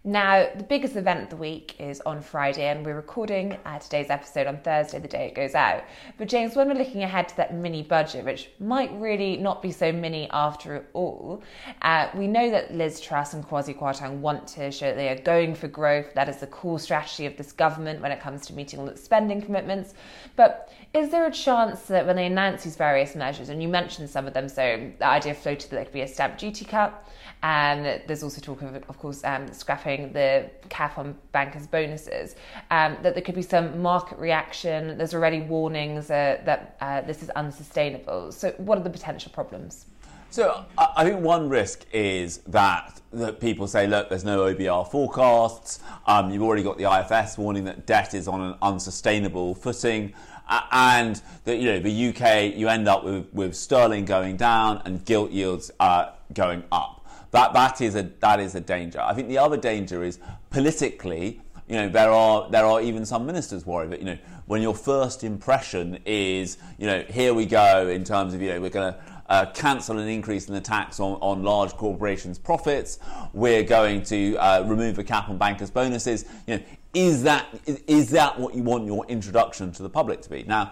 Now, 0.06 0.48
the 0.54 0.64
biggest 0.64 0.96
event 0.96 1.22
of 1.22 1.30
the 1.30 1.36
week 1.36 1.76
is 1.78 2.02
on 2.04 2.20
Friday, 2.20 2.66
and 2.66 2.84
we're 2.84 2.94
recording 2.94 3.56
uh, 3.64 3.78
today's 3.78 4.10
episode 4.10 4.46
on 4.46 4.58
Thursday, 4.58 4.98
the 4.98 5.08
day 5.08 5.28
it 5.28 5.34
goes 5.34 5.54
out. 5.54 5.82
But, 6.18 6.28
James, 6.28 6.54
when 6.54 6.68
we're 6.68 6.74
looking 6.74 7.04
ahead 7.04 7.26
to 7.30 7.36
that 7.38 7.54
mini 7.54 7.82
budget, 7.82 8.26
which 8.26 8.50
might 8.60 8.92
really 9.00 9.38
not 9.38 9.62
be 9.62 9.72
so 9.72 9.92
mini 9.92 10.28
after 10.30 10.84
all, 10.92 11.42
uh, 11.80 12.10
we 12.14 12.26
know 12.26 12.50
that 12.50 12.74
Liz 12.74 13.00
Truss 13.00 13.32
and 13.32 13.48
Kwasi 13.48 13.74
Kwarteng 13.74 14.18
want 14.18 14.46
to 14.48 14.70
show 14.70 14.88
that 14.88 14.96
they 14.96 15.08
are 15.08 15.18
going 15.22 15.54
for 15.54 15.68
growth. 15.68 16.12
That 16.12 16.28
is 16.28 16.36
the 16.36 16.48
core 16.48 16.78
strategy 16.78 17.24
of 17.24 17.38
this 17.38 17.52
government 17.52 18.02
when 18.02 18.12
it 18.12 18.20
comes 18.20 18.44
to 18.48 18.52
meeting 18.52 18.80
all 18.80 18.88
its 18.88 19.02
spending 19.02 19.40
commitments. 19.40 19.94
But 20.36 20.70
is 20.94 21.10
there 21.10 21.26
a 21.26 21.30
chance 21.30 21.80
that 21.82 22.06
when 22.06 22.14
they 22.14 22.26
announce 22.26 22.62
these 22.62 22.76
various 22.76 23.16
measures, 23.16 23.48
and 23.48 23.60
you 23.60 23.68
mentioned 23.68 24.08
some 24.08 24.28
of 24.28 24.32
them, 24.32 24.48
so 24.48 24.92
the 24.98 25.04
idea 25.04 25.34
floated 25.34 25.70
that 25.70 25.76
there 25.76 25.84
could 25.84 25.92
be 25.92 26.02
a 26.02 26.08
stamp 26.08 26.38
duty 26.38 26.64
cut, 26.64 27.04
and 27.42 28.00
there's 28.06 28.22
also 28.22 28.40
talk 28.40 28.62
of, 28.62 28.76
of 28.76 28.98
course, 28.98 29.24
um, 29.24 29.52
scrapping 29.52 30.12
the 30.12 30.48
cap 30.68 30.96
on 30.96 31.16
bankers' 31.32 31.66
bonuses, 31.66 32.36
um, 32.70 32.96
that 33.02 33.14
there 33.14 33.22
could 33.22 33.34
be 33.34 33.42
some 33.42 33.82
market 33.82 34.18
reaction. 34.18 34.96
There's 34.96 35.14
already 35.14 35.40
warnings 35.40 36.10
uh, 36.10 36.40
that 36.44 36.76
uh, 36.80 37.00
this 37.00 37.24
is 37.24 37.30
unsustainable. 37.30 38.30
So, 38.30 38.52
what 38.58 38.78
are 38.78 38.84
the 38.84 38.90
potential 38.90 39.32
problems? 39.34 39.86
So, 40.30 40.64
I 40.78 41.04
think 41.04 41.20
one 41.20 41.48
risk 41.48 41.86
is 41.92 42.38
that 42.46 43.00
that 43.12 43.40
people 43.40 43.66
say, 43.68 43.86
look, 43.86 44.08
there's 44.08 44.24
no 44.24 44.52
OBR 44.52 44.90
forecasts. 44.90 45.78
Um, 46.06 46.30
you've 46.30 46.42
already 46.42 46.64
got 46.64 46.78
the 46.78 46.90
IFS 46.90 47.38
warning 47.38 47.64
that 47.64 47.86
debt 47.86 48.14
is 48.14 48.26
on 48.26 48.40
an 48.40 48.54
unsustainable 48.60 49.54
footing. 49.54 50.12
And 50.48 51.20
that 51.44 51.56
you 51.56 51.72
know 51.72 51.80
the 51.80 52.08
UK, 52.08 52.56
you 52.56 52.68
end 52.68 52.88
up 52.88 53.04
with, 53.04 53.32
with 53.32 53.54
sterling 53.54 54.04
going 54.04 54.36
down 54.36 54.82
and 54.84 55.04
gilt 55.04 55.30
yields 55.30 55.70
uh, 55.80 56.10
going 56.32 56.64
up. 56.70 57.06
That, 57.34 57.52
that, 57.54 57.80
is 57.80 57.96
a, 57.96 58.08
that 58.20 58.38
is 58.38 58.54
a 58.54 58.60
danger. 58.60 59.00
I 59.00 59.12
think 59.12 59.26
the 59.26 59.38
other 59.38 59.56
danger 59.56 60.04
is 60.04 60.20
politically, 60.50 61.40
you 61.66 61.74
know, 61.74 61.88
there 61.88 62.10
are, 62.10 62.48
there 62.48 62.64
are 62.64 62.80
even 62.80 63.04
some 63.04 63.26
ministers 63.26 63.66
worried 63.66 63.90
that, 63.90 63.98
you 63.98 64.04
know, 64.04 64.18
when 64.46 64.62
your 64.62 64.74
first 64.74 65.24
impression 65.24 65.98
is, 66.04 66.58
you 66.78 66.86
know, 66.86 67.02
here 67.02 67.34
we 67.34 67.44
go 67.44 67.88
in 67.88 68.04
terms 68.04 68.34
of, 68.34 68.40
you 68.40 68.50
know, 68.50 68.60
we're 68.60 68.70
going 68.70 68.94
to 68.94 69.00
uh, 69.26 69.46
cancel 69.46 69.98
an 69.98 70.08
increase 70.08 70.48
in 70.48 70.54
the 70.54 70.60
tax 70.60 71.00
on, 71.00 71.18
on 71.20 71.42
large 71.42 71.72
corporations' 71.72 72.38
profits. 72.38 72.98
We're 73.32 73.62
going 73.62 74.02
to 74.04 74.36
uh, 74.36 74.64
remove 74.66 74.98
a 74.98 75.04
cap 75.04 75.28
on 75.28 75.38
bankers' 75.38 75.70
bonuses. 75.70 76.24
You 76.46 76.56
know, 76.56 76.62
is 76.94 77.22
that 77.24 77.46
is 77.66 78.10
that 78.10 78.38
what 78.38 78.54
you 78.54 78.62
want 78.62 78.86
your 78.86 79.04
introduction 79.06 79.72
to 79.72 79.82
the 79.82 79.90
public 79.90 80.20
to 80.22 80.30
be? 80.30 80.44
Now, 80.44 80.70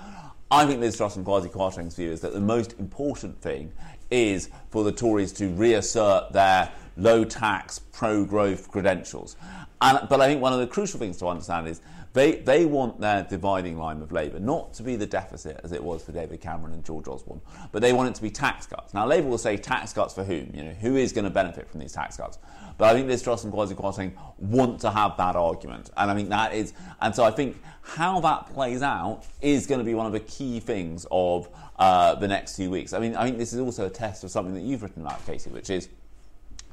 I 0.50 0.66
think 0.66 0.80
Liz 0.80 0.96
Truss 0.96 1.16
and 1.16 1.26
Kwasi 1.26 1.50
Kwarteng's 1.50 1.96
view 1.96 2.10
is 2.10 2.20
that 2.20 2.32
the 2.32 2.40
most 2.40 2.78
important 2.78 3.40
thing 3.40 3.72
is 4.10 4.50
for 4.68 4.84
the 4.84 4.92
Tories 4.92 5.32
to 5.32 5.48
reassert 5.48 6.32
their 6.32 6.70
low 6.96 7.24
tax, 7.24 7.78
pro 7.78 8.24
growth 8.24 8.70
credentials. 8.70 9.36
And, 9.80 10.06
but 10.08 10.20
I 10.20 10.28
think 10.28 10.40
one 10.40 10.52
of 10.52 10.60
the 10.60 10.66
crucial 10.66 10.98
things 11.00 11.16
to 11.18 11.26
understand 11.26 11.66
is 11.68 11.80
they, 12.12 12.32
they 12.36 12.66
want 12.66 13.00
their 13.00 13.22
dividing 13.22 13.78
line 13.78 14.02
of 14.02 14.12
Labour 14.12 14.38
not 14.38 14.74
to 14.74 14.82
be 14.82 14.96
the 14.96 15.06
deficit 15.06 15.60
as 15.64 15.72
it 15.72 15.82
was 15.82 16.04
for 16.04 16.12
David 16.12 16.40
Cameron 16.40 16.74
and 16.74 16.84
George 16.84 17.08
Osborne, 17.08 17.40
but 17.72 17.80
they 17.80 17.92
want 17.92 18.10
it 18.10 18.14
to 18.16 18.22
be 18.22 18.30
tax 18.30 18.66
cuts. 18.66 18.92
Now, 18.92 19.06
Labour 19.06 19.28
will 19.28 19.38
say 19.38 19.56
tax 19.56 19.92
cuts 19.92 20.14
for 20.14 20.22
whom? 20.22 20.50
You 20.54 20.64
know, 20.64 20.72
who 20.72 20.96
is 20.96 21.12
going 21.12 21.24
to 21.24 21.30
benefit 21.30 21.68
from 21.68 21.80
these 21.80 21.92
tax 21.92 22.18
cuts? 22.18 22.38
But 22.76 22.90
I 22.90 22.94
think 22.94 23.08
Liz 23.08 23.22
Truss 23.22 23.44
and 23.44 23.52
Kwasi 23.52 23.74
Kwarteng 23.74 24.12
want 24.38 24.80
to 24.80 24.90
have 24.90 25.16
that 25.16 25.36
argument. 25.36 25.90
And 25.96 26.10
I 26.10 26.14
mean, 26.14 26.28
that 26.28 26.54
is, 26.54 26.74
and 27.00 27.14
so 27.14 27.24
I 27.24 27.30
think 27.30 27.56
how 27.80 28.20
that 28.20 28.52
plays 28.52 28.82
out 28.82 29.22
is 29.40 29.66
going 29.66 29.78
to 29.78 29.84
be 29.84 29.94
one 29.94 30.06
of 30.06 30.12
the 30.12 30.20
key 30.20 30.60
things 30.60 31.06
of 31.10 31.48
uh, 31.78 32.14
the 32.16 32.28
next 32.28 32.56
few 32.56 32.70
weeks. 32.70 32.92
I 32.92 32.98
mean, 32.98 33.16
I 33.16 33.24
think 33.24 33.38
this 33.38 33.52
is 33.52 33.60
also 33.60 33.86
a 33.86 33.90
test 33.90 34.22
of 34.22 34.30
something 34.30 34.54
that 34.54 34.62
you've 34.62 34.82
written 34.82 35.02
about, 35.02 35.24
Casey, 35.26 35.50
which 35.50 35.70
is 35.70 35.88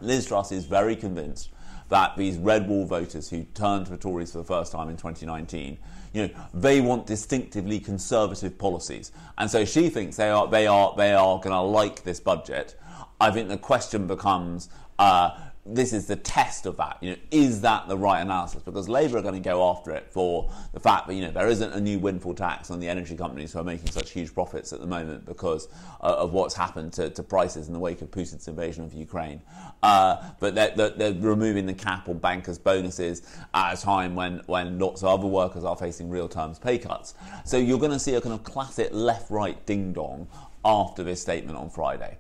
Liz 0.02 0.26
Truss 0.28 0.52
is 0.52 0.66
very 0.66 0.96
convinced 0.96 1.50
that 1.90 2.16
these 2.16 2.38
red 2.38 2.68
wall 2.68 2.86
voters 2.86 3.30
who 3.30 3.44
turned 3.56 3.86
to 3.86 3.92
the 3.92 3.98
Tories 3.98 4.32
for 4.32 4.38
the 4.38 4.44
first 4.44 4.72
time 4.72 4.90
in 4.90 4.98
2019, 4.98 5.78
you 6.14 6.28
know, 6.28 6.34
they 6.54 6.82
want 6.82 7.06
distinctively 7.06 7.80
conservative 7.80 8.58
policies, 8.58 9.12
and 9.38 9.50
so 9.50 9.66
she 9.66 9.90
thinks 9.90 10.18
they 10.18 10.30
are 10.30 10.48
they 10.48 10.68
are 10.68 10.94
they 10.96 11.14
are 11.14 11.38
going 11.38 11.54
to 11.54 11.62
like 11.62 12.04
this 12.04 12.20
budget. 12.20 12.76
I 13.20 13.32
think 13.32 13.50
the 13.50 13.58
question 13.58 14.08
becomes. 14.08 14.70
Uh, 14.98 15.32
this 15.72 15.94
is 15.94 16.08
the 16.08 16.16
test 16.16 16.66
of 16.66 16.78
that. 16.78 16.98
You 17.02 17.12
know, 17.12 17.18
is 17.32 17.62
that 17.62 17.88
the 17.88 17.98
right 17.98 18.22
analysis? 18.22 18.64
Because 18.64 18.90
Labour 18.90 19.20
are 19.20 19.22
going 19.22 19.36
to 19.36 19.40
go 19.40 19.70
after 19.70 19.92
it 19.92 20.08
for 20.12 20.52
the 20.74 20.80
fact 20.80 21.08
that 21.08 21.14
you 21.14 21.22
know 21.22 21.32
there 21.32 21.48
isn't 21.48 21.72
a 21.72 21.80
new 21.80 22.00
windfall 22.00 22.34
tax 22.34 22.72
on 22.72 22.80
the 22.80 22.90
energy 22.90 23.16
companies 23.16 23.54
who 23.54 23.60
are 23.60 23.64
making 23.64 23.92
such 23.92 24.12
huge 24.12 24.34
profits 24.34 24.74
at 24.74 24.80
the 24.80 24.88
moment 24.88 25.26
because 25.26 25.68
uh, 26.02 26.16
of 26.18 26.34
what's 26.34 26.56
happened 26.56 26.92
to, 26.94 27.10
to, 27.12 27.24
prices 27.24 27.68
in 27.68 27.74
the 27.74 27.80
wake 27.80 28.02
of 28.02 28.10
Putin's 28.10 28.48
invasion 28.48 28.84
of 28.84 28.94
Ukraine. 28.94 29.42
Uh, 29.84 30.18
but 30.40 30.56
they're, 30.56 30.74
they're, 30.76 30.90
they're, 30.90 31.14
removing 31.14 31.66
the 31.66 31.74
cap 31.74 32.10
on 32.10 32.18
bankers' 32.18 32.58
bonuses 32.58 33.22
at 33.54 33.78
a 33.78 33.82
time 33.82 34.16
when 34.16 34.42
when 34.48 34.80
lots 34.80 35.04
of 35.04 35.20
other 35.20 35.28
workers 35.28 35.64
are 35.64 35.76
facing 35.76 36.10
real 36.10 36.28
terms 36.28 36.58
pay 36.58 36.78
cuts. 36.78 37.14
So 37.46 37.58
you're 37.58 37.80
going 37.80 37.92
to 37.92 38.00
see 38.00 38.16
a 38.16 38.22
kind 38.22 38.34
of 38.34 38.44
classic 38.44 38.90
left-right 38.92 39.66
ding 39.66 39.94
dong 39.94 40.28
after 40.66 41.04
this 41.04 41.22
statement 41.22 41.58
on 41.58 41.70
Friday. 41.70 42.18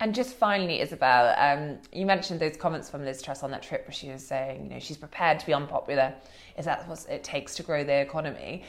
And 0.00 0.14
just 0.14 0.36
finally, 0.36 0.80
Isabel, 0.80 1.34
um, 1.38 1.78
you 1.92 2.04
mentioned 2.04 2.38
those 2.38 2.56
comments 2.56 2.90
from 2.90 3.04
Liz 3.04 3.22
Truss 3.22 3.42
on 3.42 3.50
that 3.52 3.62
trip 3.62 3.86
where 3.86 3.94
she 3.94 4.10
was 4.10 4.26
saying, 4.26 4.64
you 4.64 4.70
know, 4.70 4.78
she's 4.78 4.98
prepared 4.98 5.40
to 5.40 5.46
be 5.46 5.54
unpopular. 5.54 6.14
Is 6.58 6.66
that 6.66 6.86
what 6.86 7.06
it 7.08 7.24
takes 7.24 7.54
to 7.56 7.62
grow 7.62 7.82
the 7.82 8.00
economy? 8.00 8.64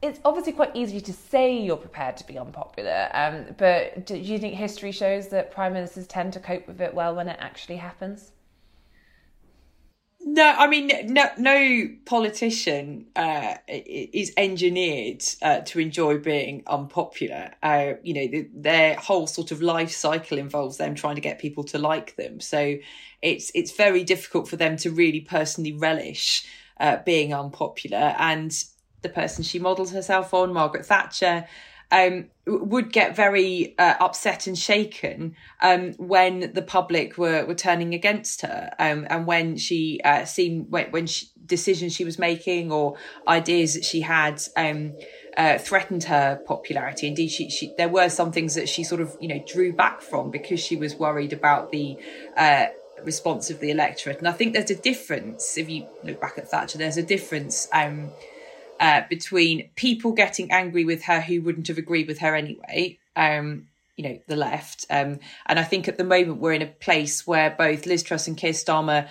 It's 0.00 0.20
obviously 0.24 0.52
quite 0.52 0.74
easy 0.74 1.00
to 1.00 1.12
say 1.12 1.60
you're 1.60 1.76
prepared 1.76 2.16
to 2.18 2.26
be 2.26 2.38
unpopular, 2.38 3.08
um, 3.12 3.46
but 3.58 4.06
do 4.06 4.16
you 4.16 4.38
think 4.38 4.54
history 4.54 4.92
shows 4.92 5.26
that 5.28 5.50
prime 5.50 5.72
ministers 5.72 6.06
tend 6.06 6.32
to 6.34 6.40
cope 6.40 6.68
with 6.68 6.80
it 6.80 6.94
well 6.94 7.16
when 7.16 7.28
it 7.28 7.36
actually 7.40 7.76
happens? 7.76 8.30
No, 10.38 10.54
I 10.56 10.68
mean, 10.68 10.88
no, 11.12 11.24
no 11.36 11.88
politician 12.04 13.08
uh, 13.16 13.56
is 13.66 14.32
engineered 14.36 15.24
uh, 15.42 15.62
to 15.62 15.80
enjoy 15.80 16.18
being 16.18 16.62
unpopular. 16.68 17.54
Uh, 17.60 17.94
you 18.04 18.14
know, 18.14 18.28
the, 18.28 18.48
their 18.54 18.94
whole 18.94 19.26
sort 19.26 19.50
of 19.50 19.60
life 19.60 19.90
cycle 19.90 20.38
involves 20.38 20.76
them 20.76 20.94
trying 20.94 21.16
to 21.16 21.20
get 21.20 21.40
people 21.40 21.64
to 21.64 21.78
like 21.78 22.14
them. 22.14 22.38
So 22.38 22.76
it's 23.20 23.50
it's 23.52 23.72
very 23.72 24.04
difficult 24.04 24.46
for 24.46 24.54
them 24.54 24.76
to 24.76 24.92
really 24.92 25.22
personally 25.22 25.72
relish 25.72 26.46
uh, 26.78 26.98
being 27.04 27.34
unpopular. 27.34 28.14
And 28.16 28.52
the 29.02 29.08
person 29.08 29.42
she 29.42 29.58
models 29.58 29.90
herself 29.90 30.32
on, 30.32 30.52
Margaret 30.52 30.86
Thatcher, 30.86 31.48
um, 31.90 32.26
would 32.46 32.92
get 32.92 33.16
very 33.16 33.74
uh, 33.78 33.94
upset 34.00 34.46
and 34.46 34.58
shaken 34.58 35.34
um, 35.60 35.92
when 35.94 36.52
the 36.52 36.62
public 36.62 37.16
were, 37.16 37.44
were 37.46 37.54
turning 37.54 37.94
against 37.94 38.42
her 38.42 38.70
um, 38.78 39.06
and 39.10 39.26
when 39.26 39.56
she 39.56 40.00
uh, 40.04 40.24
seen 40.24 40.66
when, 40.68 40.90
when 40.90 41.06
she, 41.06 41.26
decisions 41.44 41.94
she 41.94 42.04
was 42.04 42.18
making 42.18 42.70
or 42.70 42.96
ideas 43.26 43.74
that 43.74 43.84
she 43.84 44.02
had 44.02 44.42
um, 44.56 44.92
uh, 45.36 45.58
threatened 45.58 46.04
her 46.04 46.36
popularity. 46.46 47.06
Indeed, 47.06 47.28
she, 47.28 47.48
she 47.48 47.72
there 47.78 47.88
were 47.88 48.08
some 48.08 48.32
things 48.32 48.54
that 48.54 48.68
she 48.68 48.84
sort 48.84 49.00
of 49.00 49.16
you 49.20 49.28
know 49.28 49.42
drew 49.46 49.72
back 49.72 50.00
from 50.02 50.30
because 50.30 50.60
she 50.60 50.76
was 50.76 50.94
worried 50.94 51.32
about 51.32 51.70
the 51.72 51.96
uh, 52.36 52.66
response 53.02 53.50
of 53.50 53.60
the 53.60 53.70
electorate. 53.70 54.18
And 54.18 54.28
I 54.28 54.32
think 54.32 54.52
there's 54.52 54.70
a 54.70 54.76
difference 54.76 55.56
if 55.56 55.68
you 55.68 55.86
look 56.04 56.20
back 56.20 56.36
at 56.38 56.50
Thatcher. 56.50 56.78
There's 56.78 56.96
a 56.96 57.02
difference. 57.02 57.68
Um, 57.72 58.10
uh, 58.80 59.02
between 59.08 59.70
people 59.76 60.12
getting 60.12 60.50
angry 60.50 60.84
with 60.84 61.04
her 61.04 61.20
who 61.20 61.40
wouldn't 61.42 61.68
have 61.68 61.78
agreed 61.78 62.08
with 62.08 62.18
her 62.18 62.34
anyway, 62.34 62.98
um, 63.16 63.66
you 63.96 64.04
know, 64.08 64.18
the 64.26 64.36
left. 64.36 64.86
Um, 64.90 65.18
and 65.46 65.58
I 65.58 65.64
think 65.64 65.88
at 65.88 65.98
the 65.98 66.04
moment 66.04 66.40
we're 66.40 66.52
in 66.52 66.62
a 66.62 66.66
place 66.66 67.26
where 67.26 67.50
both 67.50 67.86
Liz 67.86 68.02
Truss 68.02 68.28
and 68.28 68.36
Keir 68.36 68.52
Starmer 68.52 69.08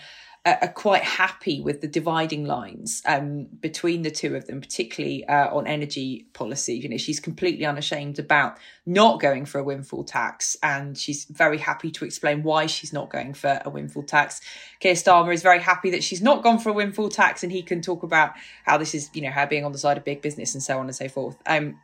are 0.61 0.73
quite 0.73 1.03
happy 1.03 1.61
with 1.61 1.81
the 1.81 1.87
dividing 1.87 2.45
lines 2.45 3.01
um, 3.05 3.47
between 3.59 4.03
the 4.03 4.11
two 4.11 4.35
of 4.35 4.47
them, 4.47 4.61
particularly 4.61 5.25
uh, 5.25 5.53
on 5.55 5.67
energy 5.67 6.27
policy. 6.33 6.75
You 6.75 6.89
know, 6.89 6.97
she's 6.97 7.19
completely 7.19 7.65
unashamed 7.65 8.19
about 8.19 8.57
not 8.85 9.19
going 9.19 9.45
for 9.45 9.59
a 9.59 9.63
windfall 9.63 10.03
tax, 10.03 10.57
and 10.61 10.97
she's 10.97 11.25
very 11.25 11.57
happy 11.57 11.91
to 11.91 12.05
explain 12.05 12.43
why 12.43 12.67
she's 12.67 12.93
not 12.93 13.09
going 13.09 13.33
for 13.33 13.61
a 13.65 13.69
windfall 13.69 14.03
tax. 14.03 14.41
Keir 14.79 14.93
Starmer 14.93 15.33
is 15.33 15.41
very 15.41 15.59
happy 15.59 15.89
that 15.91 16.03
she's 16.03 16.21
not 16.21 16.43
gone 16.43 16.59
for 16.59 16.69
a 16.69 16.73
windfall 16.73 17.09
tax, 17.09 17.43
and 17.43 17.51
he 17.51 17.61
can 17.61 17.81
talk 17.81 18.03
about 18.03 18.31
how 18.65 18.77
this 18.77 18.93
is, 18.93 19.09
you 19.13 19.21
know, 19.21 19.31
her 19.31 19.47
being 19.47 19.65
on 19.65 19.71
the 19.71 19.77
side 19.77 19.97
of 19.97 20.03
big 20.03 20.21
business 20.21 20.53
and 20.53 20.63
so 20.63 20.79
on 20.79 20.85
and 20.85 20.95
so 20.95 21.07
forth. 21.09 21.37
Um, 21.45 21.79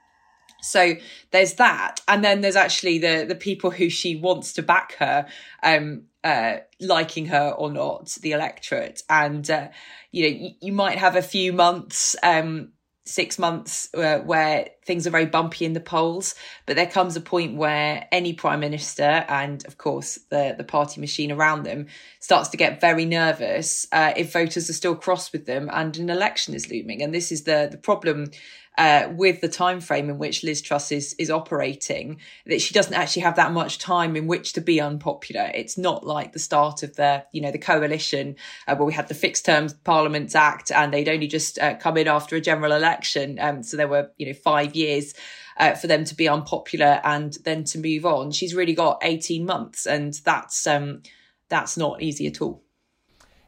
So 0.62 0.96
there's 1.32 1.56
that, 1.56 2.00
and 2.08 2.24
then 2.24 2.40
there's 2.42 2.56
actually 2.56 3.00
the 3.00 3.26
the 3.28 3.36
people 3.36 3.70
who 3.70 3.90
she 3.90 4.16
wants 4.16 4.54
to 4.54 4.62
back 4.62 4.96
her, 5.00 5.28
um, 5.62 6.04
uh, 6.24 6.58
liking 6.80 7.28
her 7.28 7.50
or 7.50 7.72
not, 7.72 8.08
the 8.22 8.32
electorate, 8.32 9.04
and 9.10 9.50
uh, 9.50 9.68
you 10.12 10.24
know 10.24 10.38
you, 10.38 10.52
you, 10.62 10.74
might 10.74 10.98
have 10.98 11.16
a 11.16 11.22
few 11.22 11.52
months, 11.52 12.16
um, 12.24 12.70
six 13.06 13.38
months 13.38 13.90
uh, 13.94 14.20
where 14.20 14.70
things 14.86 15.06
are 15.06 15.10
very 15.10 15.26
bumpy 15.26 15.66
in 15.66 15.74
the 15.74 15.82
polls, 15.82 16.36
but 16.66 16.76
there 16.76 16.88
comes 16.88 17.16
a 17.16 17.22
point 17.22 17.58
where 17.58 18.08
any 18.12 18.34
prime 18.34 18.62
minister 18.62 19.26
and 19.28 19.66
of 19.66 19.78
course 19.78 20.18
the 20.30 20.56
the 20.58 20.64
party 20.64 21.02
machine 21.02 21.32
around 21.32 21.64
them 21.64 21.88
starts 22.20 22.50
to 22.50 22.58
get 22.58 22.80
very 22.80 23.06
nervous 23.06 23.86
uh, 23.92 24.14
if 24.16 24.32
voters 24.32 24.70
are 24.70 24.74
still 24.74 24.96
cross 24.96 25.34
with 25.34 25.46
them 25.46 25.70
and 25.74 25.98
an 25.98 26.10
election 26.10 26.54
is 26.54 26.72
looming, 26.72 27.02
and 27.02 27.14
this 27.14 27.32
is 27.32 27.44
the 27.44 27.68
the 27.70 27.78
problem 27.78 28.32
uh, 28.78 29.08
with 29.16 29.42
the 29.42 29.48
time 29.48 29.80
frame 29.80 30.10
in 30.10 30.18
which 30.18 30.44
Liz 30.44 30.62
Truss 30.62 30.92
is 30.92 31.14
is 31.20 31.30
operating, 31.30 32.20
that 32.46 32.62
she 32.62 32.74
doesn't 32.74 32.94
actually 32.94 33.22
have 33.22 33.36
that 33.36 33.52
much 33.52 33.78
time 33.78 34.16
in 34.16 34.28
which 34.28 34.54
to 34.54 34.62
be 34.62 34.82
unpopular. 34.82 35.52
It's 35.54 35.78
not 35.78 36.06
like 36.06 36.34
the 36.34 36.40
start 36.40 36.84
of 36.84 36.96
the 36.96 37.26
you 37.32 37.42
know 37.42 37.52
the 37.52 37.58
coalition 37.58 38.36
uh, 38.68 38.76
where 38.76 38.86
we 38.86 38.94
had 38.94 39.08
the 39.08 39.14
Fixed 39.14 39.46
Terms 39.46 39.74
Parliaments 39.74 40.36
Act 40.36 40.72
and 40.72 40.94
they'd 40.94 41.10
only 41.10 41.28
just 41.28 41.60
uh, 41.60 41.76
come 41.76 41.98
in 41.98 42.08
after 42.08 42.36
a 42.36 42.42
general 42.42 42.72
election, 42.72 43.38
um, 43.40 43.64
so 43.64 43.78
there 43.78 43.88
were 43.88 44.10
you 44.18 44.28
know 44.28 44.34
five 44.34 44.76
years. 44.76 45.14
Uh, 45.56 45.76
for 45.76 45.86
them 45.86 46.04
to 46.04 46.16
be 46.16 46.28
unpopular 46.28 47.00
and 47.04 47.38
then 47.44 47.64
to 47.64 47.78
move 47.78 48.08
on, 48.08 48.32
she's 48.32 48.56
really 48.56 48.74
got 48.74 48.98
eighteen 49.04 49.46
months, 49.46 49.86
and 49.86 50.16
that's 50.26 50.66
um, 50.66 51.04
that's 51.48 51.78
not 51.78 52.02
easy 52.02 52.26
at 52.26 52.42
all. 52.42 52.64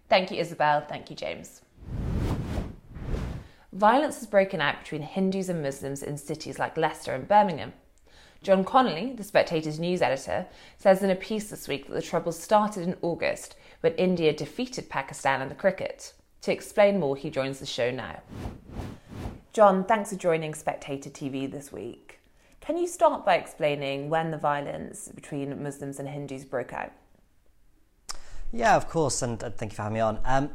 Thank 0.07 0.29
you, 0.29 0.37
Isabel. 0.37 0.85
Thank 0.87 1.09
you, 1.09 1.15
James. 1.15 1.61
Violence 3.75 4.19
has 4.19 4.27
broken 4.27 4.61
out 4.61 4.79
between 4.79 5.01
Hindus 5.01 5.49
and 5.49 5.61
Muslims 5.61 6.01
in 6.01 6.17
cities 6.17 6.57
like 6.57 6.77
Leicester 6.77 7.13
and 7.13 7.27
Birmingham. 7.27 7.73
John 8.41 8.63
Connolly, 8.63 9.11
the 9.11 9.23
Spectator's 9.23 9.81
news 9.81 10.01
editor, 10.01 10.45
says 10.77 11.03
in 11.03 11.09
a 11.09 11.15
piece 11.15 11.49
this 11.49 11.67
week 11.67 11.87
that 11.87 11.93
the 11.93 12.01
troubles 12.01 12.39
started 12.39 12.87
in 12.87 12.95
August 13.01 13.57
when 13.81 13.93
India 13.95 14.31
defeated 14.31 14.87
Pakistan 14.87 15.41
in 15.41 15.49
the 15.49 15.55
cricket. 15.55 16.13
To 16.43 16.53
explain 16.53 17.01
more, 17.01 17.17
he 17.17 17.29
joins 17.29 17.59
the 17.59 17.65
show 17.65 17.91
now. 17.91 18.21
John, 19.51 19.83
thanks 19.83 20.11
for 20.11 20.15
joining 20.15 20.53
Spectator 20.53 21.09
TV 21.09 21.51
this 21.51 21.73
week. 21.73 22.19
Can 22.61 22.77
you 22.77 22.87
start 22.87 23.25
by 23.25 23.35
explaining 23.35 24.09
when 24.09 24.31
the 24.31 24.37
violence 24.37 25.09
between 25.09 25.61
Muslims 25.61 25.99
and 25.99 26.07
Hindus 26.07 26.45
broke 26.45 26.71
out? 26.71 26.93
Yeah, 28.53 28.77
of 28.77 28.87
course, 28.87 29.21
and, 29.21 29.37
thank 29.37 29.73
you 29.73 29.75
for 29.75 29.81
having 29.81 29.95
me 29.95 29.99
on. 29.99 30.21
Um, 30.23 30.51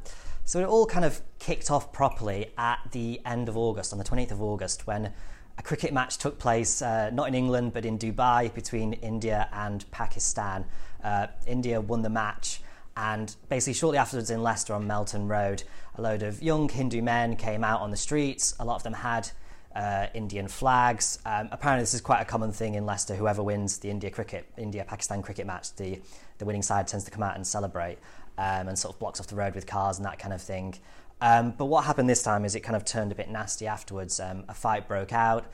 so 0.51 0.59
it 0.59 0.67
all 0.67 0.85
kind 0.85 1.05
of 1.05 1.21
kicked 1.39 1.71
off 1.71 1.93
properly 1.93 2.51
at 2.59 2.81
the 2.91 3.21
end 3.25 3.49
of 3.49 3.57
August, 3.57 3.93
on 3.93 4.01
the 4.01 4.05
28th 4.05 4.33
of 4.33 4.43
August, 4.43 4.85
when 4.85 5.13
a 5.57 5.63
cricket 5.63 5.93
match 5.93 6.19
took 6.19 6.41
place, 6.41 6.83
uh, 6.83 7.09
not 7.11 7.29
in 7.29 7.37
England, 7.37 7.73
but 7.73 7.85
in 7.85 7.97
Dubai 7.97 8.53
between 8.53 8.95
India 8.95 9.49
and 9.53 9.89
Pakistan. 9.93 10.65
Uh, 11.05 11.29
India 11.47 11.81
won 11.81 12.03
the 12.03 12.11
match, 12.11 12.63
and 12.97 13.37
basically, 13.49 13.75
shortly 13.75 13.99
afterwards 13.99 14.29
in 14.29 14.43
Leicester 14.43 14.75
on 14.75 14.89
Melton 14.89 15.29
Road, 15.29 15.63
a 15.95 16.03
load 16.03 16.25
of 16.25 16.43
young 16.43 16.69
Hindu 16.69 17.01
men 17.01 17.37
came 17.37 17.63
out 17.63 17.81
on 17.81 17.93
the 17.93 17.97
streets. 17.97 18.57
A 18.59 18.65
lot 18.65 18.75
of 18.75 18.83
them 18.83 18.95
had 18.95 19.31
uh, 19.77 20.09
Indian 20.15 20.49
flags. 20.49 21.21
Um, 21.25 21.49
apparently, 21.53 21.83
this 21.83 21.95
is 21.95 22.01
quite 22.01 22.23
a 22.23 22.25
common 22.25 22.51
thing 22.51 22.75
in 22.75 22.87
Leicester. 22.87 23.15
Whoever 23.15 23.45
wins 23.45 23.79
the 23.79 23.89
India 23.89 24.11
cricket, 24.11 24.51
India 24.57 24.85
Pakistan 24.85 25.23
cricket 25.23 25.47
match, 25.47 25.77
the, 25.77 26.01
the 26.39 26.45
winning 26.45 26.63
side 26.63 26.89
tends 26.89 27.05
to 27.05 27.13
come 27.13 27.23
out 27.23 27.37
and 27.37 27.47
celebrate 27.47 27.99
um, 28.41 28.69
and 28.69 28.79
sort 28.79 28.95
of 28.95 28.99
blocks 28.99 29.21
off 29.21 29.27
the 29.27 29.37
road 29.37 29.55
with 29.55 29.67
cars 29.67 29.99
and 29.99 30.07
that 30.07 30.19
kind 30.19 30.33
of 30.33 30.41
thing. 30.41 30.75
Um, 31.21 31.53
but 31.59 31.67
what 31.67 31.85
happened 31.85 32.09
this 32.09 32.23
time 32.23 32.47
is 32.47 32.55
it 32.55 32.61
kind 32.61 32.75
of 32.75 32.87
turned 32.87 33.13
a 33.13 33.15
bit 33.15 33.29
nasty 33.29 33.67
afterwards. 33.67 34.19
Um, 34.19 34.45
a 34.49 34.55
fight 34.55 34.89
broke 34.89 35.13
out. 35.13 35.45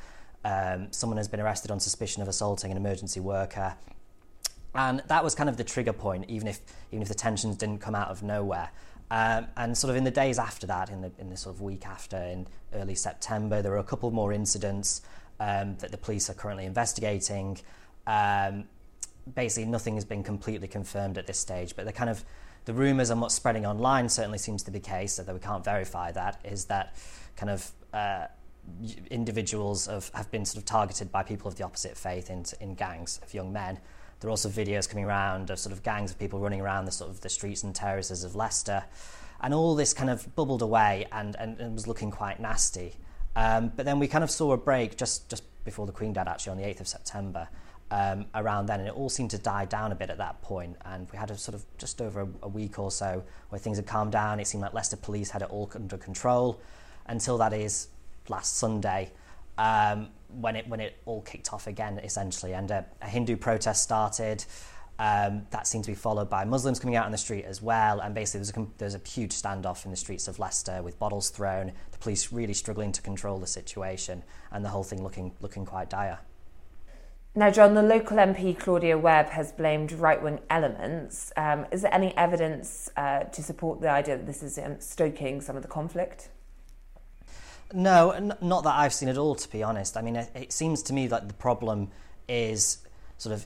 Um, 0.45 0.93
someone 0.93 1.17
has 1.17 1.27
been 1.27 1.41
arrested 1.41 1.73
on 1.73 1.81
suspicion 1.81 2.23
of 2.23 2.29
assaulting 2.29 2.71
an 2.71 2.77
emergency 2.77 3.19
worker. 3.19 3.75
And 4.77 5.03
that 5.09 5.25
was 5.25 5.35
kind 5.35 5.49
of 5.49 5.57
the 5.57 5.65
trigger 5.65 5.93
point, 5.93 6.27
even 6.29 6.47
if, 6.47 6.61
even 6.93 7.03
if 7.03 7.09
the 7.09 7.15
tensions 7.15 7.57
didn't 7.57 7.81
come 7.81 7.97
out 7.97 8.09
of 8.09 8.23
nowhere. 8.23 8.71
Um, 9.11 9.49
and 9.57 9.77
sort 9.77 9.91
of 9.91 9.97
in 9.97 10.05
the 10.05 10.13
days 10.13 10.39
after 10.39 10.69
that, 10.69 10.89
in 10.89 11.01
the, 11.01 11.11
in 11.19 11.29
the 11.29 11.37
sort 11.37 11.57
of 11.57 11.63
week 11.63 11.87
after, 11.87 12.17
in 12.17 12.47
early 12.73 12.95
September, 12.95 13.63
there 13.63 13.73
were 13.73 13.79
a 13.79 13.85
couple 13.85 14.13
more 14.13 14.33
incidents 14.33 15.03
um, 15.41 15.77
that 15.79 15.91
the 15.91 15.99
police 15.99 16.31
are 16.31 16.35
currently 16.35 16.67
investigating. 16.67 17.59
Basically, 19.35 19.69
nothing 19.69 19.97
has 19.97 20.05
been 20.05 20.23
completely 20.23 20.69
confirmed 20.69 21.19
at 21.19 21.27
this 21.27 21.39
stage, 21.39 21.75
but 21.75 21.85
they're 21.85 21.93
kind 21.93 22.11
of 22.11 22.25
the 22.67 22.75
rumours 22.75 23.11
and 23.11 23.21
what's 23.21 23.35
spreading 23.35 23.65
online 23.65 24.09
certainly 24.09 24.39
seems 24.39 24.63
to 24.65 24.71
be 24.71 24.79
the 24.79 24.85
case, 24.85 25.19
although 25.19 25.35
we 25.35 25.41
can't 25.41 25.65
verify 25.65 26.13
that, 26.13 26.41
is 26.45 26.67
that 26.67 26.97
kind 27.37 27.49
of 27.49 27.71
uh, 27.93 28.27
individuals 29.11 29.87
have, 29.87 30.11
have 30.15 30.31
been 30.33 30.45
sort 30.45 30.59
of 30.59 30.65
targeted 30.67 31.11
by 31.11 31.23
people 31.23 31.49
of 31.49 31.57
the 31.57 31.65
opposite 31.65 31.97
faith 31.97 32.29
in, 32.29 32.45
in 32.61 32.75
gangs 32.75 33.21
of 33.23 33.33
young 33.33 33.53
men. 33.53 33.79
There 34.21 34.29
are 34.29 34.31
also 34.31 34.49
videos 34.49 34.89
coming 34.89 35.05
around 35.05 35.51
of 35.51 35.59
sort 35.61 35.73
of 35.73 35.83
gangs 35.85 36.11
of 36.11 36.19
people 36.19 36.41
running 36.41 36.61
around 36.61 36.87
the 36.87 36.91
sort 36.91 37.11
of 37.11 37.21
the 37.21 37.29
streets 37.29 37.63
and 37.63 37.75
terraces 37.75 38.25
of 38.25 38.35
Leicester. 38.35 38.85
And 39.41 39.55
all 39.55 39.75
this 39.75 39.95
kind 39.95 40.11
of 40.11 40.35
bubbled 40.35 40.63
away 40.63 41.07
and, 41.13 41.37
and, 41.39 41.61
and 41.61 41.75
was 41.75 41.87
looking 41.87 42.11
quite 42.11 42.41
nasty. 42.41 42.95
Um, 43.37 43.71
but 43.77 43.85
then 43.85 43.99
we 43.99 44.09
kind 44.09 44.25
of 44.25 44.31
saw 44.31 44.53
a 44.53 44.57
break 44.57 44.97
just, 44.97 45.29
just 45.29 45.45
before 45.65 45.87
the 45.87 45.93
Queen 45.93 46.13
died, 46.15 46.27
actually, 46.27 46.53
on 46.53 46.57
the 46.57 46.65
8th 46.65 46.81
of 46.81 46.89
September, 46.89 47.49
um, 47.91 48.27
around 48.35 48.67
then, 48.67 48.81
and 48.81 48.89
it 48.89 48.95
all 48.95 49.09
seemed 49.09 49.31
to 49.31 49.39
die 49.39 49.65
down 49.65 49.93
a 49.93 49.95
bit 49.95 50.11
at 50.11 50.19
that 50.19 50.43
point. 50.43 50.77
And 50.85 51.09
we 51.11 51.19
had 51.19 51.31
a 51.31 51.39
sort 51.39 51.55
of 51.55 51.65
just 51.79 52.03
over 52.03 52.29
a, 52.43 52.49
week 52.49 52.79
or 52.79 52.91
so 52.91 53.23
where 53.51 53.59
things 53.59 53.77
had 53.77 53.87
calmed 53.87 54.13
down. 54.13 54.41
It 54.41 54.47
seemed 54.47 54.63
like 54.63 54.75
Leicester 54.75 54.97
Police 54.97 55.31
had 55.31 55.43
it 55.43 55.51
all 55.51 55.71
under 55.75 55.97
control 55.97 56.61
until 57.07 57.39
that 57.39 57.53
is 57.53 57.89
last 58.29 58.57
Sunday. 58.57 59.13
Um, 59.59 60.09
when 60.29 60.57
it 60.57 60.69
when 60.69 60.81
it 60.81 60.99
all 61.07 61.23
kicked 61.23 61.53
off 61.53 61.67
again, 61.67 61.99
essentially, 61.99 62.53
and 62.53 62.71
a, 62.71 62.85
a 63.01 63.09
Hindu 63.09 63.37
protest 63.37 63.83
started. 63.83 64.45
Um, 64.99 65.47
that 65.51 65.67
seemed 65.67 65.85
to 65.85 65.91
be 65.91 65.95
followed 65.95 66.31
by 66.31 66.47
Muslims 66.47 66.81
coming 66.81 66.97
out 66.97 67.05
on 67.05 67.13
the 67.13 67.19
street 67.19 67.45
as 67.45 67.61
well, 67.61 68.01
and 68.01 68.15
basically 68.15 68.67
there's 68.79 68.95
a, 68.95 68.99
a 68.99 69.09
huge 69.09 69.33
standoff 69.33 69.85
in 69.85 69.91
the 69.91 69.97
streets 69.97 70.27
of 70.27 70.39
Leicester 70.39 70.83
with 70.83 70.99
bottles 70.99 71.29
thrown, 71.29 71.73
the 71.93 71.99
police 71.99 72.33
really 72.33 72.55
struggling 72.55 72.93
to 72.93 73.03
control 73.03 73.39
the 73.39 73.47
situation, 73.47 74.23
and 74.53 74.65
the 74.65 74.71
whole 74.71 74.83
thing 74.83 75.03
looking 75.03 75.33
looking 75.41 75.67
quite 75.67 75.91
dire. 75.91 76.19
Now, 77.39 77.51
John, 77.51 77.75
the 77.75 77.83
local 77.83 78.17
MP 78.17 78.59
Claudia 78.59 78.97
Webbe 78.97 79.29
has 79.29 79.53
blamed 79.53 79.93
right 79.93 80.23
wing 80.23 80.41
elements. 80.49 81.35
Um, 81.37 81.67
is 81.71 81.83
there 81.83 81.93
any 81.93 82.17
evidence 82.17 82.89
uh, 82.97 83.25
to 83.25 83.43
support 83.43 83.83
the 83.83 83.91
idea 83.91 84.17
that 84.17 84.25
this 84.25 84.43
is 84.43 84.57
um, 84.57 84.81
stoking 84.81 85.43
some 85.43 85.55
of 85.55 85.61
the 85.61 85.69
conflict? 85.69 86.31
No, 87.75 88.13
n- 88.13 88.39
not 88.41 88.65
that 88.65 88.75
I've 88.75 88.95
seen 88.95 89.11
at 89.11 89.19
all, 89.19 89.35
to 89.35 89.51
be 89.51 89.63
honest. 89.63 89.99
I 89.99 90.01
mean, 90.01 90.17
it, 90.17 90.31
it 90.35 90.51
seems 90.51 90.83
to 90.85 90.95
me 90.95 91.09
that 91.09 91.29
the 91.29 91.35
problem 91.35 91.91
is 92.27 92.79
sort 93.19 93.35
of 93.35 93.45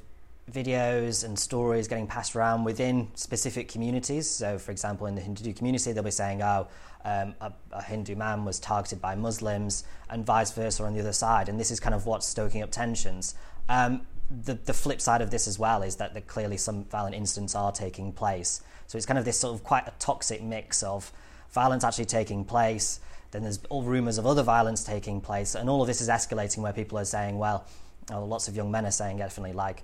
videos 0.53 1.25
and 1.25 1.37
stories 1.37 1.89
getting 1.89 2.07
passed 2.07 2.37
around 2.37 2.63
within 2.63 3.09
specific 3.15 3.69
communities. 3.69 4.31
So, 4.31 4.57
for 4.57 4.71
example, 4.71 5.09
in 5.09 5.17
the 5.17 5.21
Hindu 5.21 5.53
community, 5.53 5.91
they'll 5.91 6.05
be 6.05 6.13
saying, 6.13 6.43
oh, 6.43 6.69
um, 7.05 7.35
a, 7.41 7.53
a, 7.73 7.83
Hindu 7.83 8.15
man 8.15 8.45
was 8.45 8.61
targeted 8.61 9.01
by 9.01 9.15
Muslims, 9.15 9.85
and 10.11 10.25
vice 10.25 10.53
versa 10.53 10.85
on 10.85 10.95
the 10.95 11.01
other 11.01 11.13
side. 11.13 11.49
And 11.49 11.59
this 11.59 11.71
is 11.71 11.81
kind 11.81 11.95
of 11.95 12.07
what's 12.07 12.27
stoking 12.27 12.63
up 12.63 12.71
tensions. 12.71 13.35
Um, 13.71 14.03
the, 14.45 14.55
the 14.55 14.75
flip 14.75 15.01
side 15.01 15.23
of 15.23 15.31
this 15.31 15.49
as 15.49 15.59
well 15.59 15.83
is 15.83 15.97
that 15.97 16.27
clearly 16.27 16.57
some 16.57 16.85
violent 16.85 17.15
incidents 17.15 17.55
are 17.55 17.73
taking 17.73 18.13
place. 18.13 18.63
So 18.89 18.97
it's 18.97 19.07
kind 19.07 19.19
of 19.19 19.25
this 19.25 19.39
sort 19.39 19.55
of 19.55 19.65
quite 19.65 19.87
a 19.87 19.93
toxic 19.99 20.43
mix 20.43 20.83
of 20.83 21.13
violence 21.53 21.85
actually 21.85 22.07
taking 22.07 22.45
place, 22.45 23.01
then 23.31 23.43
there's 23.43 23.61
all 23.69 23.83
rumours 23.83 24.19
of 24.19 24.27
other 24.27 24.43
violence 24.43 24.83
taking 24.85 25.21
place, 25.21 25.55
and 25.55 25.71
all 25.71 25.81
of 25.81 25.87
this 25.87 26.01
is 26.01 26.09
escalating 26.09 26.59
where 26.59 26.73
people 26.73 26.99
are 26.99 27.05
saying, 27.05 27.39
well, 27.39 27.65
oh, 28.13 28.25
lots 28.25 28.49
of 28.49 28.57
young 28.57 28.71
men 28.71 28.85
are 28.85 28.91
saying 28.91 29.19
definitely 29.19 29.53
like, 29.53 29.83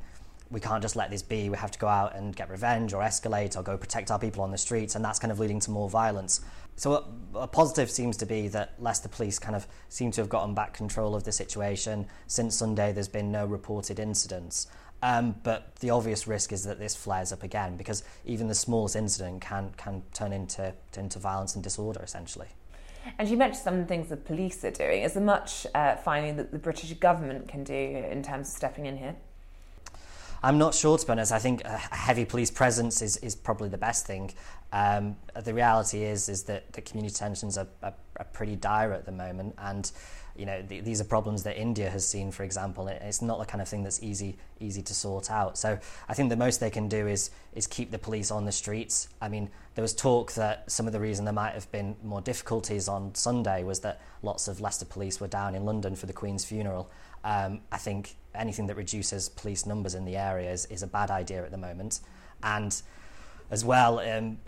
we 0.50 0.60
can't 0.60 0.82
just 0.82 0.96
let 0.96 1.10
this 1.10 1.22
be, 1.22 1.48
we 1.48 1.56
have 1.56 1.70
to 1.72 1.78
go 1.78 1.88
out 1.88 2.14
and 2.14 2.34
get 2.34 2.48
revenge 2.50 2.92
or 2.92 3.02
escalate 3.02 3.56
or 3.56 3.62
go 3.62 3.76
protect 3.76 4.10
our 4.10 4.18
people 4.18 4.42
on 4.42 4.50
the 4.50 4.58
streets, 4.58 4.94
and 4.94 5.04
that's 5.04 5.18
kind 5.18 5.32
of 5.32 5.40
leading 5.40 5.60
to 5.60 5.70
more 5.70 5.90
violence. 5.90 6.40
So 6.76 6.92
a, 6.92 7.38
a, 7.38 7.48
positive 7.48 7.90
seems 7.90 8.16
to 8.18 8.26
be 8.26 8.48
that 8.48 8.74
Leicester 8.78 9.08
Police 9.08 9.38
kind 9.38 9.56
of 9.56 9.66
seem 9.88 10.10
to 10.12 10.20
have 10.20 10.28
gotten 10.28 10.54
back 10.54 10.74
control 10.74 11.14
of 11.14 11.24
the 11.24 11.32
situation. 11.32 12.06
Since 12.26 12.54
Sunday, 12.56 12.92
there's 12.92 13.08
been 13.08 13.32
no 13.32 13.46
reported 13.46 13.98
incidents. 13.98 14.66
Um, 15.02 15.34
but 15.42 15.74
the 15.76 15.90
obvious 15.90 16.26
risk 16.26 16.52
is 16.52 16.64
that 16.64 16.78
this 16.78 16.94
flares 16.94 17.32
up 17.32 17.42
again 17.42 17.76
because 17.76 18.02
even 18.24 18.48
the 18.48 18.54
smallest 18.54 18.96
incident 18.96 19.42
can 19.42 19.72
can 19.76 20.02
turn 20.14 20.32
into 20.32 20.72
into 20.96 21.18
violence 21.18 21.54
and 21.54 21.62
disorder 21.62 22.00
essentially. 22.02 22.48
And 23.18 23.28
you 23.28 23.36
mentioned 23.36 23.62
some 23.62 23.86
things 23.86 24.08
the 24.08 24.16
police 24.16 24.64
are 24.64 24.70
doing. 24.70 25.02
Is 25.02 25.12
there 25.12 25.22
much 25.22 25.66
uh, 25.74 25.96
finding 25.96 26.36
that 26.38 26.50
the 26.50 26.58
British 26.58 26.92
government 26.94 27.46
can 27.46 27.62
do 27.62 27.74
in 27.74 28.22
terms 28.22 28.48
of 28.48 28.54
stepping 28.54 28.86
in 28.86 28.96
here? 28.96 29.14
I'm 30.42 30.58
not 30.58 30.74
sure, 30.74 30.98
to 30.98 31.06
be 31.06 31.12
honest. 31.12 31.32
I 31.32 31.38
think 31.38 31.64
a 31.64 31.76
heavy 31.76 32.24
police 32.24 32.50
presence 32.50 33.02
is, 33.02 33.16
is 33.18 33.34
probably 33.34 33.68
the 33.68 33.78
best 33.78 34.06
thing. 34.06 34.32
Um, 34.72 35.16
the 35.44 35.54
reality 35.54 36.02
is 36.04 36.28
is 36.28 36.42
that 36.44 36.72
the 36.72 36.80
community 36.80 37.14
tensions 37.14 37.56
are, 37.56 37.68
are, 37.82 37.94
are 38.16 38.26
pretty 38.32 38.56
dire 38.56 38.92
at 38.92 39.06
the 39.06 39.12
moment, 39.12 39.54
and 39.58 39.90
you 40.36 40.44
know 40.44 40.60
th- 40.68 40.84
these 40.84 41.00
are 41.00 41.04
problems 41.04 41.44
that 41.44 41.58
India 41.58 41.88
has 41.88 42.06
seen, 42.06 42.32
for 42.32 42.42
example. 42.42 42.88
It's 42.88 43.22
not 43.22 43.38
the 43.38 43.46
kind 43.46 43.62
of 43.62 43.68
thing 43.68 43.84
that's 43.84 44.02
easy 44.02 44.36
easy 44.58 44.82
to 44.82 44.94
sort 44.94 45.30
out. 45.30 45.56
So 45.56 45.78
I 46.08 46.14
think 46.14 46.30
the 46.30 46.36
most 46.36 46.58
they 46.58 46.70
can 46.70 46.88
do 46.88 47.06
is 47.06 47.30
is 47.54 47.66
keep 47.66 47.90
the 47.90 47.98
police 47.98 48.30
on 48.30 48.44
the 48.44 48.52
streets. 48.52 49.08
I 49.20 49.28
mean, 49.28 49.50
there 49.76 49.82
was 49.82 49.94
talk 49.94 50.32
that 50.32 50.70
some 50.70 50.86
of 50.86 50.92
the 50.92 51.00
reason 51.00 51.24
there 51.24 51.34
might 51.34 51.54
have 51.54 51.70
been 51.70 51.96
more 52.02 52.20
difficulties 52.20 52.88
on 52.88 53.14
Sunday 53.14 53.62
was 53.62 53.80
that 53.80 54.02
lots 54.22 54.48
of 54.48 54.60
Leicester 54.60 54.84
police 54.84 55.20
were 55.20 55.28
down 55.28 55.54
in 55.54 55.64
London 55.64 55.94
for 55.94 56.06
the 56.06 56.12
Queen's 56.12 56.44
funeral. 56.44 56.90
Um, 57.24 57.60
I 57.70 57.78
think 57.78 58.16
anything 58.36 58.66
that 58.68 58.76
reduces 58.76 59.28
police 59.28 59.66
numbers 59.66 59.94
in 59.94 60.04
the 60.04 60.16
area 60.16 60.50
is, 60.50 60.66
is 60.66 60.82
a 60.82 60.86
bad 60.86 61.10
idea 61.10 61.44
at 61.44 61.50
the 61.50 61.58
moment, 61.58 62.00
and 62.42 62.80
as 63.50 63.64
well, 63.64 64.00
um, 64.00 64.38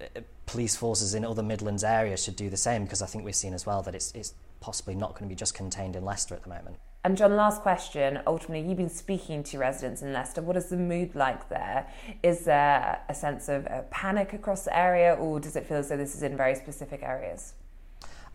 police 0.46 0.74
forces 0.74 1.14
in 1.14 1.24
other 1.24 1.42
Midlands 1.42 1.84
areas 1.84 2.22
should 2.22 2.36
do 2.36 2.50
the 2.50 2.56
same 2.56 2.84
because 2.84 3.02
I 3.02 3.06
think 3.06 3.24
we've 3.24 3.34
seen 3.34 3.54
as 3.54 3.64
well 3.64 3.82
that 3.82 3.94
it's, 3.94 4.12
it's 4.12 4.34
possibly 4.60 4.94
not 4.94 5.10
going 5.10 5.24
to 5.24 5.28
be 5.28 5.36
just 5.36 5.54
contained 5.54 5.94
in 5.94 6.04
Leicester 6.04 6.34
at 6.34 6.42
the 6.42 6.48
moment. 6.48 6.78
And 7.04 7.16
John, 7.16 7.36
last 7.36 7.62
question. 7.62 8.20
Ultimately, 8.26 8.68
you've 8.68 8.76
been 8.76 8.90
speaking 8.90 9.44
to 9.44 9.58
residents 9.58 10.02
in 10.02 10.12
Leicester. 10.12 10.42
What 10.42 10.56
is 10.56 10.66
the 10.66 10.76
mood 10.76 11.14
like 11.14 11.48
there? 11.48 11.86
Is 12.22 12.44
there 12.44 13.00
a 13.08 13.14
sense 13.14 13.48
of 13.48 13.66
a 13.66 13.84
panic 13.90 14.32
across 14.32 14.64
the 14.64 14.76
area, 14.76 15.14
or 15.14 15.38
does 15.38 15.54
it 15.54 15.64
feel 15.66 15.78
as 15.78 15.90
though 15.90 15.96
this 15.96 16.16
is 16.16 16.22
in 16.24 16.36
very 16.36 16.56
specific 16.56 17.02
areas? 17.02 17.54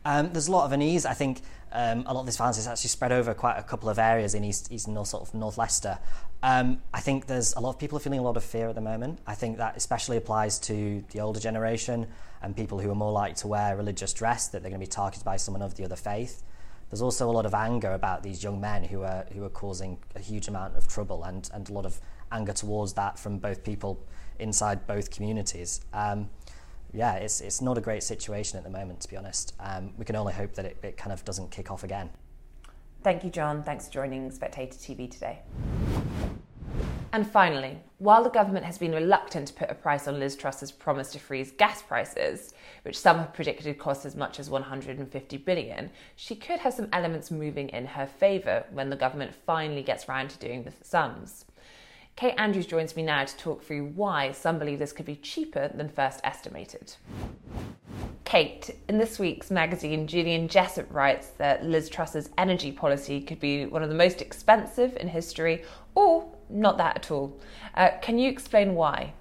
Um, 0.05 0.31
there's 0.33 0.47
a 0.47 0.51
lot 0.51 0.65
of 0.65 0.71
unease. 0.71 1.05
I 1.05 1.13
think 1.13 1.41
um, 1.71 2.03
a 2.05 2.13
lot 2.13 2.21
of 2.21 2.25
this 2.25 2.37
violence 2.37 2.57
is 2.57 2.67
actually 2.67 2.89
spread 2.89 3.11
over 3.11 3.33
quite 3.33 3.57
a 3.57 3.63
couple 3.63 3.89
of 3.89 3.97
areas 3.97 4.35
in 4.35 4.43
East, 4.43 4.71
East 4.71 4.87
North, 4.87 5.07
sort 5.07 5.27
of 5.27 5.33
North 5.33 5.57
Leicester. 5.57 5.97
Um, 6.41 6.81
I 6.93 6.99
think 6.99 7.27
there's 7.27 7.53
a 7.53 7.59
lot 7.59 7.69
of 7.69 7.79
people 7.79 7.97
are 7.97 8.01
feeling 8.01 8.19
a 8.19 8.23
lot 8.23 8.37
of 8.37 8.43
fear 8.43 8.67
at 8.67 8.75
the 8.75 8.81
moment. 8.81 9.19
I 9.25 9.35
think 9.35 9.57
that 9.57 9.77
especially 9.77 10.17
applies 10.17 10.59
to 10.59 11.03
the 11.11 11.21
older 11.21 11.39
generation 11.39 12.07
and 12.41 12.55
people 12.55 12.79
who 12.79 12.91
are 12.91 12.95
more 12.95 13.11
likely 13.11 13.35
to 13.35 13.47
wear 13.47 13.77
religious 13.77 14.13
dress, 14.13 14.49
that 14.49 14.61
they're 14.61 14.69
going 14.69 14.81
to 14.81 14.85
be 14.85 14.89
targeted 14.89 15.23
by 15.23 15.37
someone 15.37 15.61
of 15.61 15.75
the 15.75 15.85
other 15.85 15.95
faith. 15.95 16.43
There's 16.89 17.01
also 17.01 17.29
a 17.29 17.31
lot 17.31 17.45
of 17.45 17.53
anger 17.53 17.93
about 17.93 18.21
these 18.21 18.43
young 18.43 18.61
men 18.61 18.83
who 18.83 19.01
are, 19.03 19.25
who 19.33 19.43
are 19.43 19.49
causing 19.49 19.97
a 20.15 20.19
huge 20.19 20.47
amount 20.47 20.75
of 20.75 20.87
trouble 20.87 21.23
and, 21.23 21.49
and 21.53 21.67
a 21.69 21.73
lot 21.73 21.85
of 21.85 21.99
anger 22.31 22.53
towards 22.53 22.93
that 22.93 23.17
from 23.17 23.39
both 23.39 23.63
people 23.63 23.99
inside 24.37 24.85
both 24.85 25.09
communities. 25.09 25.81
Um, 25.93 26.29
yeah, 26.93 27.15
it's, 27.15 27.41
it's 27.41 27.61
not 27.61 27.77
a 27.77 27.81
great 27.81 28.03
situation 28.03 28.57
at 28.57 28.63
the 28.63 28.69
moment, 28.69 29.01
to 29.01 29.09
be 29.09 29.17
honest. 29.17 29.53
Um, 29.59 29.93
we 29.97 30.05
can 30.05 30.15
only 30.15 30.33
hope 30.33 30.53
that 30.53 30.65
it, 30.65 30.77
it 30.83 30.97
kind 30.97 31.11
of 31.11 31.25
doesn't 31.25 31.51
kick 31.51 31.71
off 31.71 31.83
again. 31.83 32.09
Thank 33.03 33.23
you, 33.23 33.29
John. 33.29 33.63
Thanks 33.63 33.87
for 33.87 33.93
joining 33.93 34.31
Spectator 34.31 34.75
TV 34.77 35.09
today. 35.09 35.39
And 37.11 37.29
finally, 37.29 37.77
while 37.99 38.23
the 38.23 38.29
government 38.31 38.65
has 38.65 38.79
been 38.79 38.91
reluctant 38.91 39.49
to 39.49 39.53
put 39.53 39.69
a 39.69 39.75
price 39.75 40.07
on 40.07 40.19
Liz 40.19 40.35
Truss's 40.35 40.71
promise 40.71 41.11
to 41.11 41.19
freeze 41.19 41.51
gas 41.51 41.81
prices, 41.81 42.55
which 42.83 42.97
some 42.97 43.17
have 43.17 43.33
predicted 43.33 43.77
cost 43.77 44.05
as 44.05 44.15
much 44.15 44.39
as 44.39 44.49
150 44.49 45.37
billion, 45.37 45.91
she 46.15 46.35
could 46.35 46.59
have 46.59 46.73
some 46.73 46.87
elements 46.91 47.29
moving 47.29 47.69
in 47.69 47.85
her 47.85 48.07
favour 48.07 48.65
when 48.71 48.89
the 48.89 48.95
government 48.95 49.35
finally 49.45 49.83
gets 49.83 50.07
round 50.07 50.31
to 50.31 50.39
doing 50.39 50.63
the 50.63 50.73
sums. 50.81 51.45
Kate 52.15 52.35
Andrews 52.37 52.67
joins 52.67 52.95
me 52.95 53.03
now 53.03 53.25
to 53.25 53.37
talk 53.37 53.63
through 53.63 53.87
why 53.95 54.31
some 54.31 54.59
believe 54.59 54.79
this 54.79 54.93
could 54.93 55.05
be 55.05 55.15
cheaper 55.15 55.69
than 55.73 55.89
first 55.89 56.19
estimated. 56.23 56.93
Kate, 58.23 58.75
in 58.87 58.97
this 58.97 59.19
week's 59.19 59.51
magazine, 59.51 60.07
Julian 60.07 60.47
Jessop 60.47 60.91
writes 60.91 61.27
that 61.37 61.65
Liz 61.65 61.89
Truss's 61.89 62.29
energy 62.37 62.71
policy 62.71 63.19
could 63.21 63.39
be 63.39 63.65
one 63.65 63.83
of 63.83 63.89
the 63.89 63.95
most 63.95 64.21
expensive 64.21 64.95
in 64.97 65.07
history, 65.07 65.63
or 65.95 66.31
not 66.49 66.77
that 66.77 66.97
at 66.97 67.11
all. 67.11 67.39
Uh, 67.75 67.89
can 68.01 68.17
you 68.17 68.29
explain 68.29 68.75
why? 68.75 69.13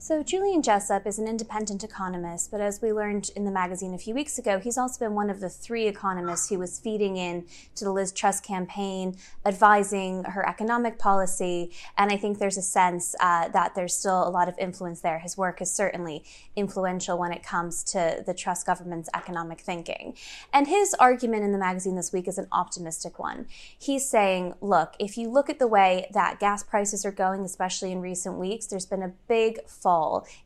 So, 0.00 0.22
Julian 0.22 0.62
Jessop 0.62 1.08
is 1.08 1.18
an 1.18 1.26
independent 1.26 1.82
economist, 1.82 2.52
but 2.52 2.60
as 2.60 2.80
we 2.80 2.92
learned 2.92 3.30
in 3.34 3.44
the 3.44 3.50
magazine 3.50 3.94
a 3.94 3.98
few 3.98 4.14
weeks 4.14 4.38
ago, 4.38 4.60
he's 4.60 4.78
also 4.78 5.04
been 5.04 5.16
one 5.16 5.28
of 5.28 5.40
the 5.40 5.48
three 5.48 5.88
economists 5.88 6.48
who 6.48 6.60
was 6.60 6.78
feeding 6.78 7.16
in 7.16 7.44
to 7.74 7.84
the 7.84 7.90
Liz 7.90 8.12
Truss 8.12 8.40
campaign, 8.40 9.16
advising 9.44 10.22
her 10.22 10.48
economic 10.48 11.00
policy. 11.00 11.72
And 11.96 12.12
I 12.12 12.16
think 12.16 12.38
there's 12.38 12.56
a 12.56 12.62
sense 12.62 13.16
uh, 13.18 13.48
that 13.48 13.74
there's 13.74 13.92
still 13.92 14.26
a 14.26 14.30
lot 14.30 14.48
of 14.48 14.56
influence 14.56 15.00
there. 15.00 15.18
His 15.18 15.36
work 15.36 15.60
is 15.60 15.72
certainly 15.72 16.22
influential 16.54 17.18
when 17.18 17.32
it 17.32 17.42
comes 17.42 17.82
to 17.84 18.22
the 18.24 18.34
Truss 18.34 18.62
government's 18.62 19.10
economic 19.14 19.60
thinking. 19.60 20.14
And 20.52 20.68
his 20.68 20.94
argument 20.94 21.42
in 21.42 21.50
the 21.50 21.58
magazine 21.58 21.96
this 21.96 22.12
week 22.12 22.28
is 22.28 22.38
an 22.38 22.46
optimistic 22.52 23.18
one. 23.18 23.46
He's 23.76 24.08
saying, 24.08 24.54
look, 24.60 24.94
if 25.00 25.18
you 25.18 25.28
look 25.28 25.50
at 25.50 25.58
the 25.58 25.66
way 25.66 26.08
that 26.14 26.38
gas 26.38 26.62
prices 26.62 27.04
are 27.04 27.10
going, 27.10 27.40
especially 27.40 27.90
in 27.90 28.00
recent 28.00 28.36
weeks, 28.36 28.66
there's 28.66 28.86
been 28.86 29.02
a 29.02 29.12
big 29.26 29.66
fall 29.66 29.87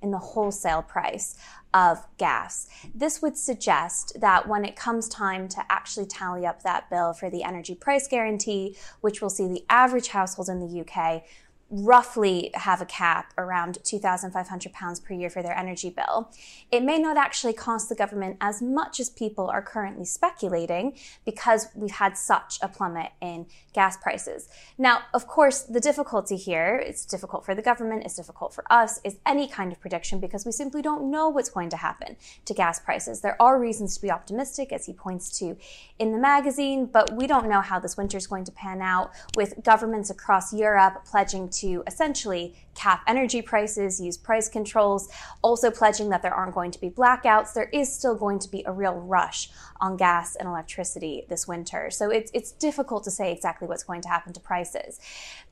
in 0.01 0.11
the 0.11 0.19
wholesale 0.19 0.83
price 0.83 1.37
of 1.75 2.07
gas. 2.19 2.69
This 2.95 3.23
would 3.23 3.37
suggest 3.37 4.21
that 4.21 4.47
when 4.47 4.65
it 4.65 4.77
comes 4.77 5.09
time 5.09 5.49
to 5.49 5.65
actually 5.71 6.07
tally 6.07 6.47
up 6.47 6.63
that 6.63 6.91
bill 6.91 7.13
for 7.13 7.31
the 7.31 7.43
energy 7.43 7.75
price 7.75 8.07
guarantee, 8.07 8.77
which 9.01 9.23
will 9.23 9.31
see 9.31 9.49
the 9.49 9.65
average 9.71 10.09
household 10.09 10.49
in 10.49 10.61
the 10.61 10.81
UK 10.81 11.25
roughly 11.73 12.51
have 12.53 12.83
a 12.83 12.85
cap 12.85 13.33
around 13.39 13.79
£2,500 13.83 15.03
per 15.03 15.15
year 15.15 15.31
for 15.31 15.43
their 15.43 15.57
energy 15.57 15.89
bill. 15.89 16.31
It 16.71 16.83
may 16.83 16.99
not 16.99 17.17
actually 17.17 17.55
cost 17.55 17.89
the 17.89 17.95
government 17.95 18.37
as 18.43 18.61
much 18.61 19.01
as 19.01 19.09
people 19.09 19.49
are 19.49 19.63
currently 19.63 20.05
speculating 20.05 20.99
because 21.25 21.69
we've 21.75 21.93
had 21.93 22.19
such 22.19 22.59
a 22.61 22.69
plummet 22.69 23.13
in 23.23 23.47
gas 23.73 23.97
prices. 23.97 24.51
Now, 24.77 25.01
of 25.15 25.27
course, 25.27 25.63
the 25.63 25.81
difficulty 25.81 26.37
here, 26.37 26.77
it's 26.77 27.07
difficult 27.07 27.47
for 27.47 27.55
the 27.55 27.63
government, 27.63 28.05
it's 28.05 28.17
difficult 28.17 28.53
for 28.53 28.71
us, 28.71 29.01
is 29.03 29.17
any 29.25 29.49
kind 29.49 29.73
of 29.73 29.81
prediction 29.81 30.21
because 30.21 30.45
we 30.45 30.53
simply 30.53 30.83
don't 30.83 31.11
know 31.11 31.31
what's 31.31 31.49
going 31.49 31.71
to 31.71 31.79
happen 31.79 32.17
to 32.45 32.53
gas 32.53 32.81
prices. 32.81 33.23
There 33.23 33.41
are 33.41 33.59
reasons 33.59 33.97
to 33.97 34.03
be 34.03 34.11
optimistic, 34.11 34.73
as 34.73 34.85
he 34.85 34.93
points 34.93 35.39
to 35.39 35.57
in 35.99 36.13
the 36.13 36.19
magazine, 36.19 36.85
but 36.85 37.17
we 37.17 37.27
don't 37.27 37.49
know 37.49 37.63
how 37.63 37.81
this 37.81 37.97
winter 37.97 38.19
is 38.19 38.27
going 38.27 38.45
to 38.45 38.53
pan 38.53 38.83
out 38.83 39.11
with 39.37 39.55
governments 39.65 40.11
across 40.11 40.53
Europe 40.53 41.05
pledging 41.07 41.49
to 41.49 41.62
to 41.63 41.83
essentially 41.87 42.55
cap 42.75 43.03
energy 43.07 43.43
prices, 43.43 44.01
use 44.01 44.17
price 44.17 44.49
controls, 44.49 45.09
also 45.43 45.71
pledging 45.71 46.09
that 46.11 46.23
there 46.23 46.35
aren't 46.35 46.55
going 46.55 46.71
to 46.71 46.81
be 46.81 46.91
blackouts. 46.91 47.55
There 47.55 47.71
is 47.73 47.93
still 47.93 48.15
going 48.15 48.39
to 48.41 48.51
be 48.51 48.63
a 48.67 48.73
real 48.73 48.95
rush 48.95 49.51
on 49.81 49.97
gas 49.97 50.37
and 50.37 50.49
electricity 50.49 51.25
this 51.29 51.49
winter. 51.49 51.91
So 51.91 52.11
it's, 52.11 52.31
it's 52.35 52.53
difficult 52.53 53.05
to 53.05 53.11
say 53.11 53.33
exactly 53.33 53.67
what's 53.69 53.85
going 53.85 54.03
to 54.03 54.09
happen 54.09 54.33
to 54.33 54.41
prices. 54.41 55.01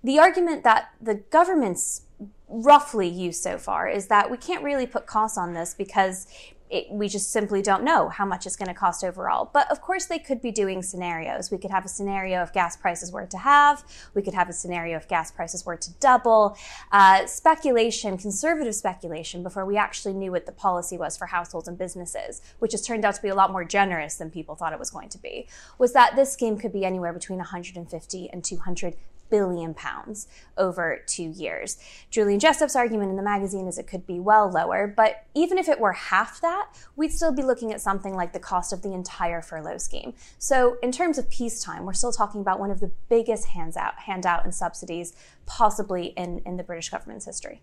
The 0.05 0.19
argument 0.19 0.65
that 0.65 0.91
the 1.01 1.17
government's 1.17 2.03
roughly 2.49 3.09
used 3.09 3.43
so 3.43 3.59
far 3.59 3.89
is 3.89 4.09
that 4.09 4.31
we 4.31 4.37
can't 4.37 4.65
really 4.65 4.87
put 4.87 5.07
costs 5.07 5.39
on 5.39 5.55
this 5.55 5.75
because 5.75 6.27
it, 6.71 6.87
we 6.91 7.09
just 7.09 7.33
simply 7.33 7.63
don't 7.63 7.83
know 7.83 8.09
how 8.09 8.25
much 8.25 8.47
it's 8.47 8.57
going 8.57 8.69
to 8.69 8.75
cost 8.75 9.03
overall. 9.03 9.51
But 9.53 9.71
of 9.71 9.81
course, 9.81 10.07
they 10.07 10.19
could 10.19 10.41
be 10.41 10.53
doing 10.53 10.83
scenarios. 10.83 11.51
We 11.51 11.59
could 11.59 11.71
have 11.71 11.85
a 11.85 11.89
scenario 11.89 12.43
if 12.43 12.53
gas 12.53 12.77
prices 12.77 13.11
were 13.11 13.27
to 13.27 13.39
have. 13.39 13.85
We 14.15 14.23
could 14.23 14.35
have 14.35 14.49
a 14.49 14.53
scenario 14.53 14.97
if 14.97 15.09
gas 15.09 15.33
prices 15.33 15.67
were 15.67 15.77
to 15.77 15.91
double. 15.95 16.57
Uh, 16.93 17.27
speculation, 17.27 18.17
conservative 18.17 18.75
speculation, 18.75 19.43
before 19.43 19.67
we 19.67 19.77
actually 19.77 20.15
knew 20.15 20.31
what 20.31 20.47
the 20.47 20.53
policy 20.53 20.97
was 20.97 21.17
for 21.17 21.27
households 21.27 21.67
and 21.67 21.77
businesses, 21.77 22.41
which 22.61 22.73
has 22.73 22.83
turned 22.87 23.05
out 23.05 23.17
to 23.17 23.23
be 23.23 23.29
a 23.29 23.35
lot 23.35 23.51
more 23.51 23.65
generous 23.65 24.15
than 24.15 24.31
people 24.31 24.55
thought 24.55 24.73
it 24.73 24.79
was 24.79 24.91
going 24.91 25.09
to 25.09 25.19
be, 25.19 25.49
was 25.79 25.93
that 25.93 26.15
this 26.15 26.33
scheme 26.33 26.57
could 26.57 26.73
be 26.73 26.85
anywhere 26.85 27.13
between 27.13 27.39
150 27.39 28.31
and 28.31 28.45
200 28.45 28.95
billion 29.31 29.75
pounds 29.75 30.29
over 30.57 31.03
two 31.07 31.31
years. 31.31 31.79
Julian 32.11 32.41
Jessop's 32.41 32.77
argument 32.77 33.11
in 33.11 33.17
the 33.17 33.23
magazine 33.23 33.67
is 33.67 33.79
it 33.79 33.87
could 33.87 34.07
be 34.07 34.21
well 34.21 34.51
lower, 34.51 34.87
but 34.87 35.25
even 35.35 35.59
if 35.59 35.69
it 35.69 35.81
were 35.81 35.93
half 35.93 36.41
that, 36.41 36.69
we'd 36.97 37.13
still 37.13 37.33
be 37.33 37.43
looking 37.43 37.73
at 37.73 37.81
something 37.81 38.15
like 38.15 38.33
the 38.33 38.39
cost 38.39 38.73
of 38.73 38.83
the 38.83 38.93
entire 38.93 39.41
furlough 39.41 39.79
scheme. 39.79 40.13
So 40.39 40.77
in 40.83 40.93
terms 40.93 41.19
of 41.19 41.31
peacetime, 41.31 41.87
we're 41.87 41.93
still 41.93 42.13
talking 42.13 42.41
about 42.41 42.61
one 42.61 42.71
of 42.71 42.81
the 42.81 42.91
biggest 43.09 43.47
hands 43.47 43.77
out, 43.77 43.99
handout 44.01 44.45
and 44.45 44.55
subsidies 44.55 45.15
possibly 45.47 46.07
in, 46.17 46.41
in 46.45 46.57
the 46.57 46.65
British 46.65 46.91
government's 46.91 47.25
history. 47.25 47.63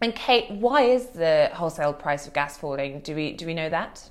And 0.00 0.14
Kate, 0.14 0.50
why 0.50 0.82
is 0.82 1.06
the 1.06 1.50
wholesale 1.54 1.92
price 1.92 2.26
of 2.26 2.34
gas 2.34 2.58
falling? 2.58 3.00
Do 3.00 3.14
we 3.14 3.32
do 3.32 3.46
we 3.46 3.54
know 3.54 3.70
that? 3.70 4.10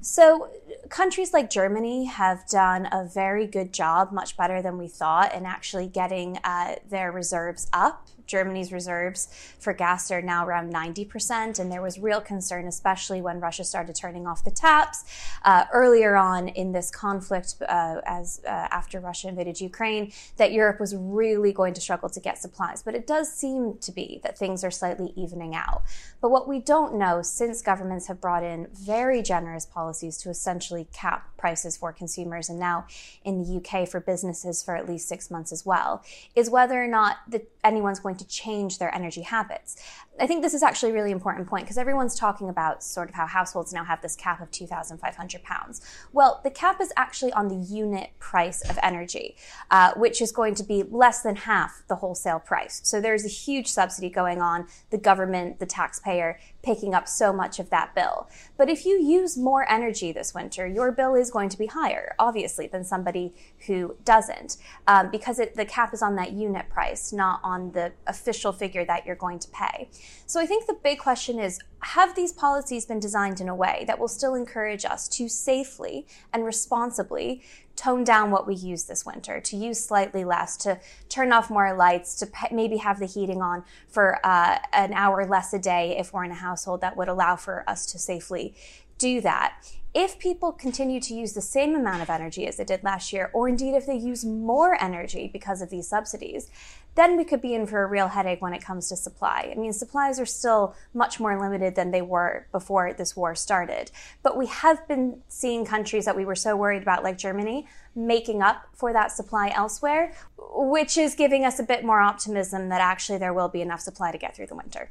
So, 0.00 0.50
countries 0.88 1.32
like 1.32 1.50
Germany 1.50 2.06
have 2.06 2.46
done 2.48 2.88
a 2.92 3.04
very 3.04 3.46
good 3.46 3.72
job, 3.72 4.12
much 4.12 4.36
better 4.36 4.62
than 4.62 4.78
we 4.78 4.88
thought, 4.88 5.34
in 5.34 5.46
actually 5.46 5.86
getting 5.86 6.38
uh, 6.44 6.76
their 6.88 7.12
reserves 7.12 7.68
up. 7.72 8.06
Germany's 8.26 8.72
reserves 8.72 9.28
for 9.58 9.72
gas 9.72 10.10
are 10.10 10.22
now 10.22 10.46
around 10.46 10.72
90%, 10.72 11.58
and 11.58 11.70
there 11.70 11.82
was 11.82 11.98
real 11.98 12.20
concern, 12.20 12.66
especially 12.66 13.20
when 13.20 13.40
Russia 13.40 13.64
started 13.64 13.94
turning 13.94 14.26
off 14.26 14.44
the 14.44 14.50
taps 14.50 15.04
uh, 15.44 15.64
earlier 15.72 16.16
on 16.16 16.48
in 16.48 16.72
this 16.72 16.90
conflict, 16.90 17.54
uh, 17.68 18.00
as 18.06 18.40
uh, 18.46 18.48
after 18.48 19.00
Russia 19.00 19.28
invaded 19.28 19.60
Ukraine, 19.60 20.12
that 20.36 20.52
Europe 20.52 20.80
was 20.80 20.94
really 20.96 21.52
going 21.52 21.74
to 21.74 21.80
struggle 21.80 22.08
to 22.08 22.20
get 22.20 22.38
supplies. 22.38 22.82
But 22.82 22.94
it 22.94 23.06
does 23.06 23.32
seem 23.32 23.78
to 23.78 23.92
be 23.92 24.20
that 24.22 24.38
things 24.38 24.64
are 24.64 24.70
slightly 24.70 25.12
evening 25.16 25.54
out. 25.54 25.82
But 26.20 26.30
what 26.30 26.48
we 26.48 26.58
don't 26.60 26.94
know, 26.94 27.22
since 27.22 27.62
governments 27.62 28.06
have 28.06 28.20
brought 28.20 28.42
in 28.42 28.68
very 28.72 29.22
generous 29.22 29.66
policies 29.66 30.16
to 30.18 30.30
essentially 30.30 30.86
cap 30.92 31.28
prices 31.36 31.76
for 31.76 31.92
consumers, 31.92 32.48
and 32.48 32.58
now 32.58 32.86
in 33.24 33.42
the 33.42 33.56
UK 33.56 33.88
for 33.88 34.00
businesses 34.00 34.62
for 34.62 34.76
at 34.76 34.88
least 34.88 35.08
six 35.08 35.30
months 35.30 35.52
as 35.52 35.66
well, 35.66 36.04
is 36.34 36.48
whether 36.48 36.82
or 36.82 36.86
not 36.86 37.18
the, 37.28 37.42
anyone's 37.64 38.00
going 38.00 38.11
to 38.18 38.26
change 38.26 38.78
their 38.78 38.94
energy 38.94 39.22
habits. 39.22 39.76
I 40.20 40.26
think 40.26 40.42
this 40.42 40.52
is 40.52 40.62
actually 40.62 40.90
a 40.90 40.94
really 40.94 41.10
important 41.10 41.48
point 41.48 41.64
because 41.64 41.78
everyone's 41.78 42.14
talking 42.14 42.50
about 42.50 42.84
sort 42.84 43.08
of 43.08 43.14
how 43.14 43.26
households 43.26 43.72
now 43.72 43.82
have 43.82 44.02
this 44.02 44.14
cap 44.14 44.42
of 44.42 44.50
2,500 44.50 45.42
pounds. 45.42 45.80
Well, 46.12 46.40
the 46.44 46.50
cap 46.50 46.80
is 46.82 46.92
actually 46.96 47.32
on 47.32 47.48
the 47.48 47.56
unit 47.56 48.10
price 48.18 48.60
of 48.68 48.78
energy, 48.82 49.36
uh, 49.70 49.94
which 49.96 50.20
is 50.20 50.30
going 50.30 50.54
to 50.56 50.64
be 50.64 50.82
less 50.82 51.22
than 51.22 51.36
half 51.36 51.82
the 51.88 51.96
wholesale 51.96 52.40
price. 52.40 52.82
So 52.84 53.00
there's 53.00 53.24
a 53.24 53.28
huge 53.28 53.68
subsidy 53.68 54.10
going 54.10 54.42
on. 54.42 54.66
The 54.90 54.98
government, 54.98 55.58
the 55.60 55.66
taxpayer, 55.66 56.38
picking 56.62 56.94
up 56.94 57.08
so 57.08 57.32
much 57.32 57.58
of 57.58 57.70
that 57.70 57.94
bill. 57.94 58.28
But 58.56 58.68
if 58.68 58.84
you 58.84 59.02
use 59.02 59.36
more 59.36 59.68
energy 59.68 60.12
this 60.12 60.34
winter, 60.34 60.66
your 60.66 60.92
bill 60.92 61.14
is 61.14 61.30
going 61.30 61.48
to 61.48 61.58
be 61.58 61.66
higher, 61.66 62.14
obviously, 62.18 62.66
than 62.66 62.84
somebody 62.84 63.34
who 63.66 63.96
doesn't, 64.04 64.58
um, 64.86 65.10
because 65.10 65.38
it, 65.38 65.56
the 65.56 65.64
cap 65.64 65.92
is 65.94 66.02
on 66.02 66.16
that 66.16 66.32
unit 66.32 66.68
price, 66.68 67.12
not 67.12 67.40
on 67.42 67.72
the 67.72 67.92
official 68.06 68.52
figure 68.52 68.84
that 68.84 69.06
you're 69.06 69.16
going 69.16 69.38
to 69.38 69.48
pay. 69.48 69.88
So 70.26 70.40
I 70.40 70.46
think 70.46 70.66
the 70.66 70.78
big 70.82 70.98
question 70.98 71.38
is 71.38 71.58
have 71.80 72.14
these 72.14 72.32
policies 72.32 72.86
been 72.86 73.00
designed 73.00 73.40
in 73.40 73.48
a 73.48 73.54
way 73.54 73.84
that 73.86 73.98
will 73.98 74.08
still 74.08 74.34
encourage 74.34 74.84
us 74.84 75.08
to 75.08 75.28
safely 75.28 76.06
and 76.32 76.44
responsibly 76.44 77.42
tone 77.76 78.04
down 78.04 78.30
what 78.30 78.46
we 78.46 78.54
use 78.54 78.84
this 78.84 79.04
winter, 79.04 79.40
to 79.40 79.56
use 79.56 79.82
slightly 79.82 80.24
less, 80.24 80.56
to 80.58 80.78
turn 81.08 81.32
off 81.32 81.50
more 81.50 81.74
lights, 81.74 82.14
to 82.16 82.26
pe- 82.26 82.54
maybe 82.54 82.76
have 82.76 82.98
the 82.98 83.06
heating 83.06 83.42
on 83.42 83.64
for 83.88 84.24
uh, 84.24 84.58
an 84.72 84.92
hour 84.92 85.26
less 85.26 85.52
a 85.52 85.58
day 85.58 85.96
if 85.98 86.12
we're 86.12 86.24
in 86.24 86.30
a 86.30 86.34
household 86.34 86.80
that 86.80 86.96
would 86.96 87.08
allow 87.08 87.34
for 87.34 87.68
us 87.68 87.86
to 87.86 87.98
safely 87.98 88.54
do 88.98 89.20
that. 89.20 89.56
If 89.94 90.18
people 90.18 90.52
continue 90.52 91.00
to 91.00 91.14
use 91.14 91.34
the 91.34 91.42
same 91.42 91.74
amount 91.74 92.00
of 92.00 92.08
energy 92.08 92.46
as 92.46 92.56
they 92.56 92.64
did 92.64 92.82
last 92.82 93.12
year, 93.12 93.30
or 93.34 93.46
indeed 93.46 93.74
if 93.74 93.84
they 93.84 93.94
use 93.94 94.24
more 94.24 94.82
energy 94.82 95.28
because 95.30 95.60
of 95.60 95.68
these 95.68 95.86
subsidies, 95.86 96.50
then 96.94 97.14
we 97.14 97.24
could 97.24 97.42
be 97.42 97.54
in 97.54 97.66
for 97.66 97.82
a 97.82 97.86
real 97.86 98.08
headache 98.08 98.40
when 98.40 98.54
it 98.54 98.64
comes 98.64 98.88
to 98.88 98.96
supply. 98.96 99.52
I 99.52 99.58
mean, 99.58 99.72
supplies 99.74 100.18
are 100.18 100.24
still 100.24 100.74
much 100.94 101.20
more 101.20 101.38
limited 101.38 101.74
than 101.74 101.90
they 101.90 102.00
were 102.00 102.46
before 102.52 102.94
this 102.94 103.14
war 103.14 103.34
started. 103.34 103.90
But 104.22 104.38
we 104.38 104.46
have 104.46 104.88
been 104.88 105.20
seeing 105.28 105.66
countries 105.66 106.06
that 106.06 106.16
we 106.16 106.24
were 106.24 106.36
so 106.36 106.56
worried 106.56 106.82
about, 106.82 107.04
like 107.04 107.18
Germany, 107.18 107.66
making 107.94 108.40
up 108.40 108.68
for 108.72 108.94
that 108.94 109.12
supply 109.12 109.52
elsewhere, 109.54 110.14
which 110.38 110.96
is 110.96 111.14
giving 111.14 111.44
us 111.44 111.58
a 111.58 111.64
bit 111.64 111.84
more 111.84 112.00
optimism 112.00 112.70
that 112.70 112.80
actually 112.80 113.18
there 113.18 113.34
will 113.34 113.48
be 113.48 113.60
enough 113.60 113.80
supply 113.80 114.10
to 114.10 114.18
get 114.18 114.34
through 114.34 114.46
the 114.46 114.56
winter. 114.56 114.90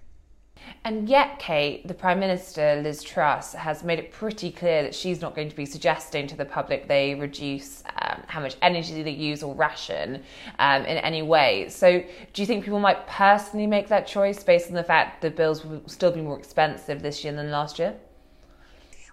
And 0.83 1.07
yet, 1.07 1.37
Kate, 1.37 1.87
the 1.87 1.93
Prime 1.93 2.19
Minister, 2.19 2.81
Liz 2.83 3.03
Truss, 3.03 3.53
has 3.53 3.83
made 3.83 3.99
it 3.99 4.11
pretty 4.11 4.51
clear 4.51 4.81
that 4.83 4.95
she's 4.95 5.21
not 5.21 5.35
going 5.35 5.49
to 5.49 5.55
be 5.55 5.65
suggesting 5.65 6.25
to 6.27 6.35
the 6.35 6.45
public 6.45 6.87
they 6.87 7.13
reduce 7.13 7.83
um, 8.01 8.23
how 8.27 8.39
much 8.39 8.55
energy 8.61 9.03
they 9.03 9.11
use 9.11 9.43
or 9.43 9.53
ration 9.53 10.23
um, 10.59 10.81
in 10.83 10.97
any 10.97 11.21
way. 11.21 11.69
So, 11.69 12.03
do 12.33 12.41
you 12.41 12.45
think 12.45 12.63
people 12.63 12.79
might 12.79 13.07
personally 13.07 13.67
make 13.67 13.87
that 13.89 14.07
choice 14.07 14.43
based 14.43 14.69
on 14.69 14.75
the 14.75 14.83
fact 14.83 15.21
the 15.21 15.29
bills 15.29 15.63
will 15.63 15.81
still 15.87 16.11
be 16.11 16.21
more 16.21 16.39
expensive 16.39 17.01
this 17.01 17.23
year 17.23 17.33
than 17.33 17.51
last 17.51 17.77
year? 17.77 17.95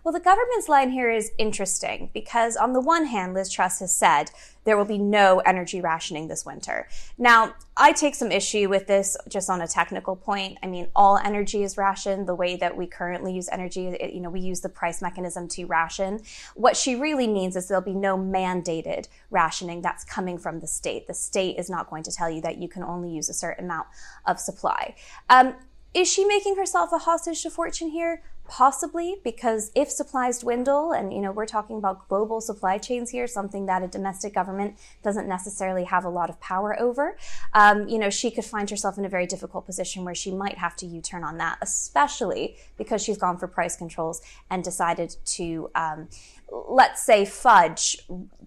Well, 0.08 0.14
the 0.14 0.20
government's 0.20 0.70
line 0.70 0.88
here 0.88 1.10
is 1.10 1.32
interesting 1.36 2.08
because, 2.14 2.56
on 2.56 2.72
the 2.72 2.80
one 2.80 3.04
hand, 3.04 3.34
Liz 3.34 3.50
Truss 3.50 3.80
has 3.80 3.92
said 3.92 4.30
there 4.64 4.78
will 4.78 4.86
be 4.86 4.96
no 4.96 5.40
energy 5.40 5.82
rationing 5.82 6.28
this 6.28 6.46
winter. 6.46 6.88
Now, 7.18 7.54
I 7.76 7.92
take 7.92 8.14
some 8.14 8.32
issue 8.32 8.70
with 8.70 8.86
this 8.86 9.18
just 9.28 9.50
on 9.50 9.60
a 9.60 9.68
technical 9.68 10.16
point. 10.16 10.56
I 10.62 10.66
mean, 10.66 10.88
all 10.96 11.18
energy 11.18 11.62
is 11.62 11.76
rationed 11.76 12.26
the 12.26 12.34
way 12.34 12.56
that 12.56 12.74
we 12.74 12.86
currently 12.86 13.34
use 13.34 13.50
energy. 13.52 13.88
It, 13.88 14.14
you 14.14 14.20
know, 14.20 14.30
we 14.30 14.40
use 14.40 14.62
the 14.62 14.70
price 14.70 15.02
mechanism 15.02 15.46
to 15.48 15.66
ration. 15.66 16.22
What 16.54 16.74
she 16.74 16.94
really 16.94 17.26
means 17.26 17.54
is 17.54 17.68
there'll 17.68 17.84
be 17.84 17.92
no 17.92 18.16
mandated 18.16 19.08
rationing 19.30 19.82
that's 19.82 20.04
coming 20.04 20.38
from 20.38 20.60
the 20.60 20.66
state. 20.66 21.06
The 21.06 21.12
state 21.12 21.58
is 21.58 21.68
not 21.68 21.90
going 21.90 22.02
to 22.04 22.10
tell 22.10 22.30
you 22.30 22.40
that 22.40 22.56
you 22.56 22.68
can 22.68 22.82
only 22.82 23.10
use 23.10 23.28
a 23.28 23.34
certain 23.34 23.66
amount 23.66 23.88
of 24.24 24.40
supply. 24.40 24.94
Um, 25.28 25.54
is 25.94 26.10
she 26.10 26.24
making 26.24 26.56
herself 26.56 26.92
a 26.92 26.98
hostage 26.98 27.42
to 27.42 27.50
fortune 27.50 27.90
here? 27.90 28.22
Possibly, 28.48 29.16
because 29.22 29.70
if 29.74 29.90
supplies 29.90 30.38
dwindle, 30.38 30.92
and 30.92 31.12
you 31.12 31.20
know, 31.20 31.30
we're 31.30 31.44
talking 31.44 31.76
about 31.76 32.08
global 32.08 32.40
supply 32.40 32.78
chains 32.78 33.10
here, 33.10 33.26
something 33.26 33.66
that 33.66 33.82
a 33.82 33.86
domestic 33.86 34.32
government 34.32 34.78
doesn't 35.02 35.28
necessarily 35.28 35.84
have 35.84 36.06
a 36.06 36.08
lot 36.08 36.30
of 36.30 36.40
power 36.40 36.78
over, 36.80 37.18
um, 37.52 37.86
you 37.88 37.98
know, 37.98 38.08
she 38.08 38.30
could 38.30 38.46
find 38.46 38.70
herself 38.70 38.96
in 38.96 39.04
a 39.04 39.08
very 39.08 39.26
difficult 39.26 39.66
position 39.66 40.02
where 40.02 40.14
she 40.14 40.30
might 40.30 40.56
have 40.56 40.74
to 40.76 40.86
U 40.86 41.02
turn 41.02 41.24
on 41.24 41.36
that, 41.36 41.58
especially 41.60 42.56
because 42.78 43.02
she's 43.04 43.18
gone 43.18 43.36
for 43.36 43.48
price 43.48 43.76
controls 43.76 44.22
and 44.48 44.64
decided 44.64 45.14
to, 45.26 45.70
um, 45.74 46.08
let's 46.50 47.02
say, 47.02 47.26
fudge 47.26 47.98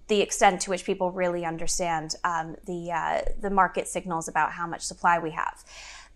the 0.08 0.20
extent 0.20 0.62
to 0.62 0.72
which 0.72 0.84
people 0.84 1.12
really 1.12 1.46
understand 1.46 2.16
um, 2.24 2.56
the, 2.66 2.92
uh, 2.92 3.22
the 3.40 3.52
market 3.52 3.88
signals 3.88 4.28
about 4.28 4.54
how 4.54 4.66
much 4.66 4.82
supply 4.82 5.20
we 5.20 5.30
have. 5.30 5.64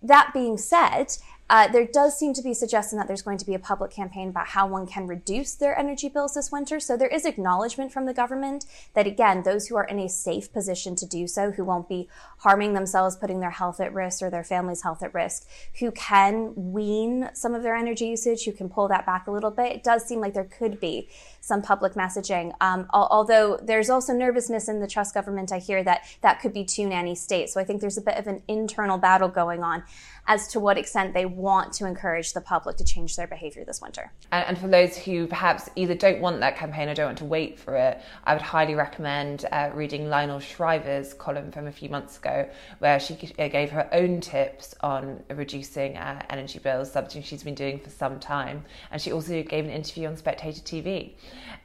That 0.02 0.32
being 0.34 0.58
said, 0.58 1.18
uh, 1.50 1.68
there 1.68 1.86
does 1.86 2.18
seem 2.18 2.34
to 2.34 2.41
be 2.41 2.54
suggestion 2.54 2.98
that 2.98 3.08
there's 3.08 3.22
going 3.22 3.38
to 3.38 3.46
be 3.46 3.54
a 3.54 3.60
public 3.60 3.91
campaign 3.91 4.30
about 4.30 4.48
how 4.48 4.66
one 4.66 4.88
can 4.88 5.06
reduce 5.06 5.54
their 5.54 5.78
energy 5.78 6.10
bills 6.10 6.34
this 6.34 6.52
winter. 6.52 6.80
So 6.80 6.98
there 6.98 7.08
is 7.08 7.26
acknowledgement 7.26 7.91
from 7.91 8.06
the 8.06 8.14
government 8.14 8.66
that, 8.96 9.06
again, 9.06 9.43
those 9.43 9.68
who 9.68 9.76
are 9.76 9.84
in 9.84 10.00
a 10.00 10.10
safe 10.10 10.52
position 10.52 10.96
to 10.96 11.06
do 11.06 11.28
so, 11.28 11.52
who 11.52 11.64
won't 11.64 11.88
be 11.88 12.10
harming 12.39 12.74
themselves, 12.74 13.16
putting 13.16 13.41
their 13.41 13.52
health 13.52 13.80
at 13.80 13.93
risk 13.93 14.24
or 14.24 14.30
their 14.32 14.43
family's 14.43 14.82
health 14.82 15.04
at 15.04 15.14
risk, 15.14 15.48
who 15.80 15.91
can 15.91 16.54
wean 16.56 17.30
some 17.34 17.54
of 17.54 17.62
their 17.62 17.76
energy 17.76 18.08
usage, 18.08 18.46
who 18.46 18.52
can 18.52 18.68
pull 18.68 18.88
that 18.88 19.06
back 19.06 19.28
a 19.28 19.32
little 19.32 19.52
bit, 19.52 19.72
it 19.72 19.84
does 19.84 20.04
seem 20.06 20.20
like 20.20 20.34
there 20.34 20.43
could 20.43 20.80
be 20.80 21.08
some 21.41 21.62
public 21.62 21.93
messaging. 21.93 22.54
Um, 22.60 22.88
although 22.91 23.60
there's 23.62 23.89
also 23.91 24.14
nervousness 24.14 24.68
in 24.68 24.80
the 24.80 24.88
Truss 24.88 25.12
government, 25.12 25.52
I 25.52 25.60
hear 25.60 25.84
that 25.84 26.06
that 26.22 26.39
could 26.39 26.54
be 26.54 26.66
too 26.66 26.88
nanny 26.88 27.14
state. 27.14 27.52
So 27.52 27.60
I 27.60 27.64
think 27.64 27.82
there's 27.82 28.00
a 28.00 28.02
bit 28.02 28.18
of 28.18 28.26
an 28.26 28.41
internal 28.48 28.98
battle 28.98 29.30
going 29.30 29.64
on 29.64 29.84
as 30.28 30.47
to 30.49 30.59
what 30.59 30.78
extent 30.78 31.13
they 31.13 31.26
want 31.26 31.73
to 31.73 31.86
encourage 31.86 32.34
the 32.34 32.41
public 32.41 32.78
to 32.78 32.84
change 32.84 33.15
their 33.15 33.28
behavior 33.28 33.63
this 33.63 33.82
winter. 33.82 34.11
And, 34.32 34.57
for 34.57 34.67
those 34.67 34.97
who 34.97 35.28
perhaps 35.28 35.69
either 35.76 35.93
don't 35.95 36.21
want 36.21 36.39
that 36.39 36.57
campaign 36.57 36.89
or 36.89 36.95
don't 36.95 37.07
want 37.07 37.17
to 37.19 37.26
wait 37.26 37.59
for 37.59 37.76
it, 37.76 38.01
I 38.23 38.34
would 38.34 38.41
highly 38.41 38.73
recommend 38.73 39.45
uh, 39.51 39.69
reading 39.73 40.09
Lionel 40.09 40.39
Shriver's 40.39 41.13
column 41.13 41.51
from 41.51 41.67
a 41.67 41.71
few 41.71 41.89
months 41.89 42.17
ago, 42.17 42.49
where 42.80 42.99
she 42.99 43.13
uh, 43.38 43.47
gave 43.49 43.69
her 43.71 43.88
own 43.91 44.21
tips 44.21 44.73
on 44.82 45.23
reducing 45.30 45.97
uh, 45.97 46.23
energy 46.30 46.59
bills, 46.59 46.91
something 46.91 47.21
she's 47.21 47.43
been 47.43 47.55
doing 47.55 47.80
for 47.80 47.89
some 47.89 48.19
time. 48.19 48.63
And 48.91 49.01
she 49.01 49.11
also 49.11 49.43
gave 49.43 49.65
an 49.65 49.71
interview 49.71 50.07
on 50.07 50.17
Spectator 50.17 50.61
TV. 50.61 51.13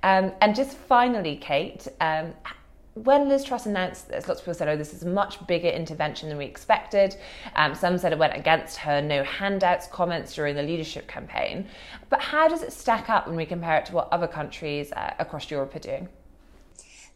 Um, 0.03 0.33
and 0.41 0.55
just 0.55 0.77
finally, 0.77 1.37
Kate, 1.37 1.87
um, 2.01 2.35
when 3.05 3.29
Liz 3.29 3.45
Truss 3.45 3.67
announced 3.67 4.09
this, 4.09 4.29
lots 4.29 4.41
of 4.41 4.45
people 4.45 4.55
said, 4.55 4.69
oh, 4.69 4.77
this 4.77 4.93
is 4.93 5.03
a 5.05 5.09
much 5.09 5.45
bigger 5.47 5.69
intervention 5.69 6.29
than 6.29 6.39
we 6.39 6.45
expected. 6.45 7.17
Um, 7.57 7.75
some 7.75 7.97
said 7.99 8.13
it 8.13 8.19
went 8.19 8.37
against 8.37 8.77
her 8.79 9.01
no 9.01 9.23
handouts 9.25 9.87
comments 9.87 10.35
during 10.35 10.55
the 10.55 10.63
leadership 10.63 11.09
campaign. 11.09 11.67
But 12.09 12.21
how 12.21 12.49
does 12.49 12.63
it 12.63 12.73
stack 12.73 13.09
up 13.09 13.27
when 13.27 13.37
we 13.37 13.47
compare 13.47 13.79
it 13.79 13.87
to 13.87 13.95
what 13.95 14.09
other 14.13 14.29
countries 14.29 14.93
uh, 14.93 15.15
across 15.19 15.51
Europe 15.51 15.75
are 15.75 15.81
doing? 15.81 16.09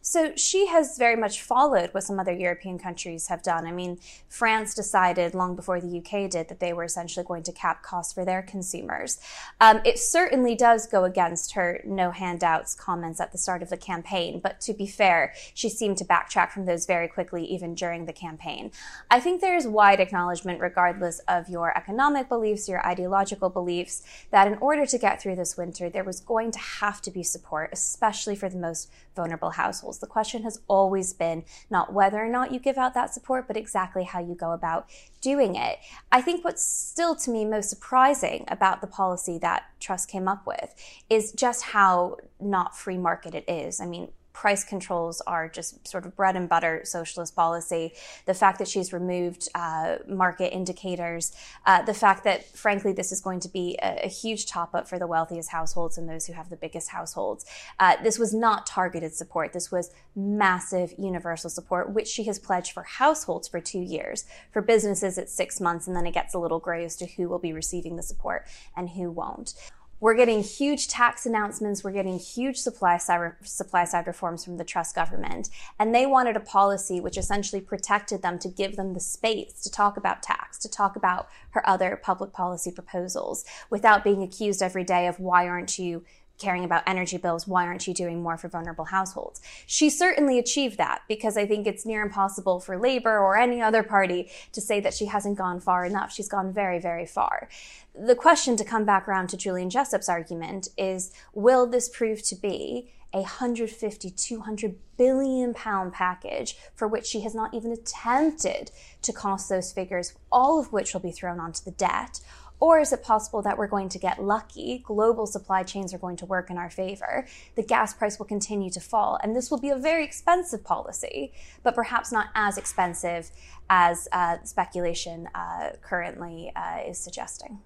So 0.07 0.33
she 0.35 0.67
has 0.67 0.99
very 0.99 1.15
much 1.15 1.41
followed 1.41 1.91
what 1.91 2.03
some 2.03 2.19
other 2.19 2.31
European 2.31 2.77
countries 2.77 3.25
have 3.25 3.41
done. 3.41 3.65
I 3.65 3.71
mean, 3.71 3.97
France 4.29 4.75
decided 4.75 5.33
long 5.33 5.55
before 5.55 5.81
the 5.81 5.97
UK 5.97 6.29
did 6.29 6.47
that 6.47 6.59
they 6.59 6.73
were 6.73 6.83
essentially 6.83 7.25
going 7.25 7.41
to 7.41 7.51
cap 7.51 7.81
costs 7.81 8.13
for 8.13 8.23
their 8.23 8.43
consumers. 8.43 9.19
Um, 9.59 9.81
it 9.83 9.97
certainly 9.97 10.53
does 10.53 10.85
go 10.85 11.05
against 11.05 11.53
her 11.53 11.81
no 11.83 12.11
handouts 12.11 12.75
comments 12.75 13.19
at 13.19 13.31
the 13.31 13.39
start 13.39 13.63
of 13.63 13.71
the 13.71 13.77
campaign, 13.77 14.39
but 14.39 14.61
to 14.61 14.73
be 14.73 14.85
fair, 14.85 15.33
she 15.55 15.69
seemed 15.69 15.97
to 15.97 16.05
backtrack 16.05 16.51
from 16.51 16.67
those 16.67 16.85
very 16.85 17.07
quickly 17.07 17.43
even 17.43 17.73
during 17.73 18.05
the 18.05 18.13
campaign. 18.13 18.71
I 19.09 19.19
think 19.19 19.41
there 19.41 19.57
is 19.57 19.67
wide 19.67 19.99
acknowledgement, 19.99 20.61
regardless 20.61 21.17
of 21.27 21.49
your 21.49 21.75
economic 21.75 22.29
beliefs, 22.29 22.69
your 22.69 22.85
ideological 22.85 23.49
beliefs, 23.49 24.03
that 24.29 24.47
in 24.47 24.59
order 24.59 24.85
to 24.85 24.99
get 24.99 25.19
through 25.19 25.37
this 25.37 25.57
winter, 25.57 25.89
there 25.89 26.03
was 26.03 26.19
going 26.19 26.51
to 26.51 26.59
have 26.59 27.01
to 27.01 27.09
be 27.09 27.23
support, 27.23 27.71
especially 27.73 28.35
for 28.35 28.49
the 28.49 28.57
most 28.57 28.91
vulnerable 29.15 29.51
households. 29.51 29.94
The 29.99 30.07
question 30.07 30.43
has 30.43 30.61
always 30.67 31.13
been 31.13 31.43
not 31.69 31.93
whether 31.93 32.17
or 32.17 32.29
not 32.29 32.51
you 32.51 32.59
give 32.59 32.77
out 32.77 32.93
that 32.93 33.13
support, 33.13 33.47
but 33.47 33.57
exactly 33.57 34.03
how 34.03 34.19
you 34.19 34.35
go 34.35 34.51
about 34.51 34.89
doing 35.21 35.55
it. 35.55 35.79
I 36.11 36.21
think 36.21 36.43
what's 36.43 36.65
still 36.65 37.15
to 37.17 37.31
me 37.31 37.45
most 37.45 37.69
surprising 37.69 38.45
about 38.47 38.81
the 38.81 38.87
policy 38.87 39.37
that 39.39 39.63
Truss 39.79 40.05
came 40.05 40.27
up 40.27 40.45
with 40.45 40.73
is 41.09 41.31
just 41.31 41.63
how 41.63 42.17
not 42.39 42.77
free 42.77 42.97
market 42.97 43.33
it 43.33 43.45
is. 43.47 43.79
I 43.79 43.85
mean, 43.85 44.11
price 44.35 44.65
controls 44.65 45.21
are 45.21 45.47
just 45.47 45.87
sort 45.87 46.05
of 46.05 46.13
bread 46.13 46.35
and 46.35 46.49
butter 46.49 46.81
socialist 46.83 47.33
policy. 47.35 47.93
The 48.25 48.33
fact 48.33 48.59
that 48.59 48.67
she's 48.67 48.91
removed 48.91 49.47
uh, 49.55 49.95
market 50.07 50.53
indicators, 50.53 51.33
uh, 51.65 51.83
the 51.83 51.93
fact 51.93 52.25
that, 52.25 52.45
frankly, 52.45 52.91
this 52.91 53.13
is 53.13 53.21
going 53.21 53.39
to 53.39 53.49
be 53.49 53.79
a, 53.81 54.05
a, 54.05 54.09
huge 54.09 54.45
top 54.45 54.75
up 54.75 54.89
for 54.89 54.99
the 54.99 55.07
wealthiest 55.07 55.51
households 55.51 55.97
and 55.97 56.09
those 56.09 56.25
who 56.25 56.33
have 56.33 56.49
the 56.49 56.57
biggest 56.57 56.89
households. 56.89 57.45
Uh, 57.79 57.95
this 58.03 58.19
was 58.19 58.33
not 58.33 58.65
targeted 58.65 59.13
support. 59.15 59.53
This 59.53 59.71
was 59.71 59.91
massive 60.17 60.93
universal 60.97 61.49
support, 61.49 61.93
which 61.93 62.07
she 62.07 62.25
has 62.25 62.37
pledged 62.37 62.73
for 62.73 62.83
households 62.83 63.47
for 63.47 63.61
two 63.61 63.79
years. 63.79 64.25
For 64.51 64.61
businesses, 64.61 65.17
it's 65.17 65.33
six 65.33 65.61
months, 65.61 65.87
and 65.87 65.95
then 65.95 66.05
it 66.05 66.13
gets 66.13 66.33
a 66.33 66.39
little 66.39 66.59
gray 66.59 66.83
as 66.83 66.97
to 66.97 67.05
who 67.05 67.29
will 67.29 67.39
be 67.39 67.53
receiving 67.53 67.95
the 67.95 68.03
support 68.03 68.45
and 68.75 68.89
who 68.89 69.09
won't. 69.11 69.53
We're 70.01 70.15
getting 70.15 70.43
huge 70.43 70.87
tax 70.89 71.25
announcements. 71.25 71.83
We're 71.83 71.91
getting 71.91 72.19
huge 72.19 72.57
supply 72.57 72.97
side, 72.97 73.33
supply 73.43 73.85
side 73.85 74.07
reforms 74.07 74.43
from 74.43 74.57
the 74.57 74.65
Truss 74.65 74.91
government. 74.91 75.49
And 75.79 75.95
they 75.95 76.05
wanted 76.05 76.35
a 76.35 76.41
policy 76.41 76.99
which 76.99 77.17
essentially 77.17 77.61
protected 77.61 78.21
them 78.21 78.37
to 78.39 78.49
give 78.49 78.75
them 78.75 78.93
the 78.93 78.99
space 78.99 79.61
to 79.61 79.71
talk 79.71 79.95
about 79.95 80.21
tax, 80.21 80.57
to 80.59 80.69
talk 80.69 80.95
about 80.95 81.29
her 81.51 81.67
other 81.67 81.99
public 82.01 82.33
policy 82.33 82.71
proposals 82.71 83.45
without 83.69 84.03
being 84.03 84.21
accused 84.21 84.61
every 84.61 84.83
day 84.83 85.07
of 85.07 85.19
why 85.19 85.47
aren't 85.47 85.79
you 85.79 86.03
caring 86.37 86.63
about 86.63 86.83
energy 86.85 87.17
bills, 87.17 87.47
why 87.47 87.65
aren't 87.65 87.87
you 87.87 87.93
doing 87.93 88.21
more 88.21 88.37
for 88.37 88.47
vulnerable 88.47 88.85
households? 88.85 89.41
She 89.65 89.89
certainly 89.89 90.37
achieved 90.39 90.77
that 90.77 91.01
because 91.07 91.37
I 91.37 91.45
think 91.45 91.67
it's 91.67 91.85
near 91.85 92.01
impossible 92.01 92.59
for 92.59 92.77
Labour 92.77 93.17
or 93.19 93.37
any 93.37 93.61
other 93.61 93.83
party 93.83 94.29
to 94.51 94.61
say 94.61 94.79
that 94.81 94.93
she 94.93 95.05
hasn't 95.05 95.37
gone 95.37 95.59
far 95.59 95.85
enough. 95.85 96.11
She's 96.11 96.29
gone 96.29 96.51
very, 96.51 96.79
very 96.79 97.05
far. 97.05 97.49
The 97.97 98.15
question 98.15 98.57
to 98.57 98.65
come 98.65 98.85
back 98.85 99.07
around 99.07 99.29
to 99.29 99.37
Julian 99.37 99.69
Jessop's 99.69 100.09
argument 100.09 100.69
is 100.77 101.13
will 101.33 101.65
this 101.65 101.89
prove 101.89 102.21
to 102.23 102.35
be 102.35 102.91
a 103.15 103.19
150, 103.19 104.09
200 104.09 104.75
billion 104.97 105.53
pound 105.53 105.93
package 105.93 106.57
for 106.75 106.85
which 106.85 107.05
she 107.05 107.21
has 107.21 107.33
not 107.33 107.53
even 107.53 107.71
attempted 107.71 108.71
to 109.01 109.13
cost 109.13 109.47
those 109.47 109.71
figures, 109.71 110.13
all 110.33 110.59
of 110.59 110.73
which 110.73 110.93
will 110.93 110.99
be 110.99 111.11
thrown 111.11 111.39
onto 111.39 111.63
the 111.63 111.71
debt? 111.71 112.19
Or 112.59 112.79
is 112.79 112.93
it 112.93 113.03
possible 113.03 113.41
that 113.41 113.57
we're 113.57 113.67
going 113.67 113.89
to 113.89 113.99
get 113.99 114.23
lucky? 114.23 114.79
Global 114.79 115.27
supply 115.27 115.63
chains 115.63 115.93
are 115.93 115.97
going 115.97 116.15
to 116.17 116.25
work 116.25 116.49
in 116.49 116.57
our 116.57 116.69
favor. 116.69 117.27
The 117.55 117.63
gas 117.63 117.93
price 117.93 118.17
will 118.17 118.25
continue 118.25 118.69
to 118.71 118.79
fall. 118.79 119.19
And 119.21 119.35
this 119.35 119.51
will 119.51 119.59
be 119.59 119.69
a 119.69 119.77
very 119.77 120.03
expensive 120.03 120.63
policy, 120.63 121.33
but 121.63 121.75
perhaps 121.75 122.11
not 122.11 122.27
as 122.33 122.57
expensive 122.57 123.31
as 123.69 124.07
uh, 124.11 124.37
speculation 124.43 125.27
uh, 125.35 125.71
currently 125.81 126.51
uh, 126.55 126.79
is 126.87 126.97
suggesting. 126.97 127.59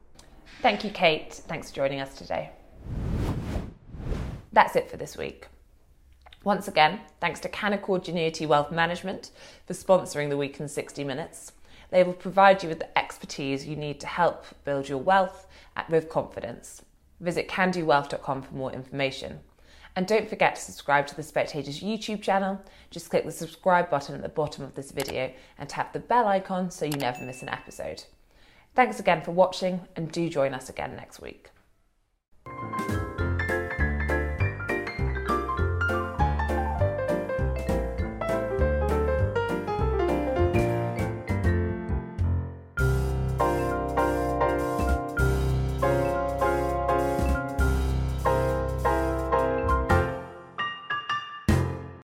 Thank 0.61 0.83
you, 0.83 0.89
Kate. 0.89 1.33
Thanks 1.33 1.69
for 1.69 1.75
joining 1.75 2.01
us 2.01 2.17
today. 2.17 2.51
That's 4.51 4.75
it 4.75 4.89
for 4.89 4.97
this 4.97 5.15
week. 5.15 5.47
Once 6.43 6.67
again, 6.67 7.01
thanks 7.19 7.39
to 7.41 7.49
Canaccord 7.49 8.05
Genuity 8.05 8.47
Wealth 8.47 8.71
Management 8.71 9.31
for 9.67 9.73
sponsoring 9.73 10.29
the 10.29 10.37
week 10.37 10.59
in 10.59 10.67
60 10.67 11.03
minutes. 11.03 11.51
They 11.91 12.03
will 12.03 12.13
provide 12.13 12.61
you 12.61 12.69
with 12.69 12.79
the 12.79 12.97
expertise 12.97 13.67
you 13.67 13.75
need 13.75 13.99
to 14.01 14.07
help 14.07 14.45
build 14.63 14.87
your 14.87 14.99
wealth 14.99 15.47
with 15.89 16.09
confidence. 16.09 16.83
Visit 17.19 17.47
candowealth.com 17.47 18.41
for 18.43 18.53
more 18.53 18.71
information. 18.71 19.39
And 19.95 20.07
don't 20.07 20.29
forget 20.29 20.55
to 20.55 20.61
subscribe 20.61 21.07
to 21.07 21.15
the 21.15 21.23
Spectators 21.23 21.81
YouTube 21.81 22.21
channel. 22.21 22.61
Just 22.91 23.09
click 23.09 23.25
the 23.25 23.31
subscribe 23.31 23.89
button 23.89 24.15
at 24.15 24.21
the 24.21 24.29
bottom 24.29 24.63
of 24.63 24.75
this 24.75 24.91
video 24.91 25.31
and 25.57 25.67
tap 25.67 25.93
the 25.93 25.99
bell 25.99 26.27
icon 26.27 26.71
so 26.71 26.85
you 26.85 26.91
never 26.91 27.23
miss 27.25 27.41
an 27.41 27.49
episode. 27.49 28.03
Thanks 28.75 28.99
again 28.99 29.23
for 29.23 29.31
watching 29.31 29.81
and 29.95 30.11
do 30.11 30.29
join 30.29 30.53
us 30.53 30.69
again 30.69 30.95
next 30.95 31.21
week. 31.21 31.49